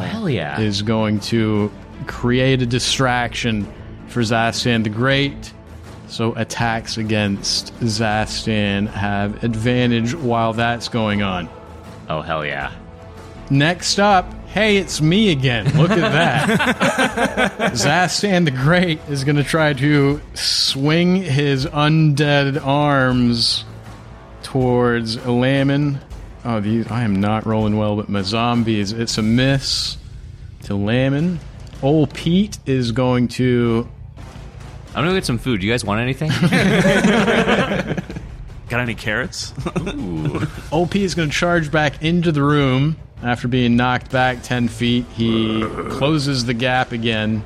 He 0.00 0.06
hell 0.08 0.28
yeah. 0.28 0.60
is 0.60 0.82
going 0.82 1.20
to 1.20 1.70
create 2.06 2.62
a 2.62 2.66
distraction 2.66 3.72
for 4.08 4.22
Zastan 4.22 4.82
the 4.82 4.90
Great. 4.90 5.52
So 6.08 6.32
attacks 6.34 6.98
against 6.98 7.74
Zastan 7.80 8.88
have 8.88 9.42
advantage 9.44 10.14
while 10.14 10.52
that's 10.52 10.88
going 10.88 11.22
on. 11.22 11.48
oh, 12.08 12.22
hell 12.22 12.44
yeah. 12.44 12.72
Next 13.50 13.98
up, 14.00 14.32
hey, 14.56 14.78
it's 14.78 15.02
me 15.02 15.30
again. 15.30 15.66
Look 15.76 15.90
at 15.90 16.12
that. 16.12 17.50
Zastan 17.74 18.46
the 18.46 18.50
Great 18.50 18.98
is 19.06 19.22
going 19.22 19.36
to 19.36 19.44
try 19.44 19.74
to 19.74 20.18
swing 20.32 21.16
his 21.16 21.66
undead 21.66 22.64
arms 22.64 23.66
towards 24.42 25.18
Lamin. 25.26 26.00
Oh, 26.42 26.60
these 26.60 26.90
I 26.90 27.02
am 27.02 27.20
not 27.20 27.44
rolling 27.44 27.76
well 27.76 27.96
with 27.96 28.08
my 28.08 28.22
zombies. 28.22 28.92
It's 28.92 29.18
a 29.18 29.22
miss 29.22 29.98
to 30.62 30.74
Lamin. 30.74 31.38
Old 31.82 32.14
Pete 32.14 32.58
is 32.64 32.92
going 32.92 33.28
to 33.28 33.86
I'm 34.94 35.04
gonna 35.04 35.12
get 35.12 35.26
some 35.26 35.36
food. 35.36 35.62
You 35.62 35.70
guys 35.70 35.84
want 35.84 36.00
anything? 36.00 36.30
Got 38.70 38.80
any 38.80 38.94
carrots? 38.94 39.52
OP 40.72 40.96
is 40.96 41.14
going 41.14 41.28
to 41.28 41.34
charge 41.34 41.70
back 41.70 42.02
into 42.02 42.32
the 42.32 42.42
room 42.42 42.96
after 43.22 43.48
being 43.48 43.76
knocked 43.76 44.10
back 44.10 44.42
10 44.42 44.68
feet. 44.68 45.04
He 45.12 45.64
closes 45.90 46.44
the 46.44 46.54
gap 46.54 46.92
again 46.92 47.44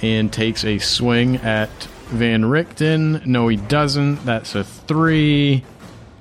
and 0.00 0.32
takes 0.32 0.64
a 0.64 0.78
swing 0.78 1.36
at 1.36 1.70
Van 2.08 2.44
Richten. 2.44 3.24
No, 3.24 3.48
he 3.48 3.56
doesn't. 3.56 4.24
That's 4.24 4.54
a 4.54 4.64
three. 4.64 5.64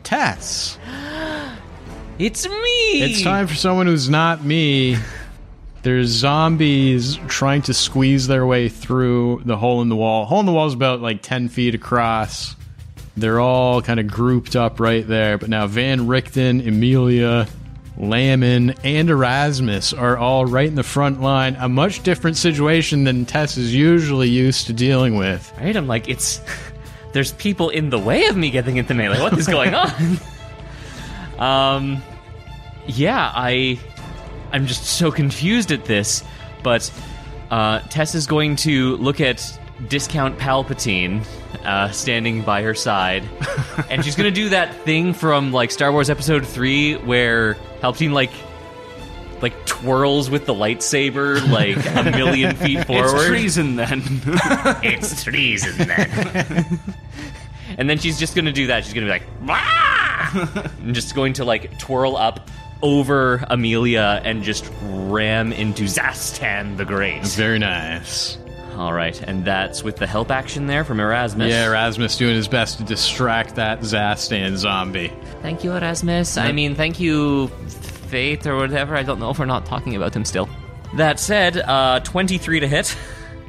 Tess. 0.03 0.77
it's 2.19 2.47
me. 2.47 3.01
It's 3.01 3.21
time 3.21 3.47
for 3.47 3.55
someone 3.55 3.87
who's 3.87 4.09
not 4.09 4.43
me. 4.43 4.97
There's 5.83 6.09
zombies 6.09 7.17
trying 7.27 7.63
to 7.63 7.73
squeeze 7.73 8.27
their 8.27 8.45
way 8.45 8.69
through 8.69 9.41
the 9.45 9.57
hole 9.57 9.81
in 9.81 9.89
the 9.89 9.95
wall. 9.95 10.25
Hole 10.25 10.39
in 10.39 10.45
the 10.45 10.51
wall 10.51 10.67
is 10.67 10.73
about 10.73 11.01
like 11.01 11.23
10 11.23 11.49
feet 11.49 11.73
across. 11.73 12.55
They're 13.17 13.39
all 13.39 13.81
kind 13.81 13.99
of 13.99 14.07
grouped 14.07 14.55
up 14.55 14.79
right 14.79 15.05
there. 15.05 15.37
But 15.37 15.49
now 15.49 15.65
Van 15.65 16.07
Richten, 16.07 16.65
Emilia, 16.65 17.47
Lamin, 17.97 18.75
and 18.83 19.09
Erasmus 19.09 19.93
are 19.93 20.17
all 20.17 20.45
right 20.45 20.67
in 20.67 20.75
the 20.75 20.83
front 20.83 21.21
line. 21.21 21.55
A 21.59 21.67
much 21.67 22.03
different 22.03 22.37
situation 22.37 23.03
than 23.03 23.25
Tess 23.25 23.57
is 23.57 23.75
usually 23.75 24.29
used 24.29 24.67
to 24.67 24.73
dealing 24.73 25.15
with. 25.15 25.51
Right? 25.59 25.75
I'm 25.75 25.87
like, 25.87 26.09
it's. 26.09 26.41
There's 27.13 27.33
people 27.33 27.69
in 27.69 27.89
the 27.89 27.99
way 27.99 28.27
of 28.27 28.37
me 28.37 28.49
getting 28.51 28.77
into 28.77 28.93
melee. 28.93 29.19
What 29.19 29.37
is 29.37 29.45
going 29.45 29.73
on? 29.75 30.17
um, 31.39 32.01
yeah, 32.87 33.33
I, 33.35 33.77
I'm 34.53 34.65
just 34.65 34.85
so 34.85 35.11
confused 35.11 35.73
at 35.73 35.83
this. 35.83 36.23
But 36.63 36.89
uh, 37.49 37.79
Tess 37.89 38.15
is 38.15 38.27
going 38.27 38.55
to 38.57 38.95
look 38.95 39.19
at 39.19 39.59
discount 39.87 40.37
Palpatine 40.37 41.25
uh, 41.65 41.91
standing 41.91 42.41
by 42.41 42.61
her 42.63 42.73
side, 42.73 43.23
and 43.89 44.03
she's 44.03 44.15
going 44.15 44.31
to 44.31 44.35
do 44.35 44.49
that 44.49 44.75
thing 44.81 45.13
from 45.13 45.51
like 45.51 45.71
Star 45.71 45.91
Wars 45.91 46.09
Episode 46.09 46.45
Three 46.45 46.95
where 46.95 47.55
Palpatine 47.81 48.11
like. 48.13 48.31
Like 49.41 49.65
twirls 49.65 50.29
with 50.29 50.45
the 50.45 50.53
lightsaber 50.53 51.41
like 51.49 51.75
a 51.95 52.11
million 52.15 52.55
feet 52.55 52.85
forward. 52.85 53.15
It's 53.15 53.25
treason 53.25 53.75
then. 53.75 54.03
it's 54.83 55.23
treason 55.23 55.87
then. 55.87 56.79
and 57.79 57.89
then 57.89 57.97
she's 57.97 58.19
just 58.19 58.35
gonna 58.35 58.51
do 58.51 58.67
that. 58.67 58.85
She's 58.85 58.93
gonna 58.93 59.07
be 59.07 59.11
like, 59.11 59.23
"Wah!" 59.41 60.67
and 60.79 60.93
just 60.93 61.15
going 61.15 61.33
to 61.33 61.43
like 61.43 61.79
twirl 61.79 62.15
up 62.15 62.51
over 62.83 63.43
Amelia 63.49 64.21
and 64.23 64.43
just 64.43 64.71
ram 64.83 65.51
into 65.53 65.85
Zastan 65.85 66.77
the 66.77 66.85
Great. 66.85 67.23
Very 67.25 67.57
nice. 67.59 68.37
All 68.75 68.93
right, 68.93 69.21
and 69.21 69.43
that's 69.43 69.83
with 69.83 69.97
the 69.97 70.07
help 70.07 70.31
action 70.31 70.65
there 70.65 70.83
from 70.83 70.99
Erasmus. 70.99 71.49
Yeah, 71.49 71.67
Erasmus 71.67 72.17
doing 72.17 72.35
his 72.35 72.47
best 72.47 72.77
to 72.77 72.83
distract 72.83 73.55
that 73.55 73.81
Zastan 73.81 74.55
zombie. 74.55 75.11
Thank 75.41 75.63
you, 75.63 75.73
Erasmus. 75.73 76.37
I 76.37 76.51
mean, 76.51 76.75
thank 76.75 76.99
you, 76.99 77.47
Fate 77.47 78.47
or 78.47 78.55
whatever. 78.55 78.95
I 78.95 79.03
don't 79.03 79.19
know 79.19 79.29
if 79.29 79.39
we're 79.39 79.45
not 79.45 79.65
talking 79.65 79.95
about 79.95 80.15
him 80.15 80.25
still. 80.25 80.49
That 80.95 81.19
said, 81.19 81.57
uh, 81.57 81.99
23 82.01 82.61
to 82.61 82.67
hit. 82.67 82.97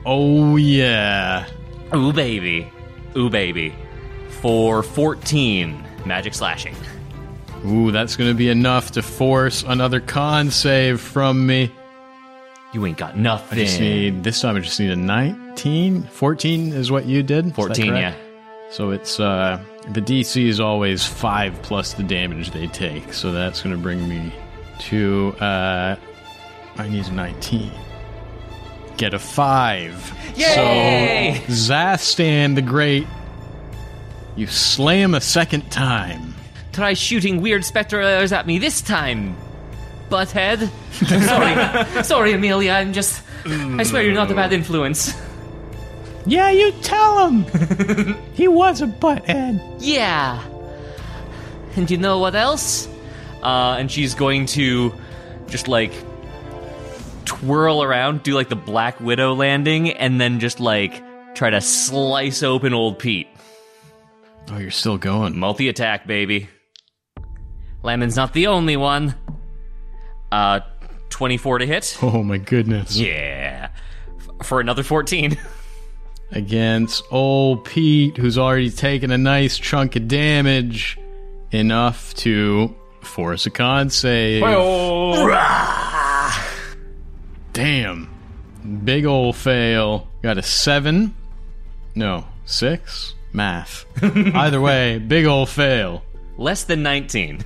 Oh, 0.04 0.56
yeah. 0.56 1.46
Ooh, 1.94 2.12
baby. 2.12 2.70
Ooh, 3.16 3.30
baby. 3.30 3.74
For 4.40 4.82
14 4.82 5.84
magic 6.04 6.34
slashing. 6.34 6.74
Ooh, 7.66 7.92
that's 7.92 8.16
going 8.16 8.30
to 8.30 8.34
be 8.34 8.48
enough 8.48 8.92
to 8.92 9.02
force 9.02 9.62
another 9.62 10.00
con 10.00 10.50
save 10.50 11.00
from 11.00 11.46
me. 11.46 11.70
You 12.72 12.86
ain't 12.86 12.96
got 12.96 13.14
I 13.14 13.18
nothing. 13.18 13.58
just 13.58 13.80
need 13.80 14.24
this 14.24 14.40
time. 14.40 14.56
I 14.56 14.60
just 14.60 14.80
need 14.80 14.90
a 14.90 14.96
19. 14.96 16.04
14 16.04 16.72
is 16.72 16.90
what 16.90 17.04
you 17.04 17.22
did. 17.22 17.54
14, 17.54 17.86
yeah. 17.86 18.14
So 18.70 18.90
it's 18.90 19.20
uh 19.20 19.62
the 19.90 20.00
DC 20.00 20.46
is 20.46 20.58
always 20.60 21.04
five 21.04 21.60
plus 21.62 21.92
the 21.94 22.02
damage 22.02 22.52
they 22.52 22.66
take. 22.68 23.12
So 23.12 23.30
that's 23.32 23.60
going 23.62 23.76
to 23.76 23.80
bring 23.82 24.08
me 24.08 24.32
to 24.80 25.34
uh 25.40 25.96
I 26.76 26.88
need 26.88 27.06
a 27.06 27.12
19. 27.12 27.70
Get 28.96 29.12
a 29.12 29.18
five. 29.18 30.12
Yay! 30.36 31.42
So 31.48 31.52
Zastan 31.74 32.54
the 32.54 32.62
Great, 32.62 33.06
you 34.36 34.46
slay 34.46 35.02
him 35.02 35.14
a 35.14 35.20
second 35.20 35.70
time. 35.70 36.34
Try 36.72 36.94
shooting 36.94 37.42
weird 37.42 37.64
specters 37.66 38.32
at 38.32 38.46
me 38.46 38.58
this 38.58 38.80
time, 38.80 39.36
butthead. 40.12 40.70
sorry, 41.26 42.04
sorry, 42.04 42.32
Amelia. 42.32 42.72
I'm 42.72 42.92
just. 42.92 43.22
I 43.44 43.82
swear 43.82 44.02
you're 44.02 44.14
not 44.14 44.30
a 44.30 44.34
bad 44.34 44.52
influence. 44.52 45.18
Yeah, 46.26 46.50
you 46.50 46.70
tell 46.82 47.26
him. 47.26 47.44
he 48.34 48.46
was 48.46 48.82
a 48.82 48.86
butthead. 48.86 49.60
Yeah. 49.80 50.40
And 51.74 51.90
you 51.90 51.96
know 51.96 52.18
what 52.18 52.34
else? 52.34 52.86
Uh, 53.42 53.76
and 53.78 53.90
she's 53.90 54.14
going 54.14 54.46
to 54.46 54.92
just 55.48 55.66
like 55.66 55.92
twirl 57.24 57.82
around, 57.82 58.22
do 58.22 58.34
like 58.34 58.48
the 58.48 58.56
Black 58.56 59.00
Widow 59.00 59.34
landing, 59.34 59.90
and 59.90 60.20
then 60.20 60.38
just 60.38 60.60
like 60.60 61.02
try 61.34 61.50
to 61.50 61.60
slice 61.60 62.42
open 62.42 62.74
old 62.74 62.98
Pete. 62.98 63.26
Oh, 64.50 64.58
you're 64.58 64.70
still 64.70 64.98
going. 64.98 65.38
Multi 65.38 65.68
attack, 65.68 66.06
baby. 66.06 66.48
Lemon's 67.82 68.16
not 68.16 68.32
the 68.32 68.46
only 68.46 68.76
one. 68.76 69.14
Uh, 70.32 70.60
24 71.10 71.58
to 71.58 71.66
hit. 71.66 71.98
Oh 72.02 72.22
my 72.22 72.38
goodness. 72.38 72.96
Yeah. 72.96 73.68
F- 74.16 74.46
For 74.46 74.60
another 74.60 74.82
14. 74.82 75.36
against 76.32 77.04
old 77.10 77.64
Pete, 77.66 78.16
who's 78.16 78.38
already 78.38 78.70
taken 78.70 79.10
a 79.10 79.18
nice 79.18 79.58
chunk 79.58 79.94
of 79.96 80.08
damage, 80.08 80.98
enough 81.50 82.14
to 82.14 82.74
force 83.02 83.44
a 83.44 83.50
con 83.50 83.90
save. 83.90 84.42
Damn. 87.52 88.08
Big 88.84 89.04
old 89.04 89.36
fail. 89.36 90.08
Got 90.22 90.38
a 90.38 90.42
seven. 90.42 91.14
No, 91.94 92.24
six? 92.46 93.14
Math. 93.34 93.84
Either 94.02 94.60
way, 94.60 94.98
big 94.98 95.26
old 95.26 95.48
fail. 95.50 96.02
Less 96.38 96.64
than 96.64 96.82
19. 96.82 97.44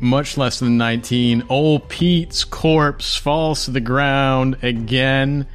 Much 0.00 0.36
less 0.36 0.58
than 0.58 0.76
19. 0.76 1.44
Old 1.48 1.88
Pete's 1.88 2.44
corpse 2.44 3.16
falls 3.16 3.64
to 3.64 3.70
the 3.70 3.80
ground 3.80 4.58
again. 4.62 5.46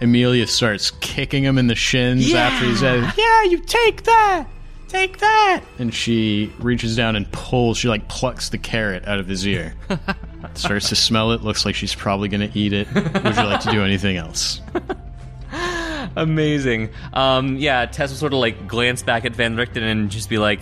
Amelia 0.00 0.46
starts 0.46 0.90
kicking 1.00 1.44
him 1.44 1.58
in 1.58 1.68
the 1.68 1.76
shins 1.76 2.32
after 2.34 2.66
he 2.66 2.74
says, 2.74 3.12
Yeah, 3.16 3.42
you 3.44 3.58
take 3.58 4.02
that! 4.02 4.48
Take 4.88 5.18
that! 5.18 5.62
And 5.78 5.94
she 5.94 6.52
reaches 6.58 6.96
down 6.96 7.14
and 7.16 7.30
pulls, 7.32 7.78
she 7.78 7.88
like 7.88 8.08
plucks 8.08 8.48
the 8.48 8.58
carrot 8.58 9.06
out 9.06 9.20
of 9.20 9.28
his 9.28 9.46
ear. 9.46 9.74
starts 10.54 10.88
to 10.88 10.96
smell 10.96 11.32
it, 11.32 11.42
looks 11.42 11.64
like 11.64 11.74
she's 11.74 11.94
probably 11.94 12.28
gonna 12.28 12.50
eat 12.52 12.72
it. 12.72 12.92
Would 12.92 13.04
you 13.04 13.42
like 13.44 13.60
to 13.60 13.70
do 13.70 13.84
anything 13.84 14.16
else? 14.16 14.60
Amazing. 16.16 16.90
Um, 17.12 17.56
yeah, 17.56 17.86
Tess 17.86 18.10
will 18.10 18.18
sort 18.18 18.32
of 18.32 18.40
like 18.40 18.66
glance 18.66 19.02
back 19.02 19.24
at 19.24 19.34
Van 19.34 19.56
Richten 19.56 19.82
and 19.82 20.10
just 20.10 20.28
be 20.28 20.38
like, 20.38 20.60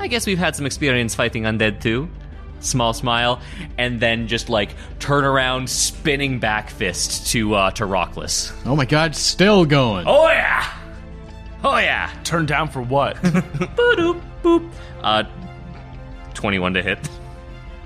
I 0.00 0.06
guess 0.06 0.26
we've 0.26 0.38
had 0.38 0.54
some 0.56 0.66
experience 0.66 1.14
fighting 1.14 1.42
undead 1.44 1.80
too. 1.80 2.08
Small 2.60 2.92
smile, 2.92 3.40
and 3.78 4.00
then 4.00 4.26
just 4.26 4.48
like 4.48 4.74
turn 4.98 5.24
around, 5.24 5.70
spinning 5.70 6.40
back 6.40 6.70
fist 6.70 7.28
to 7.28 7.54
uh, 7.54 7.70
to 7.72 7.84
Rockless. 7.84 8.52
Oh 8.66 8.74
my 8.74 8.84
god, 8.84 9.14
still 9.14 9.64
going. 9.64 10.06
Oh 10.08 10.26
yeah, 10.28 10.68
oh 11.62 11.78
yeah. 11.78 12.12
Turn 12.24 12.46
down 12.46 12.68
for 12.68 12.82
what? 12.82 13.16
Boop 13.22 14.20
boop. 14.42 14.70
Uh, 15.02 15.22
twenty-one 16.34 16.74
to 16.74 16.82
hit. 16.82 16.98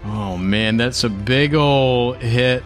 Oh 0.07 0.39
man, 0.39 0.79
that's 0.79 1.05
a 1.05 1.11
big 1.11 1.55
ol' 1.55 2.15
hit. 2.15 2.65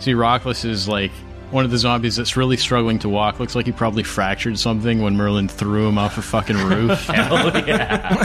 See, 0.00 0.12
Rockless 0.14 0.64
is 0.64 0.88
like 0.88 1.12
one 1.52 1.64
of 1.64 1.70
the 1.70 1.78
zombies 1.78 2.16
that's 2.16 2.36
really 2.36 2.56
struggling 2.56 2.98
to 3.00 3.08
walk. 3.08 3.38
Looks 3.38 3.54
like 3.54 3.66
he 3.66 3.72
probably 3.72 4.02
fractured 4.02 4.58
something 4.58 5.02
when 5.02 5.16
Merlin 5.16 5.48
threw 5.48 5.86
him 5.86 5.98
off 5.98 6.16
a 6.18 6.22
fucking 6.22 6.56
roof. 6.56 6.98
Hell 7.06 7.66
yeah. 7.66 8.24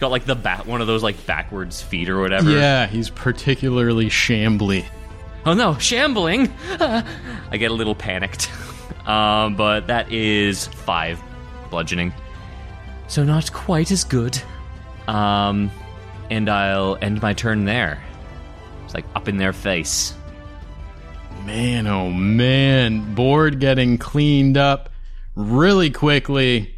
Got 0.00 0.10
like 0.10 0.24
the 0.24 0.34
bat, 0.34 0.66
one 0.66 0.80
of 0.80 0.86
those 0.86 1.02
like 1.02 1.26
backwards 1.26 1.82
feet 1.82 2.08
or 2.08 2.20
whatever. 2.20 2.50
yeah, 2.50 2.86
he's 2.86 3.10
particularly 3.10 4.06
shambly. 4.06 4.84
Oh 5.44 5.54
no, 5.54 5.76
shambling! 5.78 6.52
I 6.70 7.56
get 7.56 7.70
a 7.70 7.74
little 7.74 7.94
panicked. 7.96 8.50
Um, 9.06 9.56
but 9.56 9.88
that 9.88 10.12
is 10.12 10.66
five 10.68 11.20
bludgeoning. 11.70 12.12
So 13.08 13.24
not 13.24 13.52
quite 13.52 13.90
as 13.90 14.04
good. 14.04 14.40
Um, 15.08 15.70
and 16.30 16.48
I'll 16.48 16.96
end 17.02 17.20
my 17.20 17.32
turn 17.34 17.64
there. 17.64 18.00
It's 18.84 18.94
like 18.94 19.04
up 19.16 19.28
in 19.28 19.36
their 19.36 19.52
face. 19.52 20.14
Man, 21.44 21.86
oh 21.86 22.10
man, 22.10 23.14
board 23.14 23.58
getting 23.60 23.98
cleaned 23.98 24.56
up 24.56 24.90
really 25.34 25.90
quickly. 25.90 26.76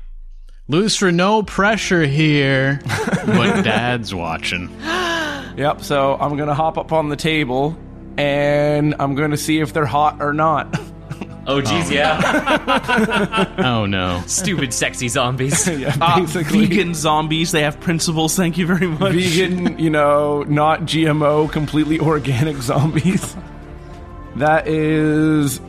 Loose 0.68 0.96
for 0.96 1.12
no 1.12 1.42
pressure 1.42 2.06
here, 2.06 2.80
but 3.26 3.62
Dad's 3.62 4.14
watching. 4.14 4.70
Yep, 5.56 5.82
so 5.82 6.16
I'm 6.16 6.36
gonna 6.36 6.54
hop 6.54 6.78
up 6.78 6.92
on 6.92 7.10
the 7.10 7.16
table 7.16 7.76
and 8.16 8.94
I'm 8.98 9.14
gonna 9.14 9.36
see 9.36 9.60
if 9.60 9.72
they're 9.72 9.86
hot 9.86 10.20
or 10.20 10.32
not. 10.32 10.74
Oh 11.46 11.60
geez, 11.60 11.90
yeah. 11.90 13.54
Oh 13.58 13.84
no. 13.84 14.22
Stupid 14.26 14.72
sexy 14.72 15.08
zombies. 15.08 15.68
yeah, 15.68 15.94
Uh, 16.00 16.22
vegan 16.24 16.94
zombies, 16.94 17.52
they 17.52 17.60
have 17.60 17.78
principles. 17.80 18.34
Thank 18.34 18.56
you 18.56 18.66
very 18.66 18.86
much. 18.86 19.12
vegan, 19.12 19.78
you 19.78 19.90
know, 19.90 20.42
not 20.44 20.80
GMO, 20.84 21.52
completely 21.52 22.00
organic 22.00 22.56
zombies. 22.62 23.36
That 24.36 24.66
is 24.66 25.60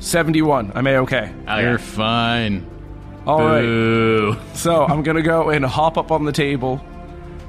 71. 0.00 0.72
I'm 0.74 0.86
A-okay. 0.86 1.32
Oh, 1.48 1.58
You're 1.58 1.70
yeah. 1.72 1.76
fine. 1.78 2.66
All 3.26 3.42
right. 3.42 3.62
Ooh. 3.62 4.36
So 4.54 4.84
I'm 4.84 5.02
gonna 5.02 5.22
go 5.22 5.50
and 5.50 5.64
hop 5.64 5.98
up 5.98 6.10
on 6.10 6.24
the 6.24 6.32
table. 6.32 6.84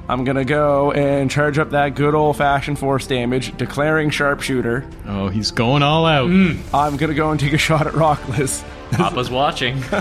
I'm 0.08 0.24
gonna 0.24 0.44
go 0.44 0.92
and 0.92 1.30
charge 1.30 1.58
up 1.58 1.70
that 1.70 1.94
good 1.94 2.14
old 2.14 2.36
fashioned 2.36 2.78
force 2.78 3.06
damage, 3.06 3.56
declaring 3.56 4.10
sharpshooter. 4.10 4.86
Oh, 5.06 5.28
he's 5.28 5.50
going 5.50 5.82
all 5.82 6.04
out. 6.04 6.28
Hmm. 6.28 6.56
I'm 6.74 6.96
gonna 6.96 7.14
go 7.14 7.30
and 7.30 7.40
take 7.40 7.52
a 7.52 7.58
shot 7.58 7.86
at 7.86 7.94
Rockless. 7.94 8.62
Papa's 8.90 9.30
watching. 9.30 9.82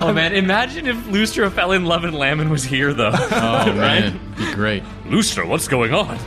oh 0.00 0.12
man, 0.12 0.34
imagine 0.34 0.86
if 0.86 0.96
Lustra 1.06 1.50
fell 1.50 1.72
in 1.72 1.86
love 1.86 2.04
and 2.04 2.14
Lamon 2.14 2.50
was 2.50 2.64
here 2.64 2.92
though. 2.92 3.12
Oh 3.14 3.72
man, 3.72 4.20
be 4.36 4.52
great. 4.52 4.82
Lustra, 5.06 5.48
what's 5.48 5.68
going 5.68 5.94
on? 5.94 6.18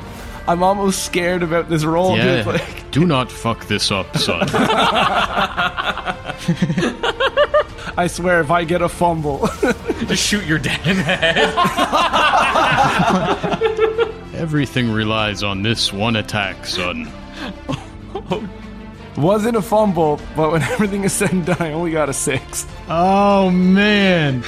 I'm 0.50 0.64
almost 0.64 1.06
scared 1.06 1.44
about 1.44 1.70
this 1.70 1.86
role. 1.86 2.18
Yeah. 2.18 2.38
dude. 2.38 2.48
Like, 2.48 2.90
Do 2.92 3.06
not 3.06 3.32
fuck 3.32 3.68
this 3.68 3.92
up, 3.92 4.18
son. 4.18 4.50
I 7.96 8.08
swear, 8.08 8.42
if 8.42 8.50
I 8.50 8.64
get 8.64 8.82
a 8.82 8.90
fumble, 8.90 9.48
Just 10.08 10.26
shoot 10.26 10.44
your 10.48 10.58
dad 10.58 10.88
in 10.88 10.98
the 10.98 11.04
head. 11.04 11.50
Everything 14.34 14.92
relies 14.92 15.44
on 15.44 15.62
this 15.62 15.94
one 15.94 16.16
attack, 16.16 16.66
son. 16.66 17.12
wasn't 19.18 19.56
a 19.56 19.62
fumble, 19.62 20.20
but 20.36 20.52
when 20.52 20.64
everything 20.64 21.04
is 21.04 21.14
said 21.14 21.32
and 21.32 21.46
done, 21.46 21.62
I 21.62 21.74
only 21.74 21.92
got 21.92 22.10
a 22.10 22.14
six. 22.14 22.66
Oh 22.90 23.52
man. 23.52 24.44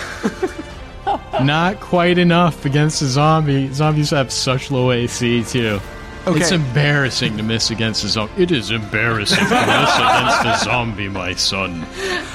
Not 1.43 1.79
quite 1.79 2.17
enough 2.17 2.65
against 2.65 3.01
a 3.01 3.05
zombie. 3.07 3.71
Zombies 3.73 4.09
have 4.11 4.31
such 4.31 4.71
low 4.71 4.91
AC 4.91 5.43
too. 5.43 5.79
It's 6.27 6.51
embarrassing 6.51 7.37
to 7.37 7.43
miss 7.43 7.71
against 7.71 8.03
a 8.03 8.07
zombie. 8.07 8.43
It 8.43 8.51
is 8.51 8.69
embarrassing 8.69 9.39
to 9.39 9.43
miss 9.43 9.95
against 9.95 10.45
a 10.45 10.65
zombie, 10.65 11.09
my 11.09 11.33
son. 11.33 11.81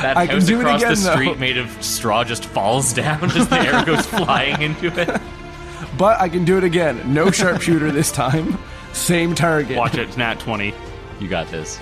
That 0.01 0.17
I 0.17 0.27
can 0.27 0.37
house 0.37 0.47
do 0.47 0.59
across 0.61 0.83
again, 0.83 0.95
the 0.97 1.01
though. 1.03 1.13
street 1.15 1.39
made 1.39 1.57
of 1.57 1.83
straw 1.83 2.25
just 2.25 2.47
falls 2.47 2.93
down 2.93 3.25
as 3.31 3.49
the 3.49 3.61
air 3.61 3.85
goes 3.85 4.05
flying 4.07 4.61
into 4.61 4.89
it. 5.01 5.21
But 5.99 6.21
I 6.21 6.29
can 6.29 6.45
do 6.45 6.59
it 6.59 6.65
again. 6.65 7.15
No 7.15 7.31
sharpshooter 7.31 7.91
this 7.91 8.13
time. 8.13 8.59
Same 8.93 9.35
target. 9.35 9.79
Watch 9.79 9.95
it, 9.95 10.15
nat 10.19 10.39
20. 10.41 10.75
You 11.21 11.29
got 11.29 11.49
this. 11.49 11.79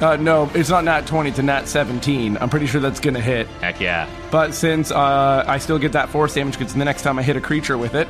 Uh, 0.00 0.16
no, 0.16 0.50
it's 0.54 0.68
not 0.70 0.84
nat 0.84 1.06
20 1.06 1.30
to 1.32 1.42
nat 1.42 1.66
17. 1.68 2.36
I'm 2.38 2.50
pretty 2.50 2.66
sure 2.66 2.80
that's 2.80 3.00
going 3.00 3.14
to 3.14 3.20
hit. 3.20 3.46
Heck 3.60 3.80
yeah. 3.80 4.08
But 4.30 4.52
since 4.54 4.90
uh, 4.90 5.44
I 5.46 5.58
still 5.58 5.78
get 5.78 5.92
that 5.92 6.08
force 6.08 6.34
damage 6.34 6.58
because 6.58 6.74
the 6.74 6.84
next 6.84 7.02
time 7.02 7.18
I 7.18 7.22
hit 7.22 7.36
a 7.36 7.40
creature 7.40 7.78
with 7.78 7.94
it, 7.94 8.08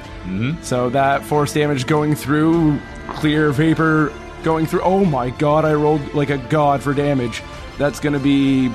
so 0.63 0.89
that 0.91 1.23
force 1.25 1.53
damage 1.53 1.87
going 1.87 2.15
through, 2.15 2.81
clear 3.09 3.51
vapor 3.53 4.13
going 4.43 4.67
through. 4.67 4.83
Oh 4.83 5.05
my 5.05 5.31
god, 5.31 5.65
I 5.65 5.75
rolled 5.75 6.15
like 6.15 6.31
a 6.31 6.39
god 6.39 6.83
for 6.83 6.95
damage. 6.95 7.43
That's 7.79 8.01
going 8.01 8.13
to 8.15 8.19
be 8.19 8.73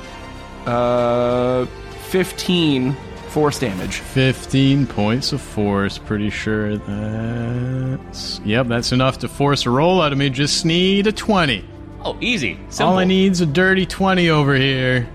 uh, 0.66 1.66
15 2.10 2.96
force 3.28 3.58
damage. 3.58 3.96
15 3.98 4.86
points 4.86 5.32
of 5.32 5.40
force. 5.40 5.98
Pretty 5.98 6.30
sure 6.30 6.76
that's. 6.76 8.40
Yep, 8.44 8.66
that's 8.68 8.92
enough 8.92 9.18
to 9.18 9.28
force 9.28 9.66
a 9.66 9.70
roll 9.70 10.00
out 10.00 10.12
of 10.12 10.18
me. 10.18 10.30
Just 10.30 10.64
need 10.64 11.06
a 11.06 11.12
20. 11.12 11.64
Oh, 12.04 12.16
easy. 12.20 12.58
Simple. 12.68 12.86
All 12.94 12.98
I 12.98 13.04
need's 13.04 13.40
a 13.40 13.46
dirty 13.46 13.86
20 13.86 14.30
over 14.30 14.54
here. 14.54 15.08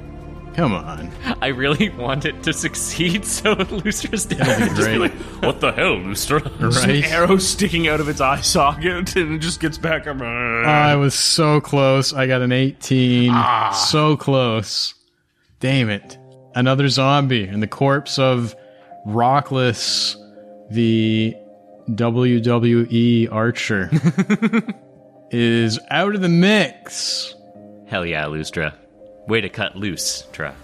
Come 0.56 0.74
on. 0.74 1.12
I 1.42 1.48
really 1.48 1.90
want 1.90 2.24
it 2.24 2.42
to 2.44 2.54
succeed, 2.54 3.26
so 3.26 3.56
Lustra's 3.66 4.26
dead. 4.26 4.40
That'd 4.40 4.76
Just 4.76 4.88
be 4.90 4.98
like, 4.98 5.14
what 5.42 5.60
the 5.60 5.72
hell, 5.74 5.98
Lustra? 5.98 6.42
Right? 6.88 7.04
Arrow 7.12 7.38
sticking 7.38 7.88
out 7.88 8.00
of 8.00 8.08
its 8.08 8.22
eye 8.22 8.40
socket 8.42 9.16
and 9.18 9.34
it 9.34 9.40
just 9.40 9.60
gets 9.60 9.78
back 9.78 10.08
up. 10.08 10.22
I 10.22 10.96
was 10.96 11.14
so 11.14 11.60
close. 11.60 12.14
I 12.14 12.28
got 12.28 12.42
an 12.42 12.52
18. 12.54 13.32
Ah. 13.34 13.72
So 13.72 14.16
close. 14.16 14.94
Damn 15.60 15.90
it. 15.90 16.18
Another 16.56 16.88
zombie 16.88 17.46
and 17.46 17.62
the 17.62 17.68
corpse 17.68 18.18
of 18.18 18.56
Rockless, 19.06 20.16
the 20.72 21.36
WWE 21.90 23.32
Archer, 23.32 23.90
is 25.36 25.80
out 25.92 26.16
of 26.16 26.22
the 26.22 26.30
mix. 26.30 27.36
Hell 27.88 28.06
yeah, 28.06 28.24
Lustra. 28.26 28.74
Way 29.28 29.42
to 29.42 29.50
cut 29.50 29.76
loose, 29.76 30.26
Tra. 30.32 30.56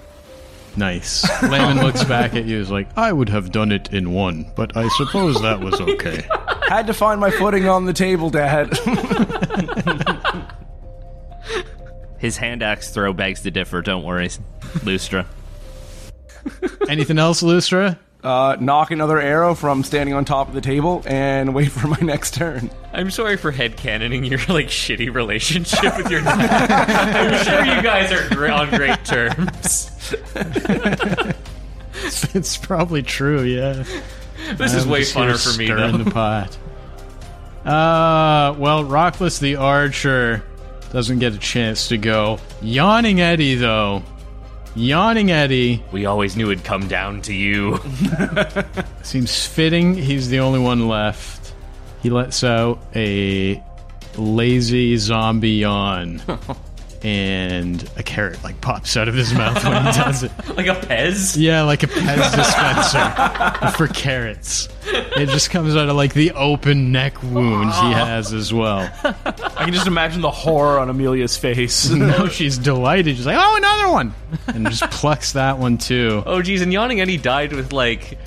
Nice. 0.78 1.28
Layman 1.44 1.78
looks 1.84 2.06
back 2.06 2.36
at 2.36 2.46
you 2.46 2.58
is 2.58 2.72
like, 2.72 2.88
I 2.98 3.12
would 3.12 3.28
have 3.30 3.52
done 3.52 3.74
it 3.74 3.94
in 3.94 4.14
one, 4.14 4.50
but 4.56 4.78
I 4.78 4.88
suppose 4.90 5.42
that 5.42 5.60
was 5.60 5.74
oh 5.82 5.92
okay. 5.94 6.26
Had 6.70 6.88
to 6.88 6.94
find 6.94 7.20
my 7.20 7.32
footing 7.32 7.68
on 7.68 7.84
the 7.86 7.92
table, 7.92 8.30
Dad. 8.30 8.78
His 12.18 12.38
hand 12.38 12.64
axe 12.64 12.92
throw 12.92 13.12
begs 13.12 13.42
to 13.42 13.52
differ. 13.52 13.82
Don't 13.82 14.04
worry, 14.04 14.30
Lustra. 14.30 15.26
Anything 16.88 17.20
else, 17.20 17.42
Lustra? 17.44 17.98
Uh, 18.24 18.56
knock 18.60 18.92
another 18.92 19.20
arrow 19.20 19.56
from 19.56 19.84
standing 19.84 20.14
on 20.14 20.26
top 20.26 20.48
of 20.48 20.54
the 20.54 20.62
table 20.62 21.02
and 21.06 21.54
wait 21.56 21.72
for 21.72 21.88
my 21.88 21.98
next 22.02 22.34
turn. 22.36 22.70
I'm 22.94 23.10
sorry 23.12 23.38
for 23.38 23.52
headcanoning 23.52 24.30
your 24.30 24.40
like 24.54 24.68
shitty 24.68 25.14
relationship 25.14 25.98
with 25.98 26.10
your 26.10 26.22
dad. 26.22 26.72
I'm 27.16 27.44
sure 27.44 27.76
you 27.76 27.82
guys 27.82 28.12
are 28.12 28.30
gr- 28.34 28.50
on 28.50 28.70
great 28.70 29.04
terms. 29.06 29.92
it's 32.36 32.58
probably 32.58 33.04
true, 33.04 33.42
yeah. 33.44 33.84
This 34.56 34.74
is 34.74 34.84
I'm 34.86 34.90
way 34.90 35.00
just 35.02 35.14
here 35.16 35.26
funner 35.26 35.54
for 35.54 35.58
me 35.58 35.66
stirring 35.66 35.98
though. 36.00 36.04
the 36.04 36.12
pot. 36.12 36.58
Uh, 37.66 38.56
well, 38.58 38.84
Rockless 38.84 39.40
the 39.40 39.58
Archer 39.58 40.44
doesn't 40.92 41.20
get 41.20 41.34
a 41.34 41.38
chance 41.38 41.90
to 41.90 41.98
go. 41.98 42.40
Yawning 42.62 43.22
Eddie, 43.22 43.56
though. 43.56 44.04
Yawning 44.76 45.32
Eddie 45.32 45.84
We 45.92 46.06
always 46.06 46.38
knew 46.38 46.50
it'd 46.50 46.64
come 46.64 46.88
down 46.88 47.22
to 47.24 47.34
you. 47.34 47.80
seems 49.04 49.46
fitting. 49.46 49.96
He's 49.96 50.30
the 50.30 50.40
only 50.40 50.60
one 50.60 50.88
left. 50.88 51.54
He 52.02 52.10
lets 52.10 52.44
out 52.44 52.82
a 52.96 53.62
lazy 54.18 54.98
zombie 54.98 55.52
yawn. 55.52 56.22
and 57.04 57.90
a 57.98 58.04
carrot 58.04 58.44
like 58.44 58.62
pops 58.62 58.96
out 58.96 59.08
of 59.08 59.16
his 59.16 59.34
mouth 59.34 59.64
when 59.64 59.86
he 59.86 59.92
does 59.92 60.24
it. 60.24 60.32
like 60.56 60.68
a 60.68 60.76
Pez? 60.76 61.36
Yeah, 61.38 61.64
like 61.64 61.84
a 61.84 61.88
Pez 61.88 62.36
dispenser 62.36 63.78
for 63.78 63.88
carrots. 63.88 64.70
It 64.86 65.30
just 65.30 65.50
comes 65.50 65.76
out 65.76 65.90
of 65.90 65.96
like 65.96 66.14
the 66.14 66.32
open 66.32 66.92
neck 66.92 67.22
wound 67.24 67.70
he 67.72 67.94
ah. 67.94 68.06
has 68.06 68.34
as 68.34 68.54
well. 68.54 68.92
I 69.04 69.64
can 69.66 69.74
just 69.74 69.88
imagine 69.88 70.22
the 70.22 70.32
horror 70.32 70.80
on 70.80 70.90
Amelia's 70.90 71.38
face. 71.38 71.92
Now 72.02 72.28
she's 72.30 72.58
delighted. 72.58 73.16
She's 73.16 73.28
like, 73.28 73.38
"Oh, 73.40 73.56
another 73.58 73.92
one!" 73.92 74.14
and 74.48 74.68
just 74.68 74.90
plucks 74.92 75.34
that 75.34 75.60
one 75.60 75.78
too. 75.78 76.24
Oh 76.26 76.42
geez, 76.42 76.62
and 76.62 76.74
Yawning 76.74 77.00
Eddie 77.00 77.18
died 77.18 77.54
with 77.54 77.74
like 77.74 78.18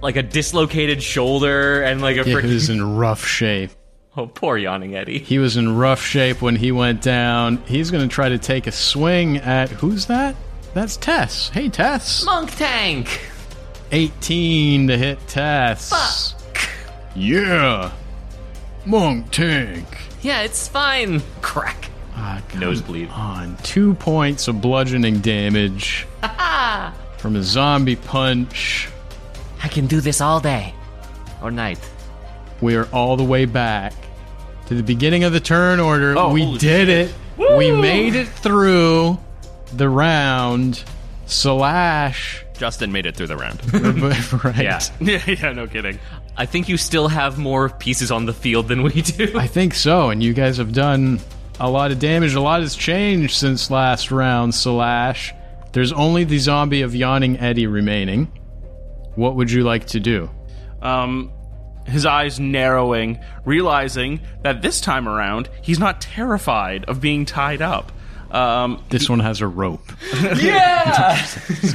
like 0.00 0.16
a 0.16 0.22
dislocated 0.22 1.02
shoulder 1.02 1.82
and 1.82 2.00
like 2.00 2.16
a 2.18 2.24
He 2.24 2.32
freaking 2.32 2.52
was 2.52 2.70
in 2.70 2.96
rough 2.96 3.26
shape. 3.26 3.70
Oh 4.16 4.26
poor 4.26 4.56
Yawning 4.58 4.96
Eddie. 4.96 5.18
He 5.18 5.38
was 5.38 5.56
in 5.56 5.76
rough 5.76 6.02
shape 6.02 6.42
when 6.42 6.56
he 6.56 6.72
went 6.72 7.00
down. 7.02 7.58
He's 7.66 7.90
going 7.90 8.08
to 8.08 8.12
try 8.12 8.28
to 8.28 8.38
take 8.38 8.66
a 8.66 8.72
swing 8.72 9.36
at 9.38 9.70
who's 9.70 10.06
that? 10.06 10.34
That's 10.74 10.96
Tess. 10.96 11.48
Hey, 11.50 11.68
Tess. 11.68 12.24
Monk 12.24 12.50
tank. 12.56 13.28
18 13.92 14.88
to 14.88 14.98
hit 14.98 15.18
Tess. 15.28 16.34
Yeah. 17.14 17.92
Monk 18.84 19.30
tank. 19.30 19.86
Yeah, 20.22 20.42
it's 20.42 20.68
fine. 20.68 21.20
Crack. 21.42 21.90
Ah, 22.14 22.42
Nosebleed. 22.58 23.08
On 23.10 23.56
two 23.62 23.94
points 23.94 24.46
of 24.48 24.60
bludgeoning 24.60 25.20
damage 25.20 26.06
from 27.18 27.36
a 27.36 27.42
zombie 27.42 27.96
punch. 27.96 28.88
I 29.62 29.68
can 29.68 29.86
do 29.86 30.00
this 30.00 30.20
all 30.20 30.40
day. 30.40 30.74
Or 31.42 31.50
night. 31.50 31.78
We 32.60 32.76
are 32.76 32.86
all 32.92 33.16
the 33.16 33.24
way 33.24 33.44
back 33.44 33.92
to 34.66 34.74
the 34.74 34.82
beginning 34.82 35.24
of 35.24 35.32
the 35.32 35.40
turn 35.40 35.80
order. 35.80 36.16
Oh, 36.16 36.32
we 36.32 36.44
holy 36.44 36.58
did 36.58 36.88
it. 36.88 37.14
We 37.36 37.72
made 37.72 38.14
it 38.14 38.28
through 38.28 39.18
the 39.72 39.88
round. 39.88 40.84
Slash. 41.26 42.44
Justin 42.58 42.92
made 42.92 43.06
it 43.06 43.16
through 43.16 43.28
the 43.28 43.36
round. 43.36 43.62
right. 44.44 44.56
Yeah. 44.56 44.80
yeah, 45.00 45.22
yeah, 45.26 45.52
no 45.52 45.66
kidding. 45.66 45.98
I 46.36 46.46
think 46.46 46.68
you 46.68 46.76
still 46.76 47.08
have 47.08 47.38
more 47.38 47.68
pieces 47.68 48.10
on 48.10 48.26
the 48.26 48.32
field 48.32 48.68
than 48.68 48.82
we 48.82 49.02
do. 49.02 49.38
I 49.38 49.46
think 49.46 49.74
so. 49.74 50.10
And 50.10 50.22
you 50.22 50.32
guys 50.34 50.56
have 50.58 50.72
done 50.72 51.20
a 51.58 51.70
lot 51.70 51.92
of 51.92 51.98
damage. 51.98 52.34
A 52.34 52.40
lot 52.40 52.60
has 52.60 52.74
changed 52.74 53.34
since 53.34 53.70
last 53.70 54.10
round, 54.10 54.54
Slash. 54.54 55.32
There's 55.72 55.92
only 55.92 56.24
the 56.24 56.38
zombie 56.38 56.82
of 56.82 56.94
Yawning 56.94 57.38
Eddie 57.38 57.66
remaining. 57.66 58.26
What 59.14 59.36
would 59.36 59.50
you 59.50 59.62
like 59.62 59.86
to 59.88 60.00
do? 60.00 60.30
Um, 60.82 61.32
his 61.86 62.06
eyes 62.06 62.38
narrowing, 62.38 63.18
realizing 63.44 64.20
that 64.42 64.62
this 64.62 64.80
time 64.80 65.08
around 65.08 65.48
he's 65.62 65.78
not 65.78 66.00
terrified 66.00 66.84
of 66.84 67.00
being 67.00 67.24
tied 67.24 67.62
up. 67.62 67.92
Um, 68.30 68.82
This 68.90 69.08
one 69.10 69.20
has 69.20 69.40
a 69.40 69.48
rope. 69.48 69.92
Yeah. 70.36 71.26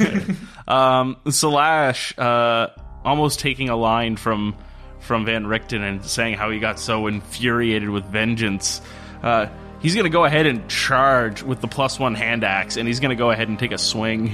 um, 0.67 1.17
Slash, 1.29 2.17
uh, 2.17 2.67
almost 3.03 3.39
taking 3.39 3.69
a 3.69 3.75
line 3.75 4.15
from 4.15 4.55
from 5.01 5.25
Van 5.25 5.45
Richten 5.45 5.81
and 5.83 6.03
saying 6.03 6.33
how 6.35 6.49
he 6.49 6.59
got 6.59 6.79
so 6.79 7.05
infuriated 7.07 7.89
with 7.89 8.05
vengeance. 8.05 8.81
Uh, 9.21 9.45
he's 9.79 9.93
going 9.93 10.05
to 10.05 10.09
go 10.09 10.25
ahead 10.25 10.47
and 10.47 10.67
charge 10.67 11.43
with 11.43 11.61
the 11.61 11.67
plus 11.67 11.99
one 11.99 12.15
hand 12.15 12.43
axe, 12.43 12.75
and 12.77 12.87
he's 12.87 12.99
going 12.99 13.09
to 13.11 13.15
go 13.15 13.29
ahead 13.29 13.47
and 13.47 13.59
take 13.59 13.71
a 13.71 13.77
swing. 13.77 14.31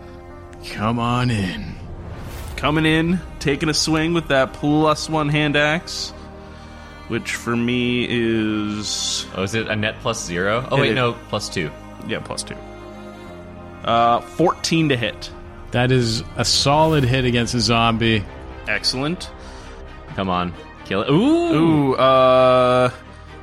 Come 0.70 0.98
on 0.98 1.30
in. 1.30 1.74
Coming 2.58 2.86
in, 2.86 3.20
taking 3.38 3.68
a 3.68 3.74
swing 3.74 4.14
with 4.14 4.28
that 4.28 4.52
plus 4.52 5.08
one 5.08 5.28
hand 5.28 5.54
axe, 5.56 6.10
which 7.06 7.36
for 7.36 7.54
me 7.56 8.04
is 8.10 9.26
Oh, 9.36 9.44
is 9.44 9.54
it 9.54 9.68
a 9.68 9.76
net 9.76 9.94
plus 10.00 10.24
zero? 10.24 10.66
Oh 10.70 10.80
wait, 10.80 10.90
is. 10.90 10.94
no, 10.96 11.12
plus 11.28 11.48
two. 11.48 11.70
yeah 12.08 12.18
plus 12.18 12.42
two. 12.42 12.56
Uh, 13.84 14.20
fourteen 14.20 14.88
to 14.88 14.96
hit. 14.96 15.30
That 15.70 15.92
is 15.92 16.24
a 16.36 16.44
solid 16.44 17.04
hit 17.04 17.24
against 17.24 17.54
a 17.54 17.60
zombie. 17.60 18.24
Excellent. 18.66 19.30
Come 20.16 20.28
on, 20.28 20.52
kill 20.84 21.02
it. 21.02 21.10
Ooh, 21.10 21.14
Ooh, 21.54 21.94
uh, 21.94 22.90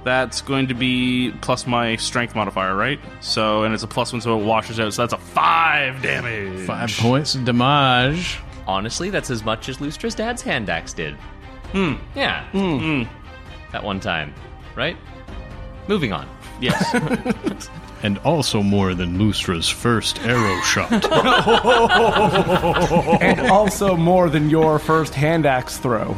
that's 0.03 0.41
going 0.41 0.67
to 0.67 0.73
be 0.73 1.31
plus 1.39 1.65
my 1.65 1.95
strength 1.95 2.35
modifier, 2.35 2.75
right? 2.75 2.99
So, 3.21 3.63
and 3.63 3.73
it's 3.73 3.83
a 3.83 3.87
plus 3.87 4.11
one, 4.11 4.19
so 4.21 4.37
it 4.37 4.43
washes 4.43 4.77
out. 4.77 4.93
So 4.93 5.03
that's 5.03 5.13
a 5.13 5.17
five 5.17 6.01
damage. 6.01 6.67
Five 6.67 6.91
points 6.97 7.33
of 7.35 7.45
damage. 7.45 8.39
Honestly, 8.67 9.09
that's 9.09 9.29
as 9.29 9.43
much 9.43 9.69
as 9.69 9.77
Lustra's 9.77 10.15
dad's 10.15 10.41
hand 10.41 10.69
axe 10.69 10.93
did. 10.93 11.15
Hmm. 11.71 11.93
Yeah. 12.15 12.45
Hmm. 12.51 13.03
That 13.71 13.83
one 13.83 13.99
time, 13.99 14.33
right? 14.75 14.97
Moving 15.87 16.13
on. 16.13 16.27
Yes. 16.61 17.69
And 18.03 18.19
also 18.19 18.61
more 18.61 18.93
than 18.93 19.17
Lustra's 19.17 19.67
first 19.67 20.19
arrow 20.21 20.61
shot. 20.61 20.91
and 23.21 23.39
also 23.49 23.95
more 23.95 24.29
than 24.29 24.51
your 24.51 24.77
first 24.77 25.15
hand 25.15 25.47
axe 25.47 25.77
throw. 25.77 26.15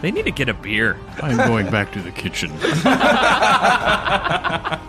they 0.00 0.10
need 0.10 0.24
to 0.24 0.30
get 0.30 0.48
a 0.48 0.54
beer. 0.54 0.98
I'm 1.22 1.36
going 1.36 1.70
back 1.70 1.92
to 1.92 2.00
the 2.00 2.12
kitchen. 2.12 2.50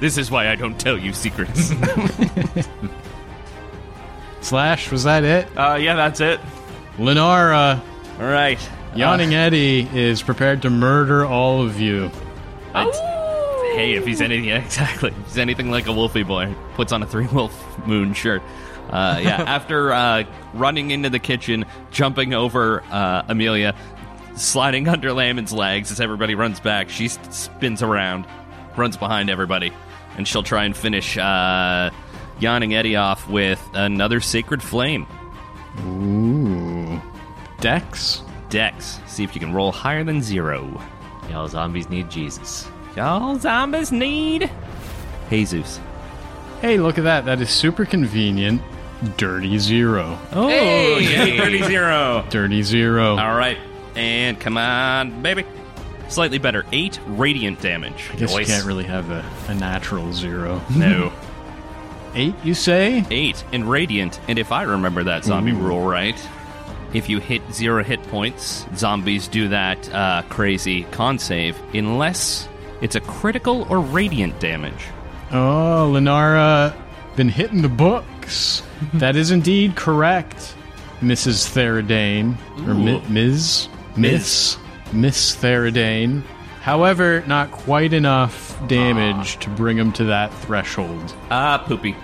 This 0.00 0.16
is 0.18 0.30
why 0.30 0.48
I 0.48 0.54
don't 0.54 0.78
tell 0.78 0.96
you 0.98 1.12
secrets. 1.12 1.72
Slash, 4.40 4.90
was 4.90 5.04
that 5.04 5.24
it? 5.24 5.48
uh, 5.58 5.76
yeah, 5.80 5.96
that's 5.96 6.20
it. 6.20 6.40
Lenara, 6.96 7.80
All 8.20 8.26
right. 8.26 8.58
Yawning 8.94 9.34
Eddie 9.34 9.88
is 9.92 10.22
prepared 10.22 10.62
to 10.62 10.70
murder 10.70 11.24
all 11.24 11.62
of 11.62 11.80
you. 11.80 12.10
Hey, 12.74 13.94
if 13.94 14.04
he's 14.06 14.20
anything 14.20 14.48
exactly, 14.50 15.10
if 15.10 15.26
he's 15.26 15.38
anything 15.38 15.70
like 15.70 15.86
a 15.86 15.90
wolfy 15.90 16.26
boy, 16.26 16.52
puts 16.74 16.92
on 16.92 17.02
a 17.02 17.06
three 17.06 17.26
wolf 17.28 17.86
moon 17.86 18.14
shirt. 18.14 18.42
Uh, 18.90 19.20
yeah, 19.22 19.42
after 19.46 19.92
uh, 19.92 20.24
running 20.54 20.90
into 20.90 21.10
the 21.10 21.18
kitchen, 21.18 21.64
jumping 21.90 22.32
over 22.34 22.82
uh, 22.90 23.22
Amelia, 23.28 23.74
sliding 24.34 24.88
under 24.88 25.12
Lamon's 25.12 25.52
legs 25.52 25.92
as 25.92 26.00
everybody 26.00 26.34
runs 26.34 26.58
back, 26.58 26.88
she 26.88 27.04
s- 27.06 27.18
spins 27.30 27.82
around, 27.82 28.26
runs 28.76 28.96
behind 28.96 29.28
everybody, 29.30 29.72
and 30.18 30.28
she'll 30.28 30.42
try 30.42 30.64
and 30.64 30.76
finish 30.76 31.16
uh, 31.16 31.90
yawning 32.40 32.74
Eddie 32.74 32.96
off 32.96 33.26
with 33.30 33.66
another 33.72 34.20
sacred 34.20 34.62
flame. 34.62 35.06
Ooh. 35.86 37.00
Dex? 37.60 38.22
Dex. 38.50 39.00
See 39.06 39.24
if 39.24 39.34
you 39.34 39.40
can 39.40 39.52
roll 39.54 39.72
higher 39.72 40.04
than 40.04 40.20
zero. 40.22 40.82
Y'all 41.30 41.48
zombies 41.48 41.88
need 41.88 42.10
Jesus. 42.10 42.68
Y'all 42.96 43.38
zombies 43.38 43.92
need 43.92 44.50
Jesus. 45.30 45.80
Hey, 46.60 46.78
look 46.78 46.98
at 46.98 47.04
that. 47.04 47.24
That 47.24 47.40
is 47.40 47.50
super 47.50 47.84
convenient. 47.84 48.60
Dirty 49.16 49.58
zero. 49.58 50.18
Oh, 50.32 50.48
Hey! 50.48 51.36
yeah, 51.36 51.44
30 51.44 51.62
zero. 51.64 52.24
Dirty 52.30 52.62
zero. 52.62 53.16
All 53.16 53.36
right. 53.36 53.58
And 53.94 54.40
come 54.40 54.56
on, 54.58 55.22
baby. 55.22 55.44
Slightly 56.08 56.38
better. 56.38 56.64
Eight 56.72 56.98
radiant 57.06 57.60
damage. 57.60 58.10
I 58.12 58.16
guess 58.16 58.36
you 58.36 58.44
can't 58.44 58.64
really 58.64 58.84
have 58.84 59.10
a, 59.10 59.24
a 59.48 59.54
natural 59.54 60.12
zero. 60.12 60.60
No. 60.74 61.12
Eight, 62.14 62.34
you 62.42 62.54
say? 62.54 63.04
Eight 63.10 63.44
in 63.52 63.68
radiant. 63.68 64.18
And 64.28 64.38
if 64.38 64.50
I 64.50 64.62
remember 64.62 65.04
that 65.04 65.24
zombie 65.24 65.52
rule 65.52 65.86
right, 65.86 66.18
if 66.94 67.08
you 67.08 67.20
hit 67.20 67.42
zero 67.52 67.84
hit 67.84 68.02
points, 68.04 68.66
zombies 68.74 69.28
do 69.28 69.48
that 69.48 69.92
uh, 69.92 70.22
crazy 70.30 70.84
con 70.84 71.18
save 71.18 71.58
unless 71.74 72.48
it's 72.80 72.96
a 72.96 73.00
critical 73.00 73.66
or 73.70 73.80
radiant 73.80 74.40
damage. 74.40 74.86
Oh, 75.30 75.90
Lenara 75.94 76.74
been 77.14 77.28
hitting 77.28 77.60
the 77.62 77.68
books. 77.68 78.62
that 78.94 79.14
is 79.14 79.30
indeed 79.30 79.76
correct, 79.76 80.54
Mrs. 81.00 81.46
Theridane. 81.52 82.36
Or 82.66 82.74
Mi- 82.74 83.02
Ms. 83.08 83.68
Miss. 83.96 84.56
Miss 84.92 85.34
Theridane. 85.36 86.22
However, 86.62 87.22
not 87.26 87.50
quite 87.50 87.92
enough 87.92 88.56
damage 88.68 89.38
to 89.38 89.50
bring 89.50 89.76
him 89.78 89.92
to 89.92 90.04
that 90.04 90.32
threshold. 90.34 91.14
Ah, 91.30 91.58
poopy. 91.66 91.96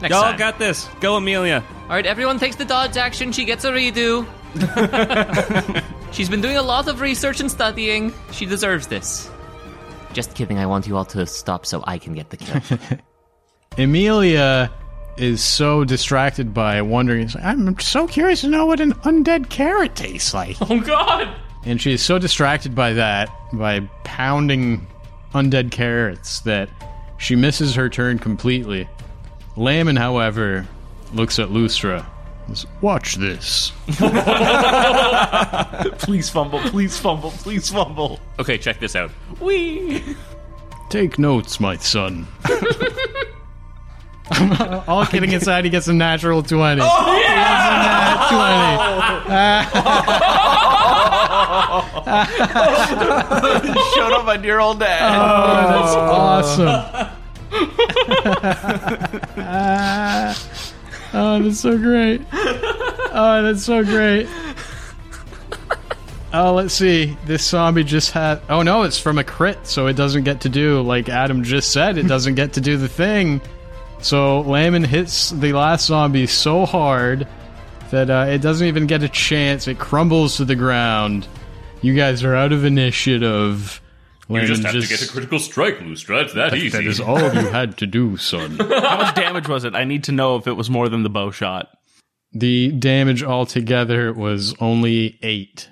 Next 0.00 0.10
Y'all 0.12 0.22
time. 0.22 0.38
got 0.38 0.58
this. 0.58 0.88
Go, 1.00 1.16
Amelia. 1.16 1.64
All 1.84 1.88
right, 1.90 2.06
everyone 2.06 2.38
takes 2.38 2.56
the 2.56 2.64
dodge 2.64 2.96
action. 2.96 3.32
She 3.32 3.44
gets 3.44 3.64
a 3.64 3.72
redo. 3.72 4.26
She's 6.12 6.28
been 6.28 6.40
doing 6.40 6.56
a 6.56 6.62
lot 6.62 6.86
of 6.88 7.00
research 7.00 7.40
and 7.40 7.50
studying. 7.50 8.12
She 8.30 8.46
deserves 8.46 8.86
this. 8.86 9.30
Just 10.12 10.34
kidding. 10.34 10.58
I 10.58 10.66
want 10.66 10.86
you 10.86 10.96
all 10.96 11.04
to 11.06 11.26
stop 11.26 11.66
so 11.66 11.82
I 11.86 11.98
can 11.98 12.14
get 12.14 12.30
the 12.30 12.36
kill. 12.36 12.78
Amelia 13.78 14.70
is 15.16 15.42
so 15.42 15.84
distracted 15.84 16.54
by 16.54 16.82
wondering, 16.82 17.28
I'm 17.42 17.78
so 17.80 18.06
curious 18.06 18.42
to 18.42 18.48
know 18.48 18.66
what 18.66 18.80
an 18.80 18.92
undead 19.02 19.48
carrot 19.48 19.94
tastes 19.96 20.32
like. 20.34 20.56
oh 20.60 20.80
God! 20.80 21.34
And 21.66 21.80
she 21.80 21.92
is 21.92 22.02
so 22.02 22.18
distracted 22.18 22.74
by 22.74 22.92
that, 22.94 23.30
by 23.52 23.80
pounding 24.04 24.86
undead 25.32 25.70
carrots, 25.70 26.40
that 26.40 26.68
she 27.18 27.36
misses 27.36 27.74
her 27.74 27.88
turn 27.88 28.18
completely. 28.18 28.88
Layman, 29.56 29.96
however, 29.96 30.66
looks 31.12 31.38
at 31.38 31.48
Lustra. 31.48 32.04
Says, 32.48 32.66
Watch 32.82 33.14
this. 33.14 33.72
Please 35.98 36.28
fumble, 36.28 36.60
please 36.60 36.98
fumble, 36.98 37.30
please 37.30 37.70
fumble. 37.70 38.20
Okay, 38.38 38.58
check 38.58 38.78
this 38.80 38.94
out. 38.94 39.10
We 39.40 40.02
take 40.90 41.18
notes, 41.18 41.58
my 41.60 41.76
son. 41.78 42.26
All 44.86 45.06
kidding 45.06 45.34
aside, 45.34 45.64
he 45.64 45.70
gets 45.70 45.88
a 45.88 45.94
natural 45.94 46.42
20. 46.42 46.80
He 46.82 46.86
gets 46.86 46.94
a 46.94 47.06
nat 47.70 48.28
20. 50.64 50.70
Showed 53.94 54.12
up 54.12 54.26
my 54.26 54.36
dear 54.36 54.58
old 54.58 54.80
dad. 54.80 55.14
Oh, 55.14 55.70
that's 55.70 55.94
awesome. 56.58 57.10
oh, 61.14 61.42
that's 61.42 61.60
so 61.60 61.78
great. 61.78 62.20
Oh, 62.32 63.40
that's 63.42 63.64
so 63.64 63.84
great. 63.84 64.28
Oh, 66.32 66.54
let's 66.54 66.74
see. 66.74 67.16
This 67.26 67.46
zombie 67.46 67.84
just 67.84 68.10
had. 68.10 68.40
Oh 68.48 68.62
no, 68.62 68.82
it's 68.82 68.98
from 68.98 69.18
a 69.18 69.24
crit, 69.24 69.68
so 69.68 69.86
it 69.86 69.92
doesn't 69.94 70.24
get 70.24 70.40
to 70.40 70.48
do 70.48 70.82
like 70.82 71.08
Adam 71.08 71.44
just 71.44 71.70
said. 71.70 71.96
It 71.96 72.08
doesn't 72.08 72.34
get 72.34 72.54
to 72.54 72.60
do 72.60 72.76
the 72.76 72.88
thing. 72.88 73.40
So 74.00 74.40
Layman 74.40 74.82
hits 74.82 75.30
the 75.30 75.52
last 75.52 75.86
zombie 75.86 76.26
so 76.26 76.66
hard 76.66 77.28
that 77.90 78.10
uh, 78.10 78.26
it 78.28 78.38
doesn't 78.38 78.66
even 78.66 78.88
get 78.88 79.04
a 79.04 79.08
chance. 79.08 79.68
It 79.68 79.78
crumbles 79.78 80.38
to 80.38 80.44
the 80.44 80.56
ground. 80.56 81.28
You 81.84 81.94
guys 81.94 82.24
are 82.24 82.34
out 82.34 82.50
of 82.52 82.64
initiative. 82.64 83.82
You 84.26 84.36
Layman 84.36 84.48
just 84.48 84.62
have 84.62 84.72
to 84.72 84.88
get 84.88 85.02
a 85.02 85.06
critical 85.06 85.38
strike, 85.38 85.80
Lustra. 85.80 86.22
It's 86.22 86.32
that 86.32 86.54
easy. 86.54 86.70
that 86.70 86.86
is 86.86 86.98
all 86.98 87.20
you 87.20 87.46
had 87.50 87.76
to 87.76 87.86
do, 87.86 88.16
son. 88.16 88.56
How 88.58 88.96
much 88.96 89.14
damage 89.14 89.48
was 89.48 89.64
it? 89.64 89.74
I 89.74 89.84
need 89.84 90.04
to 90.04 90.12
know 90.12 90.36
if 90.36 90.46
it 90.46 90.52
was 90.52 90.70
more 90.70 90.88
than 90.88 91.02
the 91.02 91.10
bow 91.10 91.30
shot. 91.30 91.68
The 92.32 92.72
damage 92.72 93.22
altogether 93.22 94.14
was 94.14 94.54
only 94.60 95.18
eight. 95.22 95.68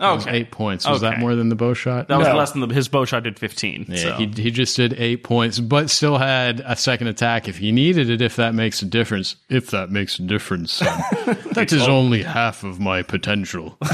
Oh, 0.00 0.12
it 0.12 0.16
was 0.16 0.26
Okay. 0.26 0.36
eight 0.38 0.50
points. 0.50 0.88
Was 0.88 1.02
that 1.02 1.20
more 1.20 1.36
than 1.36 1.50
the 1.50 1.54
bow 1.54 1.72
shot? 1.72 2.08
That 2.08 2.18
was 2.18 2.26
less 2.26 2.50
than 2.50 2.66
the, 2.66 2.74
his 2.74 2.88
bow 2.88 3.04
shot 3.04 3.22
did 3.22 3.38
15. 3.38 3.86
Yeah, 3.88 3.96
so. 3.96 4.12
he, 4.14 4.26
he 4.26 4.50
just 4.50 4.76
did 4.76 4.94
eight 4.94 5.22
points, 5.22 5.60
but 5.60 5.88
still 5.88 6.18
had 6.18 6.60
a 6.66 6.74
second 6.74 7.06
attack 7.06 7.46
if 7.48 7.58
he 7.58 7.70
needed 7.70 8.10
it, 8.10 8.20
if 8.20 8.34
that 8.36 8.54
makes 8.54 8.82
a 8.82 8.86
difference. 8.86 9.36
If 9.48 9.70
that 9.70 9.90
makes 9.90 10.18
a 10.18 10.22
difference, 10.22 10.72
son. 10.72 11.00
that 11.52 11.72
is 11.72 11.86
only 11.86 12.22
half 12.22 12.64
of 12.64 12.80
my 12.80 13.02
potential. 13.02 13.78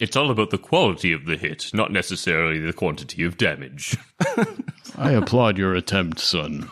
It's 0.00 0.14
all 0.14 0.30
about 0.30 0.50
the 0.50 0.58
quality 0.58 1.12
of 1.12 1.24
the 1.24 1.36
hit, 1.36 1.72
not 1.74 1.90
necessarily 1.90 2.60
the 2.60 2.72
quantity 2.72 3.24
of 3.24 3.36
damage. 3.36 3.96
I 4.96 5.10
applaud 5.10 5.58
your 5.58 5.74
attempt, 5.74 6.20
son. 6.20 6.68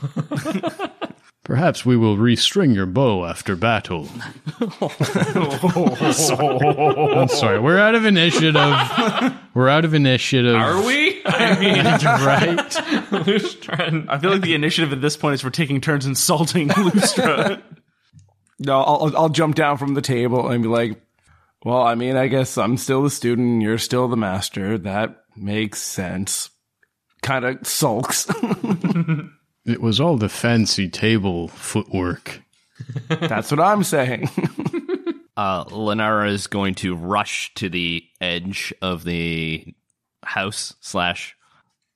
Perhaps 1.47 1.87
we 1.87 1.97
will 1.97 2.17
restring 2.17 2.75
your 2.75 2.87
bow 2.87 3.25
after 3.25 3.55
battle. 3.55 4.09
I'm 4.61 4.69
sorry, 7.29 7.61
we're 7.61 7.79
out 7.79 7.95
of 7.95 8.05
initiative. 8.05 8.57
We're 9.55 9.69
out 9.69 9.85
of 9.85 9.95
initiative. 9.95 10.57
Are 10.57 10.85
we? 10.85 11.23
I 11.25 11.57
mean, 11.61 11.85
right? 11.85 12.77
I 14.11 14.19
feel 14.19 14.33
like 14.33 14.41
the 14.43 14.55
initiative 14.57 14.93
at 14.93 15.01
this 15.01 15.17
point 15.17 15.35
is 15.35 15.45
we're 15.45 15.51
taking 15.51 15.81
turns 15.81 16.05
insulting 16.05 16.71
Lustra. 16.71 17.63
No, 18.59 18.81
I'll, 18.81 19.05
I'll- 19.05 19.17
I'll 19.17 19.29
jump 19.29 19.55
down 19.55 19.77
from 19.77 19.95
the 19.95 20.03
table 20.03 20.49
and 20.49 20.65
be 20.65 20.69
like, 20.69 21.01
well, 21.65 21.83
I 21.83 21.95
mean, 21.95 22.17
I 22.17 22.27
guess 22.27 22.59
I'm 22.59 22.77
still 22.77 23.05
the 23.05 23.11
student, 23.11 23.63
you're 23.63 23.79
still 23.79 24.09
the 24.09 24.17
master. 24.17 24.79
That 24.79 25.23
makes 25.37 25.81
sense. 25.81 26.51
Kind 27.23 27.45
of 27.45 27.65
sulks. 27.65 28.27
It 29.67 29.83
was 29.83 30.01
all 30.01 30.17
the 30.17 30.29
fancy 30.29 30.89
table 30.89 31.49
footwork. 31.49 32.43
That's 33.09 33.51
what 33.51 33.61
I'm 33.61 33.85
saying. 33.85 34.31
Uh, 35.37 35.65
Lenara 35.67 36.31
is 36.31 36.47
going 36.47 36.75
to 36.77 36.97
rush 36.97 37.53
to 37.57 37.69
the 37.69 38.03
edge 38.23 38.73
of 38.81 39.05
the 39.05 39.75
house 40.25 40.75
slash 40.81 41.37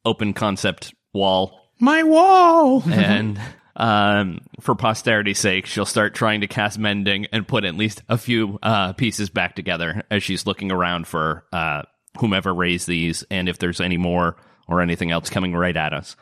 open 0.05 0.35
concept 0.35 0.95
wall, 1.15 1.59
My 1.79 2.03
wall! 2.03 2.83
and 2.91 3.41
um, 3.77 4.41
for 4.61 4.75
posterity's 4.75 5.39
sake, 5.39 5.65
she'll 5.65 5.87
start 5.87 6.15
trying 6.15 6.43
to 6.43 6.47
cast 6.47 6.79
mending 6.79 7.29
and 7.33 7.49
put 7.49 7.65
at 7.65 7.75
least 7.75 8.03
a 8.11 8.19
few 8.19 8.59
uh, 8.63 8.93
pieces 8.93 9.31
back 9.31 9.57
together 9.57 10.03
as 10.11 10.23
she's 10.23 10.47
looking 10.47 10.71
around 10.71 11.07
for 11.07 11.47
uh, 11.51 11.83
whomever 12.19 12.53
raised 12.53 12.87
these, 12.87 13.25
and 13.31 13.49
if 13.49 13.57
there's 13.57 13.81
any 13.81 13.97
more 13.97 14.37
or 14.69 14.83
anything 14.83 15.11
else 15.11 15.31
coming 15.31 15.55
right 15.55 15.79
at 15.79 15.95
us. 15.95 16.15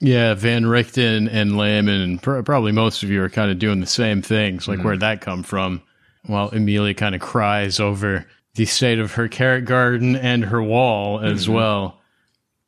Yeah, 0.00 0.32
Van 0.34 0.64
Richten 0.64 1.28
and 1.28 1.58
Layman, 1.58 2.00
and 2.00 2.22
pr- 2.22 2.40
probably 2.40 2.72
most 2.72 3.02
of 3.02 3.10
you 3.10 3.22
are 3.22 3.28
kind 3.28 3.50
of 3.50 3.58
doing 3.58 3.80
the 3.80 3.86
same 3.86 4.22
things. 4.22 4.66
Like, 4.66 4.80
where'd 4.80 5.00
that 5.00 5.20
come 5.20 5.42
from? 5.42 5.82
While 6.24 6.48
Amelia 6.48 6.94
kind 6.94 7.14
of 7.14 7.20
cries 7.20 7.78
over 7.80 8.26
the 8.54 8.64
state 8.64 8.98
of 8.98 9.12
her 9.14 9.28
carrot 9.28 9.64
garden 9.66 10.16
and 10.16 10.44
her 10.44 10.62
wall 10.62 11.20
as 11.20 11.48
well. 11.48 12.00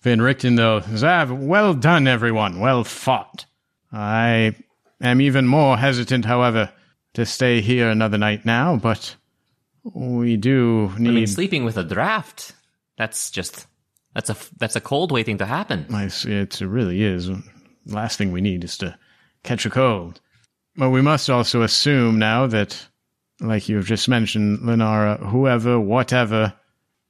Van 0.02 0.20
Richten, 0.20 0.56
though, 0.56 0.80
says, 0.80 1.04
ah, 1.04 1.24
well 1.30 1.74
done, 1.74 2.06
everyone. 2.06 2.60
Well 2.60 2.84
fought. 2.84 3.46
I 3.92 4.54
am 5.00 5.20
even 5.20 5.46
more 5.46 5.76
hesitant, 5.78 6.24
however, 6.24 6.70
to 7.14 7.24
stay 7.26 7.60
here 7.60 7.88
another 7.88 8.18
night 8.18 8.44
now, 8.44 8.76
but 8.76 9.16
we 9.84 10.36
do 10.36 10.90
I 10.94 10.98
mean, 10.98 11.14
need. 11.14 11.28
sleeping 11.28 11.64
with 11.64 11.76
a 11.76 11.84
draft. 11.84 12.52
That's 12.96 13.30
just 13.30 13.66
that's 14.14 14.30
a 14.30 14.36
that's 14.58 14.76
a 14.76 14.80
cold 14.80 15.12
waiting 15.12 15.38
to 15.38 15.46
happen. 15.46 15.86
I 15.92 16.10
it 16.24 16.60
really 16.60 17.02
is. 17.02 17.30
Last 17.86 18.18
thing 18.18 18.32
we 18.32 18.40
need 18.40 18.64
is 18.64 18.78
to 18.78 18.96
catch 19.42 19.66
a 19.66 19.70
cold. 19.70 20.20
But 20.76 20.90
we 20.90 21.02
must 21.02 21.28
also 21.28 21.62
assume 21.62 22.18
now 22.18 22.46
that, 22.46 22.86
like 23.40 23.68
you've 23.68 23.86
just 23.86 24.08
mentioned, 24.08 24.60
Lenara, 24.60 25.18
whoever, 25.18 25.78
whatever, 25.78 26.54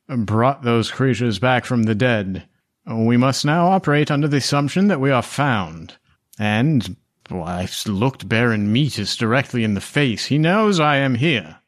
brought 0.09 0.63
those 0.63 0.91
creatures 0.91 1.39
back 1.39 1.65
from 1.65 1.85
the 1.85 1.95
dead, 1.95 2.49
we 2.87 3.17
must 3.17 3.45
now 3.45 3.69
operate 3.69 4.11
under 4.11 4.27
the 4.27 4.39
assumption 4.39 4.89
that 4.89 5.01
we 5.01 5.11
are 5.11 5.23
found. 5.23 5.97
And, 6.39 6.97
well, 7.31 7.45
I've 7.45 7.87
looked 7.87 8.29
Baron 8.29 8.73
Metus 8.73 9.17
directly 9.17 9.63
in 9.63 9.75
the 9.75 9.81
face. 9.81 10.27
He 10.27 10.39
knows 10.39 10.81
I 10.81 10.97
am 10.97 11.15
here. 11.15 11.59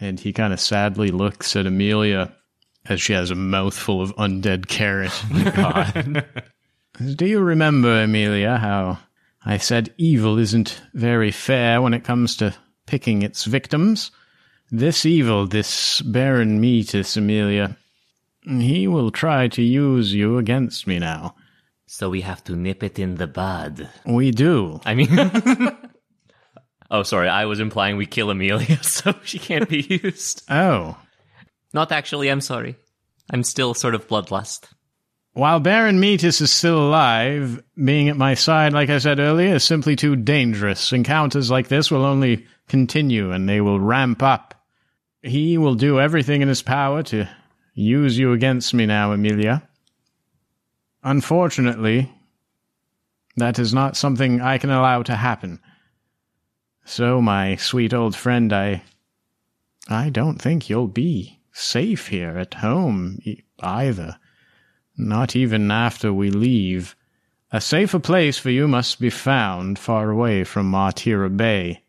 And 0.00 0.20
he 0.20 0.32
kind 0.32 0.52
of 0.52 0.60
sadly 0.60 1.10
looks 1.10 1.56
at 1.56 1.66
Amelia 1.66 2.34
as 2.88 3.00
she 3.00 3.12
has 3.12 3.30
a 3.30 3.34
mouthful 3.34 4.00
of 4.00 4.14
undead 4.16 4.68
carrot. 4.68 5.12
Do 7.16 7.26
you 7.26 7.40
remember, 7.40 8.02
Amelia, 8.02 8.56
how 8.56 8.98
I 9.44 9.58
said 9.58 9.94
evil 9.98 10.38
isn't 10.38 10.80
very 10.94 11.30
fair 11.30 11.80
when 11.80 11.94
it 11.94 12.04
comes 12.04 12.36
to 12.36 12.54
picking 12.86 13.22
its 13.22 13.44
victims? 13.44 14.10
This 14.70 15.06
evil, 15.06 15.46
this 15.46 16.00
Baron 16.02 16.60
Metus, 16.60 17.16
Amelia, 17.16 17.76
he 18.44 18.86
will 18.86 19.10
try 19.10 19.48
to 19.48 19.62
use 19.62 20.12
you 20.12 20.38
against 20.38 20.86
me 20.86 20.98
now. 20.98 21.34
So 21.86 22.10
we 22.10 22.20
have 22.20 22.44
to 22.44 22.56
nip 22.56 22.82
it 22.82 22.98
in 22.98 23.14
the 23.14 23.26
bud. 23.26 23.88
We 24.04 24.30
do. 24.30 24.80
I 24.84 24.94
mean, 24.94 25.08
oh, 26.90 27.02
sorry, 27.02 27.28
I 27.28 27.46
was 27.46 27.60
implying 27.60 27.96
we 27.96 28.06
kill 28.06 28.30
Amelia, 28.30 28.82
so 28.82 29.14
she 29.22 29.38
can't 29.38 29.68
be 29.68 30.00
used. 30.02 30.42
Oh. 30.50 30.98
Not 31.72 31.92
actually, 31.92 32.30
I'm 32.30 32.40
sorry. 32.40 32.76
I'm 33.30 33.42
still 33.42 33.74
sort 33.74 33.94
of 33.94 34.08
bloodlust. 34.08 34.68
While 35.32 35.60
Baron 35.60 36.00
Metus 36.00 36.40
is 36.40 36.50
still 36.50 36.78
alive, 36.78 37.62
being 37.76 38.08
at 38.08 38.16
my 38.16 38.34
side, 38.34 38.72
like 38.72 38.90
I 38.90 38.98
said 38.98 39.20
earlier, 39.20 39.54
is 39.54 39.64
simply 39.64 39.94
too 39.94 40.16
dangerous. 40.16 40.92
Encounters 40.92 41.50
like 41.50 41.68
this 41.68 41.90
will 41.90 42.04
only 42.04 42.46
continue 42.66 43.30
and 43.30 43.48
they 43.48 43.60
will 43.60 43.78
ramp 43.78 44.22
up. 44.22 44.54
He 45.22 45.58
will 45.58 45.74
do 45.74 46.00
everything 46.00 46.42
in 46.42 46.48
his 46.48 46.62
power 46.62 47.02
to 47.04 47.28
use 47.74 48.18
you 48.18 48.32
against 48.32 48.74
me 48.74 48.86
now, 48.86 49.12
Amelia. 49.12 49.62
Unfortunately, 51.04 52.12
that 53.36 53.58
is 53.58 53.72
not 53.72 53.96
something 53.96 54.40
I 54.40 54.58
can 54.58 54.70
allow 54.70 55.02
to 55.04 55.14
happen. 55.14 55.60
So, 56.84 57.20
my 57.20 57.56
sweet 57.56 57.94
old 57.94 58.16
friend, 58.16 58.52
I. 58.52 58.82
I 59.88 60.10
don't 60.10 60.42
think 60.42 60.68
you'll 60.68 60.88
be 60.88 61.37
safe 61.58 62.08
here 62.08 62.38
at 62.38 62.54
home 62.54 63.18
either. 63.60 64.18
Not 64.96 65.36
even 65.36 65.70
after 65.70 66.12
we 66.12 66.30
leave. 66.30 66.96
A 67.50 67.60
safer 67.60 67.98
place 67.98 68.38
for 68.38 68.50
you 68.50 68.68
must 68.68 69.00
be 69.00 69.10
found 69.10 69.78
far 69.78 70.10
away 70.10 70.44
from 70.44 70.70
Martira 70.70 71.34
Bay. 71.34 71.82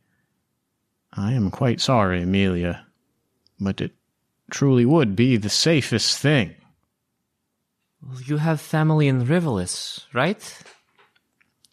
I 1.13 1.33
am 1.33 1.51
quite 1.51 1.81
sorry, 1.81 2.23
Amelia, 2.23 2.85
but 3.59 3.81
it 3.81 3.93
truly 4.51 4.85
would 4.85 5.15
be 5.15 5.37
the 5.37 5.49
safest 5.49 6.19
thing. 6.19 6.55
Well, 8.01 8.21
you 8.21 8.37
have 8.37 8.61
family 8.61 9.07
in 9.07 9.25
Rivalis, 9.25 10.05
right? 10.13 10.63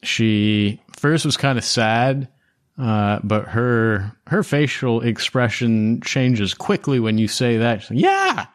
She 0.03 0.81
first 0.97 1.25
was 1.25 1.37
kind 1.37 1.59
of 1.59 1.65
sad, 1.65 2.29
uh, 2.79 3.21
but 3.23 3.49
her 3.49 4.13
her 4.27 4.43
facial 4.43 5.01
expression 5.01 6.01
changes 6.03 6.55
quickly 6.55 7.01
when 7.01 7.19
you 7.19 7.29
say 7.29 7.57
that. 7.57 7.91
Like, 7.91 7.99
yeah, 7.99 8.47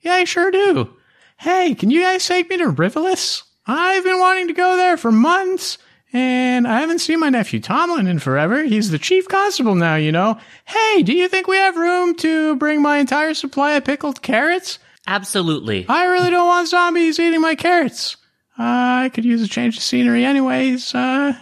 yeah, 0.00 0.14
I 0.14 0.24
sure 0.24 0.50
do. 0.50 0.94
Hey, 1.38 1.74
can 1.74 1.90
you 1.90 2.02
guys 2.02 2.26
take 2.26 2.48
me 2.48 2.56
to 2.58 2.72
Rivalis? 2.72 3.42
I've 3.66 4.04
been 4.04 4.20
wanting 4.20 4.46
to 4.48 4.52
go 4.54 4.76
there 4.76 4.96
for 4.96 5.10
months, 5.10 5.78
and 6.12 6.66
I 6.66 6.80
haven't 6.80 7.00
seen 7.00 7.18
my 7.20 7.28
nephew 7.28 7.60
Tomlin 7.60 8.06
in 8.06 8.20
forever. 8.20 8.62
He's 8.62 8.90
the 8.90 8.98
chief 8.98 9.28
constable 9.28 9.74
now, 9.74 9.96
you 9.96 10.12
know. 10.12 10.38
Hey, 10.64 11.02
do 11.02 11.12
you 11.12 11.28
think 11.28 11.48
we 11.48 11.56
have 11.56 11.76
room 11.76 12.14
to 12.16 12.56
bring 12.56 12.80
my 12.80 12.98
entire 12.98 13.34
supply 13.34 13.72
of 13.72 13.84
pickled 13.84 14.22
carrots? 14.22 14.78
Absolutely. 15.08 15.86
I 15.88 16.06
really 16.06 16.30
don't 16.30 16.46
want 16.46 16.68
zombies 16.68 17.18
eating 17.18 17.40
my 17.40 17.54
carrots. 17.54 18.16
Uh, 18.58 18.62
I 19.04 19.10
could 19.12 19.24
use 19.24 19.42
a 19.42 19.48
change 19.48 19.76
of 19.76 19.82
scenery 19.82 20.24
anyways. 20.24 20.94
Uh, 20.94 21.34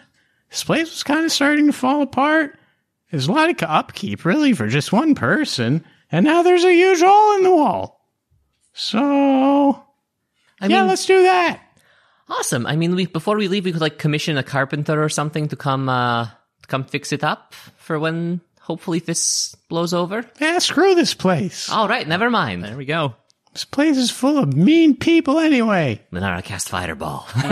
this 0.54 0.62
place 0.62 0.88
was 0.88 1.02
kind 1.02 1.24
of 1.24 1.32
starting 1.32 1.66
to 1.66 1.72
fall 1.72 2.00
apart. 2.02 2.56
There's 3.10 3.26
a 3.26 3.32
lot 3.32 3.50
of 3.50 3.56
upkeep, 3.68 4.24
really, 4.24 4.52
for 4.52 4.68
just 4.68 4.92
one 4.92 5.16
person. 5.16 5.84
And 6.12 6.24
now 6.24 6.44
there's 6.44 6.62
a 6.62 6.72
huge 6.72 7.00
hole 7.00 7.36
in 7.38 7.42
the 7.42 7.50
wall. 7.56 8.00
So, 8.72 9.82
I 10.60 10.66
yeah, 10.68 10.82
mean, 10.82 10.86
let's 10.86 11.06
do 11.06 11.22
that. 11.24 11.60
awesome. 12.28 12.68
I 12.68 12.76
mean, 12.76 12.94
we, 12.94 13.06
before 13.06 13.36
we 13.36 13.48
leave, 13.48 13.64
we 13.64 13.72
could 13.72 13.80
like 13.80 13.98
commission 13.98 14.38
a 14.38 14.44
carpenter 14.44 15.02
or 15.02 15.08
something 15.08 15.48
to 15.48 15.56
come, 15.56 15.88
uh, 15.88 16.26
to 16.26 16.68
come 16.68 16.84
fix 16.84 17.12
it 17.12 17.24
up 17.24 17.52
for 17.76 17.98
when 17.98 18.40
hopefully 18.60 19.00
this 19.00 19.56
blows 19.68 19.92
over. 19.92 20.24
Yeah, 20.40 20.60
screw 20.60 20.94
this 20.94 21.14
place. 21.14 21.68
All 21.68 21.88
right, 21.88 22.06
never 22.06 22.30
mind. 22.30 22.62
There 22.62 22.76
we 22.76 22.84
go. 22.84 23.16
This 23.54 23.64
place 23.64 23.96
is 23.96 24.12
full 24.12 24.38
of 24.38 24.54
mean 24.54 24.94
people 24.96 25.40
anyway. 25.40 26.00
Then 26.12 26.22
I'll 26.22 26.42
cast 26.42 26.68
fireball. 26.68 27.26
Burn 27.42 27.48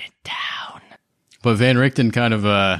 it 0.00 0.12
down. 0.24 0.45
But 1.42 1.56
Van 1.56 1.78
Richten 1.78 2.10
kind 2.10 2.34
of 2.34 2.44
uh 2.44 2.78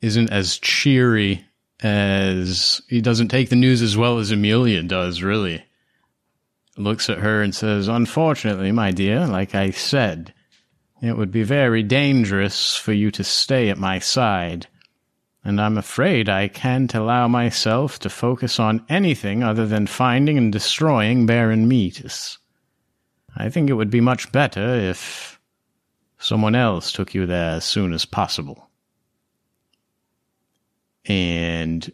isn't 0.00 0.30
as 0.30 0.58
cheery 0.58 1.44
as 1.82 2.82
he 2.88 3.00
doesn't 3.00 3.28
take 3.28 3.48
the 3.48 3.56
news 3.56 3.82
as 3.82 3.96
well 3.96 4.18
as 4.18 4.30
Amelia 4.30 4.82
does, 4.82 5.22
really. 5.22 5.64
Looks 6.76 7.10
at 7.10 7.18
her 7.18 7.42
and 7.42 7.54
says, 7.54 7.88
Unfortunately, 7.88 8.72
my 8.72 8.90
dear, 8.90 9.26
like 9.26 9.54
I 9.54 9.70
said, 9.70 10.32
it 11.02 11.16
would 11.16 11.30
be 11.30 11.42
very 11.42 11.82
dangerous 11.82 12.76
for 12.76 12.92
you 12.92 13.10
to 13.12 13.24
stay 13.24 13.68
at 13.70 13.78
my 13.78 13.98
side. 13.98 14.66
And 15.42 15.60
I'm 15.60 15.78
afraid 15.78 16.28
I 16.28 16.48
can't 16.48 16.94
allow 16.94 17.26
myself 17.26 17.98
to 18.00 18.10
focus 18.10 18.60
on 18.60 18.84
anything 18.88 19.42
other 19.42 19.66
than 19.66 19.86
finding 19.86 20.36
and 20.36 20.52
destroying 20.52 21.24
Baron 21.24 21.66
Metus. 21.66 22.38
I 23.34 23.48
think 23.48 23.70
it 23.70 23.74
would 23.74 23.90
be 23.90 24.02
much 24.02 24.30
better 24.32 24.74
if 24.74 25.29
someone 26.20 26.54
else 26.54 26.92
took 26.92 27.14
you 27.14 27.26
there 27.26 27.56
as 27.56 27.64
soon 27.64 27.92
as 27.92 28.04
possible. 28.04 28.68
And 31.06 31.90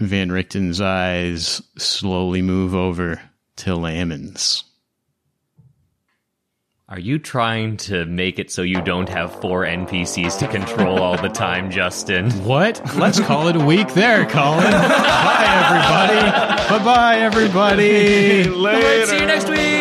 Van 0.00 0.30
Richten's 0.30 0.80
eyes 0.80 1.62
slowly 1.78 2.42
move 2.42 2.74
over 2.74 3.20
to 3.56 3.76
Lamon's. 3.76 4.64
Are 6.88 7.00
you 7.00 7.18
trying 7.18 7.78
to 7.78 8.06
make 8.06 8.38
it 8.38 8.50
so 8.50 8.62
you 8.62 8.80
don't 8.80 9.08
have 9.08 9.40
four 9.40 9.64
NPCs 9.64 10.38
to 10.38 10.46
control 10.46 11.00
all 11.02 11.16
the 11.16 11.28
time, 11.28 11.70
Justin? 11.70 12.30
What? 12.46 12.80
Let's 12.96 13.18
call 13.18 13.48
it 13.48 13.56
a 13.56 13.64
week 13.64 13.92
there, 13.94 14.24
Colin. 14.26 14.70
Bye, 14.70 15.46
everybody. 15.64 16.30
Bye 16.68 16.84
bye, 16.84 17.18
everybody. 17.18 18.44
Later. 18.48 19.06
See 19.06 19.18
you 19.18 19.26
next 19.26 19.48
week. 19.48 19.75